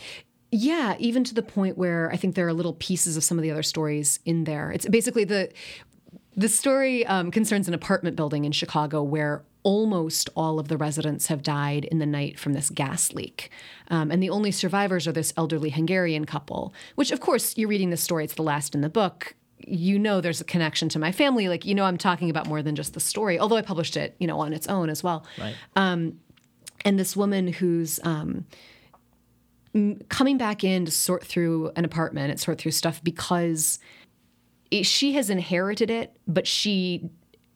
yeah, 0.53 0.97
even 0.99 1.25
to 1.25 1.35
the 1.35 1.43
point 1.43 1.79
where 1.79 2.11
I 2.13 2.17
think 2.17 2.35
there 2.35 2.47
are 2.47 2.53
little 2.53 2.75
pieces 2.75 3.17
of 3.17 3.25
some 3.25 3.39
of 3.39 3.43
the 3.43 3.51
other 3.51 3.63
stories 3.63 4.21
in 4.27 4.45
there. 4.45 4.71
It's 4.71 4.87
basically 4.87 5.25
the 5.25 5.51
the 6.37 6.49
story 6.49 7.05
um, 7.07 7.31
concerns 7.31 7.69
an 7.69 7.75
apartment 7.75 8.17
building 8.17 8.45
in 8.45 8.53
Chicago 8.53 9.03
where 9.03 9.43
almost 9.65 10.29
all 10.35 10.59
of 10.59 10.69
the 10.69 10.77
residents 10.77 11.27
have 11.27 11.43
died 11.43 11.85
in 11.87 11.99
the 11.99 12.07
night 12.07 12.39
from 12.39 12.53
this 12.53 12.71
gas 12.71 13.13
leak. 13.13 13.51
Um, 13.89 14.11
and 14.11 14.23
the 14.23 14.31
only 14.31 14.51
survivors 14.51 15.07
are 15.07 15.13
this 15.13 15.33
elderly 15.37 15.71
Hungarian 15.71 16.25
couple, 16.25 16.73
which, 16.95 17.13
of 17.13 17.21
course, 17.21 17.57
you're 17.57 17.69
reading 17.69 17.91
this 17.91 18.03
story, 18.03 18.25
it's 18.25 18.35
the 18.35 18.43
last 18.43 18.75
in 18.75 18.81
the 18.81 18.89
book. 18.89 19.35
You 19.59 19.99
know 19.99 20.21
there's 20.21 20.41
a 20.41 20.45
connection 20.45 20.89
to 20.91 20.99
my 20.99 21.13
family. 21.13 21.49
Like, 21.49 21.65
you 21.65 21.75
know, 21.75 21.85
I'm 21.85 21.99
talking 21.99 22.31
about 22.31 22.47
more 22.47 22.63
than 22.63 22.75
just 22.75 22.95
the 22.95 23.01
story, 23.01 23.39
although 23.39 23.57
I 23.57 23.63
published 23.63 23.97
it, 23.97 24.17
you 24.19 24.27
know, 24.27 24.41
on 24.41 24.53
its 24.53 24.67
own 24.69 24.89
as 24.91 25.05
well. 25.05 25.25
right. 25.39 25.55
And 26.85 26.99
this 26.99 27.15
woman 27.15 27.47
who's 27.47 28.01
um, 28.03 28.45
coming 30.09 30.37
back 30.37 30.65
in 30.65 30.85
to 30.85 30.91
sort 30.91 31.25
through 31.25 31.73
an 31.77 31.85
apartment 31.85 32.31
and 32.31 32.39
sort 32.39 32.59
through 32.59 32.73
stuff 32.73 33.03
because 33.03 33.79
it, 34.71 34.85
she 34.85 35.13
has 35.13 35.31
inherited 35.31 35.91
it, 35.91 36.17
but 36.27 36.47
she 36.47 37.09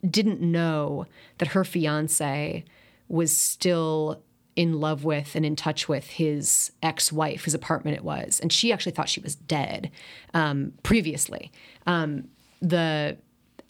didn't 0.09 0.41
know 0.41 1.05
that 1.37 1.49
her 1.49 1.63
fiance 1.63 2.63
was 3.07 3.35
still 3.35 4.21
in 4.55 4.79
love 4.79 5.03
with 5.03 5.35
and 5.35 5.45
in 5.45 5.55
touch 5.55 5.87
with 5.87 6.07
his 6.07 6.71
ex-wife, 6.81 7.43
whose 7.43 7.53
apartment 7.53 7.95
it 7.95 8.03
was, 8.03 8.39
and 8.39 8.51
she 8.51 8.73
actually 8.73 8.91
thought 8.91 9.07
she 9.07 9.19
was 9.19 9.35
dead 9.35 9.91
um, 10.33 10.73
previously. 10.81 11.51
Um, 11.85 12.27
the 12.59 13.17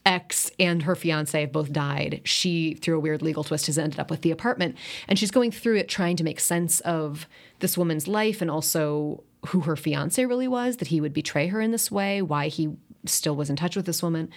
ex 0.08 0.50
and 0.58 0.84
her 0.84 0.96
fiance 0.96 1.40
have 1.40 1.52
both 1.52 1.74
died. 1.74 2.22
She, 2.24 2.76
through 2.76 2.96
a 2.96 3.00
weird 3.00 3.22
legal 3.22 3.44
twist, 3.44 3.68
has 3.68 3.78
ended 3.78 4.00
up 4.00 4.10
with 4.10 4.22
the 4.22 4.32
apartment, 4.32 4.78
and 5.08 5.20
she's 5.20 5.32
going 5.32 5.52
through 5.52 5.76
it 5.76 5.90
trying 5.90 6.16
to 6.16 6.24
make 6.24 6.40
sense 6.40 6.80
of 6.80 7.28
this 7.60 7.78
woman's 7.78 8.08
life 8.08 8.42
and 8.42 8.50
also 8.50 9.24
who 9.48 9.62
her 9.62 9.76
fiance 9.76 10.26
really 10.26 10.48
was, 10.48 10.78
that 10.78 10.88
he 10.88 11.02
would 11.02 11.14
betray 11.14 11.48
her 11.48 11.60
in 11.60 11.72
this 11.72 11.92
way, 11.92 12.22
why 12.22 12.48
he 12.48 12.70
still 13.06 13.36
was 13.36 13.50
in 13.50 13.58
touch 13.58 13.76
with 13.76 13.86
this 13.86 14.02
woman, 14.02 14.30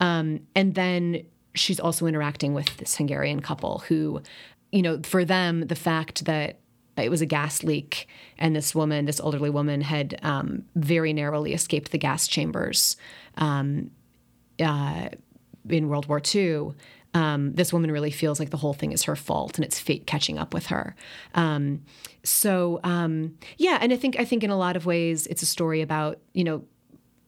um, 0.00 0.40
and 0.54 0.74
then 0.76 1.22
she's 1.54 1.80
also 1.80 2.06
interacting 2.06 2.54
with 2.54 2.76
this 2.76 2.96
Hungarian 2.96 3.40
couple 3.40 3.80
who, 3.88 4.22
you 4.70 4.82
know, 4.82 5.00
for 5.02 5.24
them, 5.24 5.66
the 5.66 5.74
fact 5.74 6.24
that 6.26 6.60
it 6.96 7.10
was 7.10 7.20
a 7.20 7.26
gas 7.26 7.62
leak 7.62 8.08
and 8.38 8.54
this 8.54 8.74
woman, 8.74 9.04
this 9.04 9.20
elderly 9.20 9.50
woman, 9.50 9.80
had 9.80 10.18
um, 10.22 10.64
very 10.74 11.12
narrowly 11.12 11.52
escaped 11.52 11.90
the 11.90 11.98
gas 11.98 12.26
chambers 12.28 12.96
um, 13.36 13.90
uh, 14.60 15.08
in 15.68 15.88
World 15.88 16.06
War 16.06 16.20
II. 16.34 16.72
Um, 17.14 17.54
this 17.54 17.72
woman 17.72 17.90
really 17.90 18.10
feels 18.10 18.38
like 18.38 18.50
the 18.50 18.58
whole 18.58 18.74
thing 18.74 18.92
is 18.92 19.04
her 19.04 19.16
fault 19.16 19.56
and 19.56 19.64
it's 19.64 19.80
fate 19.80 20.06
catching 20.06 20.38
up 20.38 20.52
with 20.52 20.66
her. 20.66 20.94
Um, 21.34 21.82
so 22.22 22.80
um, 22.84 23.38
yeah, 23.56 23.78
and 23.80 23.92
I 23.92 23.96
think 23.96 24.18
I 24.18 24.24
think 24.24 24.44
in 24.44 24.50
a 24.50 24.58
lot 24.58 24.76
of 24.76 24.84
ways 24.84 25.26
it's 25.28 25.42
a 25.42 25.46
story 25.46 25.80
about 25.80 26.18
you 26.34 26.44
know 26.44 26.64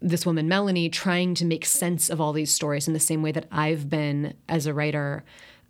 this 0.01 0.27
woman 0.27 0.47
Melanie 0.47 0.89
trying 0.91 1.35
to 1.35 1.45
make 1.45 1.65
sense 1.65 2.11
of 2.11 2.21
all 2.21 2.33
these 2.33 2.53
stories 2.53 2.87
in 2.87 2.95
the 2.95 3.01
same 3.01 3.23
way 3.23 3.33
that 3.33 3.47
I've 3.51 3.89
been 3.89 4.35
as 4.49 4.67
a 4.67 4.75
writer, 4.75 5.25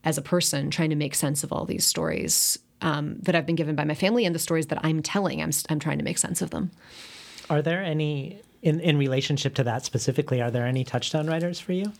as 0.04 0.18
a 0.18 0.22
person, 0.22 0.70
trying 0.70 0.90
to 0.90 0.96
make 0.96 1.14
sense 1.14 1.44
of 1.44 1.52
all 1.52 1.64
these 1.64 1.86
stories 1.86 2.58
um, 2.82 3.18
that 3.20 3.34
I've 3.34 3.46
been 3.46 3.56
given 3.56 3.74
by 3.74 3.84
my 3.84 3.94
family 3.94 4.24
and 4.24 4.34
the 4.34 4.40
stories 4.40 4.66
that 4.66 4.84
I'm 4.84 5.02
telling. 5.02 5.40
I'm 5.40 5.50
I'm 5.68 5.78
trying 5.78 5.98
to 5.98 6.04
make 6.04 6.18
sense 6.18 6.42
of 6.42 6.50
them. 6.50 6.70
Are 7.48 7.62
there 7.62 7.82
any 7.82 8.40
in 8.62 8.80
in 8.80 8.98
relationship 8.98 9.54
to 9.56 9.64
that 9.64 9.84
specifically? 9.84 10.40
Are 10.42 10.50
there 10.50 10.66
any 10.66 10.84
touchstone 10.84 11.26
writers 11.26 11.60
for 11.60 11.72
you? 11.72 11.92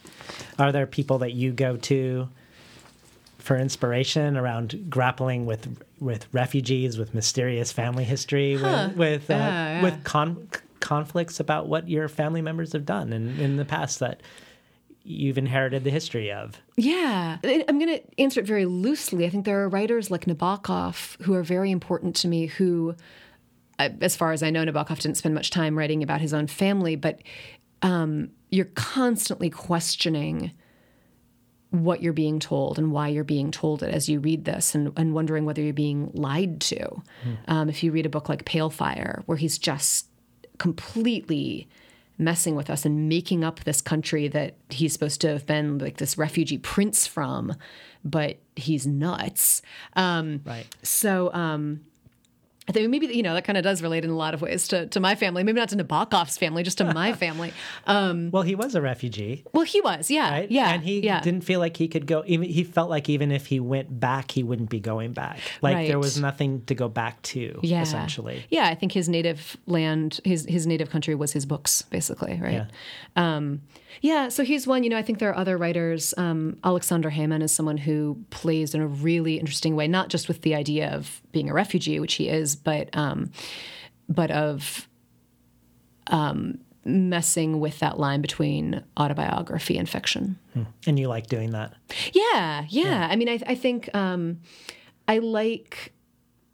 Are 0.59 0.73
there 0.73 0.87
people 0.87 1.19
that 1.19 1.33
you 1.33 1.53
go 1.53 1.77
to 1.77 2.29
for 3.39 3.57
inspiration 3.57 4.37
around 4.37 4.87
grappling 4.91 5.47
with 5.47 5.81
with 6.01 6.27
refugees, 6.33 6.99
with 6.99 7.15
mysterious 7.15 7.73
family 7.73 8.05
history, 8.05 8.57
with 8.57 8.97
with, 8.97 9.31
uh, 9.31 9.35
Yeah, 9.35 9.49
yeah. 9.79 9.83
with 9.83 10.05
con- 10.05 10.49
conflicts 10.81 11.41
about 11.41 11.69
what 11.69 11.89
your 11.89 12.09
family 12.09 12.43
members 12.43 12.73
have 12.73 12.85
done 12.87 13.13
in, 13.13 13.39
in 13.41 13.57
the 13.57 13.65
past 13.65 13.99
that 14.01 14.21
you've 15.03 15.39
inherited 15.39 15.85
the 15.85 15.91
history 15.91 16.31
of? 16.31 16.59
Yeah, 16.77 17.39
I'm 17.43 17.79
going 17.79 17.99
to 17.99 18.03
answer 18.21 18.41
it 18.41 18.47
very 18.47 18.67
loosely. 18.67 19.25
I 19.27 19.31
think 19.31 19.45
there 19.47 19.63
are 19.63 19.69
writers 19.69 20.11
like 20.11 20.27
Nabokov 20.27 21.21
who 21.23 21.35
are 21.35 21.43
very 21.43 21.71
important 21.71 22.15
to 22.17 22.29
me. 22.29 22.47
Who, 22.47 22.95
as 23.79 24.17
far 24.17 24.33
as 24.33 24.43
I 24.43 24.51
know, 24.51 24.65
Nabokov 24.65 24.99
didn't 25.01 25.17
spend 25.17 25.35
much 25.35 25.51
time 25.51 25.77
writing 25.79 26.03
about 26.03 26.21
his 26.21 26.35
own 26.35 26.47
family, 26.47 26.97
but 26.97 27.21
um, 27.83 28.31
you're 28.51 28.71
constantly 28.75 29.51
questioning 29.51 30.53
what 31.71 32.03
you're 32.03 32.15
being 32.15 32.39
told 32.41 32.79
and 32.79 32.93
why 32.93 33.09
you're 33.09 33.25
being 33.25 33.51
told 33.51 33.83
it 33.83 33.95
as 33.95 34.09
you 34.09 34.21
read 34.21 34.45
this 34.47 34.75
and, 34.75 34.91
and 34.97 35.13
wondering 35.15 35.45
whether 35.45 35.61
you're 35.61 35.73
being 35.75 36.11
lied 36.15 36.61
to. 36.63 37.03
Um, 37.47 37.69
if 37.69 37.83
you 37.83 37.93
read 37.93 38.07
a 38.07 38.09
book 38.09 38.29
like 38.29 38.45
Pale 38.47 38.71
Fire, 38.71 39.23
where 39.27 39.37
he's 39.37 39.59
just 39.59 40.07
completely 40.57 41.69
messing 42.17 42.57
with 42.57 42.69
us 42.69 42.85
and 42.85 43.09
making 43.09 43.45
up 43.45 43.61
this 43.61 43.81
country 43.81 44.27
that 44.29 44.57
he's 44.71 44.93
supposed 44.93 45.21
to 45.21 45.29
have 45.29 45.47
been 45.47 45.79
like 45.79 45.99
this 45.99 46.19
refugee 46.19 46.59
prince 46.59 47.07
from, 47.07 47.55
but 48.05 48.39
he's 48.57 48.87
nuts. 48.87 49.63
Um, 49.95 50.41
Right. 50.45 50.67
so, 50.83 51.33
um, 51.33 51.81
I 52.69 52.73
think 52.73 52.89
maybe 52.91 53.07
you 53.07 53.23
know 53.23 53.35
that 53.35 53.45
kind 53.45 53.57
of 53.57 53.65
does 53.65 53.83
relate 53.83 54.05
in 54.05 54.11
a 54.11 54.17
lot 54.17 54.35
of 54.35 54.43
ways 54.43 54.69
to, 54.69 54.87
to 54.89 55.01
my 55.01 55.15
family. 55.15 55.43
Maybe 55.43 55.59
not 55.59 55.71
to 55.71 55.77
Nabokov's 55.77 56.37
family, 56.37 56.63
just 56.63 56.79
to 56.79 56.85
my 56.95 57.13
family. 57.13 57.53
Um, 57.87 58.31
well, 58.31 58.43
he 58.43 58.55
was 58.55 58.75
a 58.75 58.83
refugee. 58.83 59.45
Well, 59.53 59.65
he 59.65 59.81
was, 59.81 60.11
yeah, 60.11 60.31
right? 60.31 60.51
yeah, 60.51 60.71
and 60.71 60.83
he 60.83 61.01
yeah. 61.01 61.21
didn't 61.21 61.45
feel 61.45 61.61
like 61.61 61.77
he 61.77 61.89
could 61.89 62.07
go. 62.07 62.23
Even 62.27 62.49
he 62.49 62.65
felt 62.65 62.91
like 62.91 63.09
even 63.09 63.33
if 63.33 63.47
he 63.47 63.59
went 63.61 63.99
back, 63.99 64.31
he 64.31 64.43
wouldn't 64.43 64.71
be 64.71 64.81
going 64.81 65.13
back. 65.13 65.39
Like 65.63 65.75
Right. 65.77 65.89
there 65.89 65.99
was 65.99 66.19
nothing 66.21 66.63
to 66.67 66.75
go 66.75 66.89
back 66.89 67.23
to. 67.23 67.59
yeah. 67.63 67.83
essentially. 67.83 68.45
Yeah, 68.51 68.67
I 68.67 68.75
think 68.75 68.93
his 68.93 69.09
native 69.09 69.57
land, 69.67 70.21
his 70.25 70.45
his 70.45 70.67
native 70.67 70.91
country 70.91 71.15
was 71.15 71.33
his 71.33 71.47
books, 71.47 71.83
basically, 71.83 72.39
right? 72.41 72.67
Yeah. 73.17 73.37
Um, 73.37 73.63
yeah. 74.01 74.29
So 74.29 74.45
he's 74.45 74.67
one. 74.67 74.85
You 74.85 74.91
know, 74.91 74.99
I 74.99 75.03
think 75.03 75.19
there 75.19 75.31
are 75.31 75.37
other 75.37 75.57
writers. 75.57 76.15
Um, 76.17 76.59
Aleksandar 76.65 77.13
Hemon 77.13 77.43
is 77.43 77.53
someone 77.53 77.79
who 77.79 78.23
plays 78.31 78.75
in 78.75 78.81
a 78.81 78.87
really 78.87 79.39
interesting 79.39 79.77
way, 79.77 79.89
not 79.89 80.09
just 80.09 80.29
with 80.29 80.43
the 80.43 80.55
idea 80.55 80.91
of 80.91 81.21
being 81.33 81.49
a 81.51 81.55
refugee, 81.55 82.01
which 82.01 82.15
he 82.15 82.29
is, 82.29 82.57
but 82.57 82.89
um, 82.97 83.31
but 84.09 84.31
of 84.31 84.89
um, 86.09 86.59
messing 86.85 87.61
with 87.61 87.79
that 87.81 87.99
line 87.99 88.21
between 88.21 88.83
autobiography 88.99 89.77
and 89.77 89.89
fiction. 89.89 90.39
And 90.87 90.99
you 90.99 91.09
like 91.09 91.27
doing 91.27 91.51
that. 91.51 91.75
Yeah, 92.13 92.65
yeah. 92.69 93.09
I 93.11 93.17
mean, 93.17 93.29
I, 93.29 93.41
I 93.47 93.55
think 93.55 93.95
um, 93.95 94.41
I 95.07 95.19
like 95.19 95.93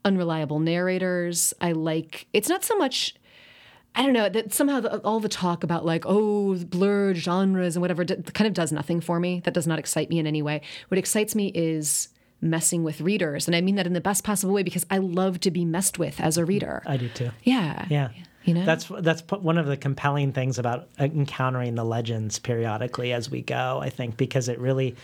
unreliable 0.05 0.59
narrators. 0.59 1.55
I 1.61 1.73
like 1.73 2.27
it's 2.33 2.49
not 2.49 2.65
so 2.65 2.77
much. 2.77 3.15
I 3.97 4.03
don't 4.03 4.13
know 4.13 4.29
that 4.29 4.53
somehow 4.53 4.81
the, 4.81 4.99
all 5.03 5.21
the 5.21 5.29
talk 5.29 5.63
about 5.65 5.85
like 5.87 6.05
oh 6.07 6.57
blurred 6.57 7.17
genres 7.17 7.77
and 7.77 7.81
whatever 7.81 8.05
d- 8.05 8.17
kind 8.33 8.49
of 8.49 8.55
does 8.55 8.73
nothing 8.73 9.01
for 9.01 9.21
me. 9.21 9.41
That 9.45 9.55
does 9.55 9.67
not 9.67 9.79
excite 9.79 10.11
me 10.11 10.19
in 10.19 10.27
any 10.27 10.43
way. 10.43 10.63
What 10.89 10.99
excites 10.99 11.35
me 11.35 11.49
is 11.55 12.09
messing 12.41 12.83
with 12.85 13.01
readers, 13.01 13.47
and 13.47 13.55
I 13.57 13.61
mean 13.61 13.77
that 13.77 13.87
in 13.87 13.93
the 13.93 14.01
best 14.01 14.25
possible 14.25 14.53
way 14.53 14.63
because 14.63 14.85
I 14.91 14.99
love 14.99 15.41
to 15.41 15.51
be 15.51 15.65
messed 15.65 15.99
with 15.99 16.21
as 16.21 16.37
a 16.37 16.45
reader. 16.45 16.83
I 16.87 16.97
do 16.97 17.09
too. 17.09 17.31
Yeah, 17.43 17.87
Yeah. 17.89 18.09
You 18.45 18.53
know? 18.53 18.65
That's 18.67 18.91
that's 19.01 19.23
one 19.31 19.57
of 19.57 19.65
the 19.67 19.77
compelling 19.79 20.33
things 20.33 20.59
about 20.59 20.89
encountering 20.99 21.77
the 21.77 21.85
legends 21.85 22.39
periodically 22.39 23.13
as 23.15 23.31
we 23.31 23.41
go. 23.41 23.79
I 23.83 23.89
think 23.89 24.19
because 24.19 24.49
it 24.51 24.59
really 24.59 24.97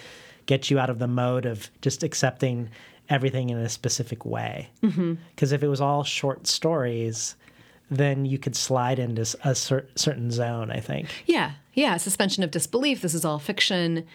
gets 0.44 0.70
you 0.70 0.78
out 0.78 0.90
of 0.90 0.98
the 0.98 1.06
mode 1.06 1.46
of 1.46 1.70
just 1.80 2.02
accepting 2.02 2.68
everything 3.08 3.48
in 3.48 3.56
a 3.56 3.68
specific 3.70 4.26
way. 4.26 4.68
Because 4.82 4.94
Mm-hmm. 4.98 5.54
if 5.54 5.62
it 5.62 5.68
was 5.68 5.80
all 5.80 6.04
short 6.04 6.46
stories, 6.46 7.34
then 7.90 8.24
you 8.24 8.38
could 8.38 8.56
slide 8.56 8.98
into 8.98 9.22
a 9.44 9.54
cer- 9.54 9.88
certain 9.96 10.30
zone. 10.30 10.70
I 10.70 10.80
think. 10.80 11.08
Yeah, 11.26 11.52
yeah, 11.74 11.96
suspension 11.96 12.42
of 12.42 12.50
disbelief. 12.50 13.02
This 13.02 13.14
is 13.14 13.24
all 13.24 13.38
fiction. 13.38 14.06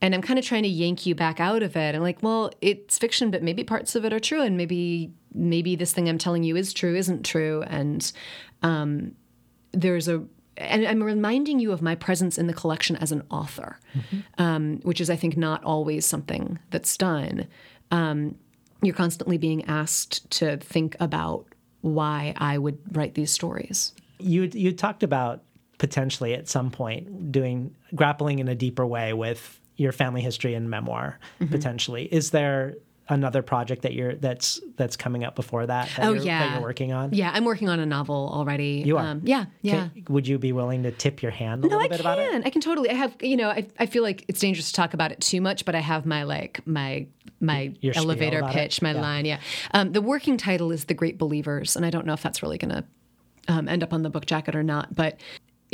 And 0.00 0.14
I'm 0.14 0.22
kind 0.22 0.38
of 0.38 0.44
trying 0.44 0.64
to 0.64 0.68
yank 0.68 1.06
you 1.06 1.14
back 1.14 1.40
out 1.40 1.62
of 1.62 1.76
it. 1.76 1.94
I'm 1.94 2.02
like, 2.02 2.22
well, 2.22 2.50
it's 2.60 2.98
fiction, 2.98 3.30
but 3.30 3.42
maybe 3.42 3.64
parts 3.64 3.94
of 3.94 4.04
it 4.04 4.12
are 4.12 4.20
true, 4.20 4.42
and 4.42 4.56
maybe 4.56 5.12
maybe 5.32 5.76
this 5.76 5.92
thing 5.92 6.08
I'm 6.08 6.18
telling 6.18 6.42
you 6.42 6.56
is 6.56 6.72
true, 6.72 6.94
isn't 6.94 7.24
true, 7.24 7.62
and 7.66 8.12
um, 8.62 9.14
there's 9.72 10.08
a. 10.08 10.24
And 10.56 10.86
I'm 10.86 11.02
reminding 11.02 11.58
you 11.58 11.72
of 11.72 11.82
my 11.82 11.94
presence 11.96 12.38
in 12.38 12.46
the 12.46 12.52
collection 12.52 12.94
as 12.96 13.10
an 13.10 13.22
author, 13.28 13.80
um, 14.38 14.80
which 14.82 15.00
is, 15.00 15.10
I 15.10 15.16
think, 15.16 15.36
not 15.36 15.64
always 15.64 16.06
something 16.06 16.60
that's 16.70 16.96
done. 16.96 17.48
Um, 17.90 18.36
you're 18.82 18.94
constantly 18.94 19.36
being 19.36 19.64
asked 19.64 20.30
to 20.38 20.58
think 20.58 20.96
about 21.00 21.46
why 21.84 22.32
I 22.38 22.56
would 22.56 22.78
write 22.96 23.14
these 23.14 23.30
stories. 23.30 23.92
You 24.18 24.48
you 24.54 24.72
talked 24.72 25.02
about 25.02 25.42
potentially 25.76 26.32
at 26.32 26.48
some 26.48 26.70
point 26.70 27.30
doing 27.30 27.74
grappling 27.94 28.38
in 28.38 28.48
a 28.48 28.54
deeper 28.54 28.86
way 28.86 29.12
with 29.12 29.60
your 29.76 29.92
family 29.92 30.22
history 30.22 30.54
and 30.54 30.70
memoir 30.70 31.18
Mm-hmm. 31.40 31.52
potentially. 31.52 32.04
Is 32.10 32.30
there 32.30 32.74
another 33.08 33.42
project 33.42 33.82
that 33.82 33.92
you're 33.92 34.14
that's 34.14 34.60
that's 34.76 34.96
coming 34.96 35.24
up 35.24 35.34
before 35.36 35.66
that 35.66 35.88
that, 35.96 36.06
Oh, 36.06 36.10
you're, 36.12 36.20
that 36.20 36.24
yeah. 36.26 36.52
you're 36.54 36.62
working 36.62 36.92
on? 36.92 37.12
Yeah, 37.12 37.30
I'm 37.34 37.44
working 37.44 37.68
on 37.68 37.78
a 37.78 37.86
novel 37.86 38.30
already. 38.32 38.82
You 38.86 38.96
are? 38.96 39.04
Um, 39.04 39.20
yeah, 39.24 39.44
yeah. 39.62 39.88
Can- 39.94 40.04
would 40.14 40.26
you 40.26 40.38
be 40.38 40.52
willing 40.52 40.82
to 40.84 40.90
tip 40.90 41.22
your 41.22 41.30
hand 41.32 41.64
a 41.64 41.68
no, 41.68 41.76
little 41.76 41.84
I 41.84 41.88
bit 41.88 42.00
can. 42.00 42.00
about 42.00 42.18
it? 42.18 42.46
I 42.46 42.50
can 42.50 42.60
totally. 42.62 42.88
I 42.90 42.94
have, 42.94 43.14
you 43.20 43.36
know, 43.36 43.50
I, 43.50 43.66
I 43.78 43.86
feel 43.86 44.02
like 44.02 44.24
it's 44.28 44.40
dangerous 44.40 44.68
to 44.68 44.72
talk 44.74 44.94
about 44.94 45.12
it 45.12 45.20
too 45.20 45.40
much, 45.40 45.64
but 45.64 45.74
I 45.74 45.80
have 45.80 46.06
my 46.06 46.22
like 46.22 46.60
my 46.66 47.06
my 47.40 47.72
Your 47.80 47.92
elevator 47.96 48.42
pitch, 48.50 48.78
it? 48.78 48.82
my 48.82 48.92
Yeah. 48.94 49.00
line. 49.00 49.24
Yeah. 49.26 49.40
Um, 49.72 49.92
the 49.92 50.00
working 50.00 50.36
title 50.38 50.72
is 50.72 50.84
The 50.86 50.94
Great 50.94 51.18
Believers, 51.18 51.76
and 51.76 51.84
I 51.84 51.90
don't 51.90 52.06
know 52.06 52.14
if 52.14 52.22
that's 52.22 52.42
really 52.42 52.56
going 52.58 52.70
to 52.70 52.84
um, 53.48 53.68
end 53.68 53.82
up 53.82 53.92
on 53.92 54.02
the 54.02 54.10
book 54.10 54.24
jacket 54.26 54.56
or 54.56 54.62
not, 54.62 54.94
but. 54.94 55.18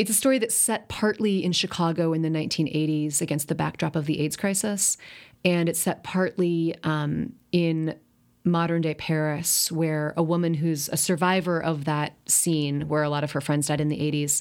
It's 0.01 0.09
a 0.09 0.15
story 0.15 0.39
that's 0.39 0.55
set 0.55 0.89
partly 0.89 1.45
in 1.45 1.53
Chicago 1.53 2.15
in 2.15 2.23
the 2.23 2.31
1980s 2.31 3.21
against 3.21 3.49
the 3.49 3.55
backdrop 3.55 3.97
of 3.97 4.07
the 4.07 4.19
AIDS 4.21 4.35
crisis. 4.35 4.97
And 5.45 5.69
it's 5.69 5.79
set 5.79 6.03
partly 6.05 6.75
um, 6.85 7.35
in 7.53 7.95
modern 8.43 8.81
day 8.81 8.95
Paris, 8.95 9.71
where 9.71 10.15
a 10.17 10.23
woman 10.23 10.55
who's 10.55 10.89
a 10.89 10.97
survivor 10.97 11.63
of 11.63 11.85
that 11.85 12.15
scene 12.25 12.89
where 12.89 13.03
a 13.03 13.11
lot 13.11 13.25
of 13.25 13.33
her 13.33 13.43
friends 13.43 13.67
died 13.67 13.79
in 13.79 13.89
the 13.89 13.99
80s 13.99 14.41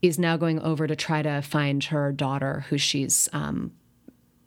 is 0.00 0.18
now 0.18 0.38
going 0.38 0.58
over 0.60 0.86
to 0.86 0.96
try 0.96 1.20
to 1.20 1.42
find 1.42 1.84
her 1.84 2.10
daughter 2.10 2.64
who 2.70 2.78
she's 2.78 3.28
um, 3.34 3.72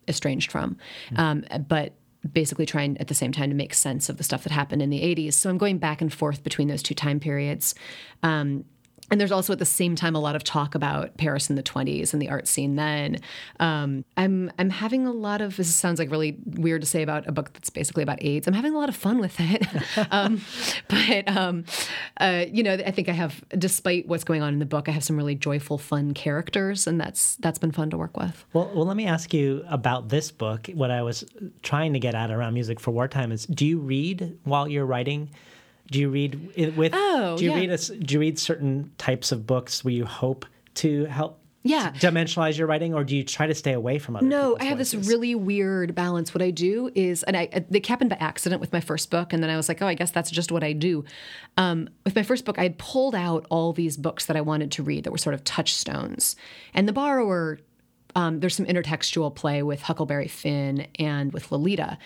estranged 0.08 0.52
from. 0.52 0.76
Um, 1.18 1.46
but 1.68 1.94
basically 2.34 2.66
trying 2.66 2.98
at 2.98 3.10
the 3.10 3.14
same 3.14 3.32
time 3.32 3.52
to 3.52 3.56
make 3.56 3.76
sense 3.76 4.10
of 4.10 4.18
the 4.18 4.24
stuff 4.24 4.44
that 4.44 4.52
happened 4.52 4.82
in 4.82 4.90
the 4.90 5.02
80s. 5.02 5.34
So 5.34 5.52
I'm 5.52 5.60
going 5.60 5.78
back 5.78 6.02
and 6.02 6.12
forth 6.12 6.44
between 6.44 6.68
those 6.68 6.82
two 6.82 6.96
time 6.96 7.20
periods. 7.20 7.76
Um, 8.24 8.66
and 9.10 9.20
there's 9.20 9.32
also 9.32 9.54
at 9.54 9.60
the 9.60 9.66
same 9.66 9.96
time 9.96 10.16
a 10.16 10.20
lot 10.20 10.36
of 10.36 10.44
talk 10.44 10.76
about 10.76 11.18
Paris 11.18 11.50
in 11.50 11.56
the 11.56 11.64
20s 11.64 12.14
and 12.14 12.22
the 12.22 12.30
art 12.30 12.48
scene 12.48 12.76
then. 12.76 13.18
Um, 13.60 14.04
I'm 14.18 14.52
I'm 14.60 14.70
having 14.70 15.06
a 15.06 15.12
lot 15.12 15.42
of 15.42 15.56
this 15.56 15.74
sounds 15.74 16.00
like 16.00 16.12
really 16.12 16.38
weird 16.46 16.82
to 16.82 16.88
say 16.88 17.02
about 17.02 17.28
a 17.28 17.32
book 17.32 17.54
that's 17.54 17.70
basically 17.70 18.04
about 18.04 18.24
AIDS. 18.24 18.48
I'm 18.48 18.54
having 18.54 18.74
a 18.74 18.78
lot 18.78 18.90
of 18.90 18.96
fun 18.96 19.20
with 19.20 19.36
it, 19.40 19.66
um, 20.12 20.42
but 20.88 21.28
um, 21.36 21.66
uh, 22.20 22.46
you 22.52 22.64
know 22.64 22.74
I 22.74 22.92
think 22.92 23.10
I 23.10 23.14
have, 23.14 23.44
despite 23.58 24.08
what's 24.08 24.24
going 24.24 24.42
on 24.42 24.54
in 24.54 24.60
the 24.60 24.66
book, 24.66 24.90
I 24.90 24.92
have 24.92 25.04
some 25.04 25.18
really 25.18 25.36
joyful, 25.36 25.78
fun 25.78 26.14
characters, 26.14 26.88
and 26.88 27.00
that's 27.00 27.36
that's 27.38 27.60
been 27.60 27.72
fun 27.72 27.90
to 27.92 27.98
work 27.98 28.18
with. 28.18 28.46
Well, 28.54 28.72
well, 28.74 28.86
let 28.86 28.98
me 28.98 29.06
ask 29.06 29.34
you 29.34 29.64
about 29.70 30.10
this 30.10 30.32
book. 30.32 30.68
What 30.74 30.92
I 30.92 31.02
was 31.02 31.24
trying 31.62 31.94
to 31.94 32.00
get 32.00 32.16
at 32.16 32.32
around 32.32 32.54
music 32.54 32.80
for 32.80 32.92
wartime 32.92 33.32
is: 33.32 33.46
Do 33.46 33.66
you 33.66 33.80
read 33.80 34.38
while 34.44 34.68
you're 34.68 34.86
writing? 34.86 35.30
Do 35.90 36.00
you 36.00 36.10
read 36.10 36.76
with? 36.76 36.92
Oh, 36.96 37.38
do 37.38 37.46
you 37.46 37.52
yeah. 37.52 37.58
read 37.58 37.70
a 37.72 37.78
do 37.78 38.14
you 38.14 38.20
read 38.20 38.40
certain 38.40 38.92
types 38.98 39.32
of 39.32 39.48
books 39.48 39.84
where 39.84 39.94
you 39.94 40.06
hope 40.06 40.46
to 40.76 41.06
help? 41.06 41.40
Yeah. 41.64 41.92
dimensionalize 41.92 42.58
your 42.58 42.66
writing, 42.66 42.94
or 42.94 43.04
do 43.04 43.14
you 43.14 43.26
try 43.26 43.46
to 43.46 43.54
stay 43.54 43.74
away 43.74 44.00
from 44.00 44.16
other? 44.16 44.26
No, 44.26 44.56
I 44.58 44.66
have 44.66 44.78
this 44.78 44.94
really 44.94 45.36
weird 45.36 45.94
balance. 45.96 46.34
What 46.34 46.42
I 46.42 46.50
do 46.50 46.90
is, 46.96 47.24
and 47.24 47.36
I 47.36 47.50
it 47.52 47.86
happened 47.86 48.10
by 48.10 48.16
accident 48.18 48.62
with 48.62 48.72
my 48.72 48.80
first 48.80 49.12
book, 49.12 49.34
and 49.34 49.44
then 49.44 49.50
I 49.50 49.58
was 49.58 49.68
like, 49.68 49.82
oh, 49.82 49.88
I 49.88 49.94
guess 49.94 50.12
that's 50.12 50.32
just 50.32 50.50
what 50.50 50.64
I 50.64 50.72
do. 50.72 51.04
Um, 51.58 51.90
with 52.06 52.16
my 52.16 52.24
first 52.24 52.46
book, 52.46 52.58
I 52.58 52.64
had 52.64 52.78
pulled 52.78 53.16
out 53.16 53.46
all 53.50 53.74
these 53.74 53.98
books 53.98 54.28
that 54.28 54.38
I 54.38 54.42
wanted 54.42 54.72
to 54.74 54.84
read 54.84 55.04
that 55.04 55.12
were 55.12 55.18
sort 55.18 55.34
of 55.34 55.44
touchstones, 55.44 56.36
and 56.74 56.88
the 56.88 56.94
borrower. 56.94 57.60
Um, 58.16 58.40
there's 58.40 58.56
some 58.56 58.66
intertextual 58.66 59.36
play 59.36 59.62
with 59.62 59.84
Huckleberry 59.84 60.28
Finn 60.28 60.88
and 60.98 61.32
with 61.34 61.52
Lolita, 61.52 61.98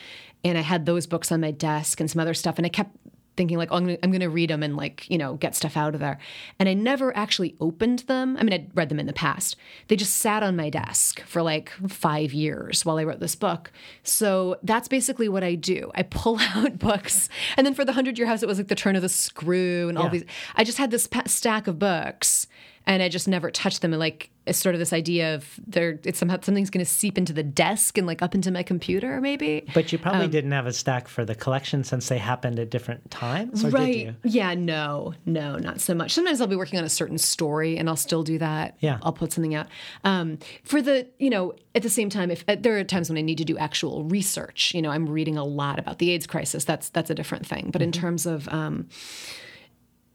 and 0.43 0.57
I 0.57 0.61
had 0.61 0.85
those 0.85 1.07
books 1.07 1.31
on 1.31 1.39
my 1.39 1.51
desk 1.51 1.99
and 1.99 2.09
some 2.09 2.19
other 2.19 2.33
stuff, 2.33 2.57
and 2.57 2.65
I 2.65 2.69
kept 2.69 2.97
thinking 3.37 3.57
like, 3.57 3.69
oh, 3.71 3.77
I'm 3.77 4.11
gonna, 4.11 4.29
read 4.29 4.49
them 4.49 4.61
and 4.61 4.75
like, 4.75 5.09
you 5.09 5.17
know, 5.17 5.35
get 5.35 5.55
stuff 5.55 5.77
out 5.77 5.93
of 5.93 5.99
there. 6.01 6.19
And 6.59 6.67
I 6.67 6.73
never 6.73 7.15
actually 7.15 7.55
opened 7.59 7.99
them. 7.99 8.35
I 8.37 8.43
mean, 8.43 8.53
I'd 8.53 8.71
read 8.75 8.89
them 8.89 8.99
in 8.99 9.05
the 9.07 9.13
past. 9.13 9.55
They 9.87 9.95
just 9.95 10.17
sat 10.17 10.43
on 10.43 10.55
my 10.55 10.69
desk 10.69 11.21
for 11.21 11.41
like 11.41 11.69
five 11.87 12.33
years 12.33 12.85
while 12.85 12.97
I 12.97 13.03
wrote 13.03 13.19
this 13.19 13.35
book. 13.35 13.71
So 14.03 14.57
that's 14.63 14.87
basically 14.87 15.29
what 15.29 15.43
I 15.43 15.55
do. 15.55 15.91
I 15.95 16.03
pull 16.03 16.39
out 16.55 16.77
books. 16.77 17.29
And 17.57 17.65
then 17.65 17.73
for 17.73 17.85
the 17.85 17.93
Hundred 17.93 18.17
Year 18.17 18.27
House, 18.27 18.43
it 18.43 18.47
was 18.47 18.57
like 18.57 18.67
the 18.67 18.75
turn 18.75 18.95
of 18.95 19.01
the 19.01 19.09
screw 19.09 19.87
and 19.89 19.97
all 19.97 20.05
Yeah. 20.05 20.09
these. 20.11 20.25
I 20.55 20.63
just 20.63 20.77
had 20.77 20.91
this 20.91 21.07
stack 21.27 21.67
of 21.67 21.79
books 21.79 22.47
and 22.85 23.03
I 23.03 23.09
just 23.09 23.27
never 23.27 23.51
touched 23.51 23.81
them. 23.81 23.93
And 23.93 23.99
like, 23.99 24.29
it's 24.47 24.57
sort 24.57 24.73
of 24.73 24.79
this 24.79 24.91
idea 24.91 25.35
of 25.35 25.59
there, 25.67 25.99
it's 26.03 26.17
somehow 26.17 26.39
something's 26.41 26.71
going 26.71 26.83
to 26.83 26.91
seep 26.91 27.15
into 27.17 27.31
the 27.31 27.43
desk 27.43 27.97
and 27.97 28.07
like 28.07 28.23
up 28.23 28.33
into 28.33 28.49
my 28.49 28.63
computer, 28.63 29.21
maybe. 29.21 29.67
But 29.73 29.91
you 29.91 29.99
probably 29.99 30.25
Um, 30.25 30.31
didn't 30.31 30.51
have 30.51 30.65
a 30.65 30.73
stack 30.73 31.07
for 31.07 31.23
the 31.23 31.35
collection 31.35 31.83
since 31.83 32.09
they 32.09 32.17
happened 32.17 32.57
at 32.57 32.71
different 32.71 33.11
times, 33.11 33.63
or 33.63 33.69
right. 33.69 33.93
did 33.93 34.05
you? 34.05 34.15
Yeah, 34.23 34.55
no, 34.55 35.13
no, 35.27 35.57
not 35.57 35.79
so 35.79 35.93
much. 35.93 36.11
Sometimes 36.11 36.41
I'll 36.41 36.47
be 36.47 36.55
working 36.55 36.79
on 36.79 36.85
a 36.85 36.89
certain 36.89 37.19
story 37.19 37.77
and 37.77 37.87
I'll 37.87 37.95
still 37.95 38.23
do 38.23 38.39
that. 38.39 38.77
Yeah. 38.79 38.97
I'll 39.03 39.13
put 39.13 39.31
something 39.31 39.53
out. 39.53 39.67
Um, 40.03 40.39
for 40.63 40.81
the, 40.81 41.07
you 41.19 41.29
know, 41.29 41.53
at 41.75 41.83
the 41.83 41.89
same 41.89 42.09
time, 42.09 42.31
if 42.31 42.43
uh, 42.47 42.55
there 42.59 42.77
are 42.79 42.83
times 42.83 43.09
when 43.09 43.17
I 43.19 43.21
need 43.21 43.37
to 43.37 43.45
do 43.45 43.59
actual 43.59 44.03
research, 44.05 44.73
you 44.73 44.81
know, 44.81 44.89
I'm 44.89 45.07
reading 45.07 45.37
a 45.37 45.45
lot 45.45 45.77
about 45.77 45.99
the 45.99 46.09
AIDS 46.11 46.25
crisis. 46.25 46.65
That's 46.65 46.89
that's 46.89 47.11
a 47.11 47.15
different 47.15 47.45
thing. 47.45 47.69
But 47.71 47.83
in 47.83 47.91
terms 47.91 48.25
of, 48.25 48.47
um, 48.49 48.89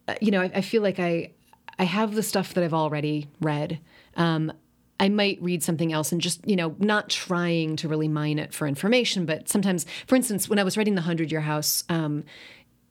uh, 0.09 0.15
you 0.21 0.33
know, 0.33 0.41
I, 0.41 0.51
I 0.57 0.61
feel 0.63 0.83
like 0.83 0.99
I 0.99 1.31
I 1.79 1.85
have 1.85 2.15
the 2.15 2.23
stuff 2.23 2.55
that 2.55 2.65
I've 2.65 2.75
already 2.75 3.29
read. 3.41 3.81
Um, 4.17 4.53
I 4.99 5.09
might 5.09 5.39
read 5.43 5.63
something 5.63 5.93
else 5.93 6.11
and 6.11 6.21
just, 6.21 6.47
you 6.49 6.57
know, 6.57 6.75
not 6.79 7.11
trying 7.11 7.77
to 7.77 7.89
really 7.89 8.09
mine 8.09 8.39
it 8.39 8.55
for 8.55 8.67
information, 8.67 9.27
but 9.27 9.49
sometimes, 9.49 9.85
for 10.07 10.17
instance, 10.17 10.49
when 10.49 10.59
I 10.59 10.63
was 10.63 10.77
writing 10.77 10.95
The 10.95 11.03
Hundred 11.03 11.31
Year 11.31 11.43
House, 11.43 11.85
um, 11.89 12.25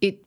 it 0.01 0.23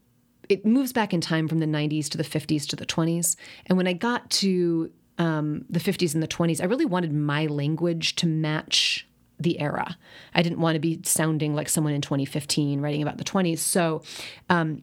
it 0.48 0.66
moves 0.66 0.92
back 0.92 1.12
in 1.12 1.20
time 1.20 1.46
from 1.46 1.58
the 1.58 1.66
90s 1.66 2.08
to 2.08 2.16
the 2.16 2.24
50s 2.24 2.66
to 2.68 2.76
the 2.76 2.86
20s. 2.86 3.36
And 3.66 3.76
when 3.76 3.86
I 3.86 3.92
got 3.92 4.28
to 4.30 4.90
um, 5.18 5.66
the 5.68 5.78
50s 5.78 6.14
and 6.14 6.22
the 6.22 6.28
20s, 6.28 6.60
I 6.60 6.64
really 6.64 6.86
wanted 6.86 7.12
my 7.12 7.46
language 7.46 8.16
to 8.16 8.26
match 8.26 9.06
the 9.38 9.60
era. 9.60 9.96
I 10.34 10.42
didn't 10.42 10.60
want 10.60 10.74
to 10.74 10.80
be 10.80 11.00
sounding 11.04 11.54
like 11.54 11.68
someone 11.68 11.92
in 11.92 12.00
2015 12.00 12.80
writing 12.80 13.02
about 13.02 13.18
the 13.18 13.24
20s. 13.24 13.58
So 13.58 14.02
um, 14.48 14.82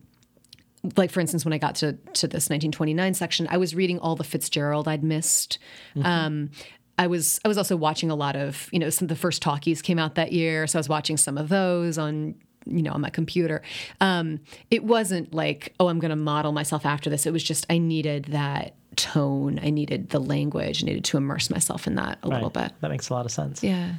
like 0.98 1.12
for 1.12 1.20
instance, 1.20 1.46
when 1.46 1.54
I 1.54 1.58
got 1.58 1.76
to 1.76 1.94
to 1.94 2.28
this 2.28 2.50
1929 2.50 3.14
section, 3.14 3.48
I 3.50 3.58
was 3.58 3.76
reading 3.76 4.00
all 4.00 4.16
the 4.16 4.24
Fitzgerald 4.24 4.88
I'd 4.88 5.04
missed. 5.04 5.58
Um, 6.04 6.50
I 6.98 7.08
was 7.08 7.40
I 7.44 7.48
was 7.48 7.58
also 7.58 7.76
watching 7.76 8.10
a 8.10 8.16
lot 8.16 8.36
of 8.36 8.70
you 8.72 8.80
know 8.80 8.90
some 8.90 9.06
of 9.06 9.10
the 9.10 9.16
first 9.16 9.42
talkies 9.42 9.82
came 9.82 10.00
out 10.00 10.16
that 10.16 10.32
year, 10.32 10.68
so 10.68 10.80
I 10.80 10.82
was 10.82 10.90
watching 10.90 11.18
some 11.18 11.38
of 11.38 11.50
those 11.50 11.98
on 11.98 12.36
you 12.66 12.82
know 12.82 12.92
on 12.92 13.02
my 13.02 13.10
computer. 13.10 13.62
Um, 14.02 14.40
it 14.72 14.84
wasn't 14.84 15.34
like 15.34 15.74
oh 15.80 15.88
I'm 15.88 16.00
going 16.00 16.10
to 16.10 16.16
model 16.16 16.52
myself 16.52 16.86
after 16.86 17.10
this. 17.10 17.26
It 17.26 17.34
was 17.34 17.44
just 17.44 17.66
I 17.70 17.78
needed 17.78 18.26
that 18.26 18.76
tone. 18.96 19.60
I 19.62 19.70
needed 19.70 20.10
the 20.10 20.20
language. 20.20 20.84
I 20.84 20.88
needed 20.88 21.04
to 21.06 21.18
immerse 21.18 21.50
myself 21.50 21.86
in 21.88 21.96
that 21.96 22.20
a 22.24 22.30
little 22.30 22.50
bit. 22.50 22.72
That 22.80 22.90
makes 22.90 23.10
a 23.10 23.14
lot 23.14 23.26
of 23.26 23.32
sense. 23.32 23.62
Yeah. 23.62 23.96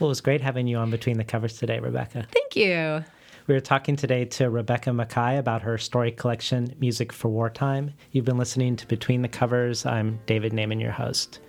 Well, 0.00 0.08
it 0.08 0.12
was 0.12 0.20
great 0.20 0.40
having 0.40 0.66
you 0.66 0.78
on 0.78 0.90
Between 0.90 1.18
the 1.18 1.24
Covers 1.24 1.58
today, 1.58 1.78
Rebecca. 1.78 2.26
Thank 2.32 2.56
you. 2.56 3.04
We 3.50 3.56
were 3.56 3.60
talking 3.60 3.96
today 3.96 4.26
to 4.26 4.48
Rebecca 4.48 4.90
Makkai 4.90 5.36
about 5.36 5.62
her 5.62 5.76
story 5.76 6.12
collection, 6.12 6.72
Music 6.78 7.12
for 7.12 7.28
Wartime. 7.28 7.92
You've 8.12 8.24
been 8.24 8.38
listening 8.38 8.76
to 8.76 8.86
Between 8.86 9.22
the 9.22 9.28
Covers. 9.28 9.84
I'm 9.84 10.20
David 10.26 10.52
Naimon, 10.52 10.80
your 10.80 10.92
host. 10.92 11.40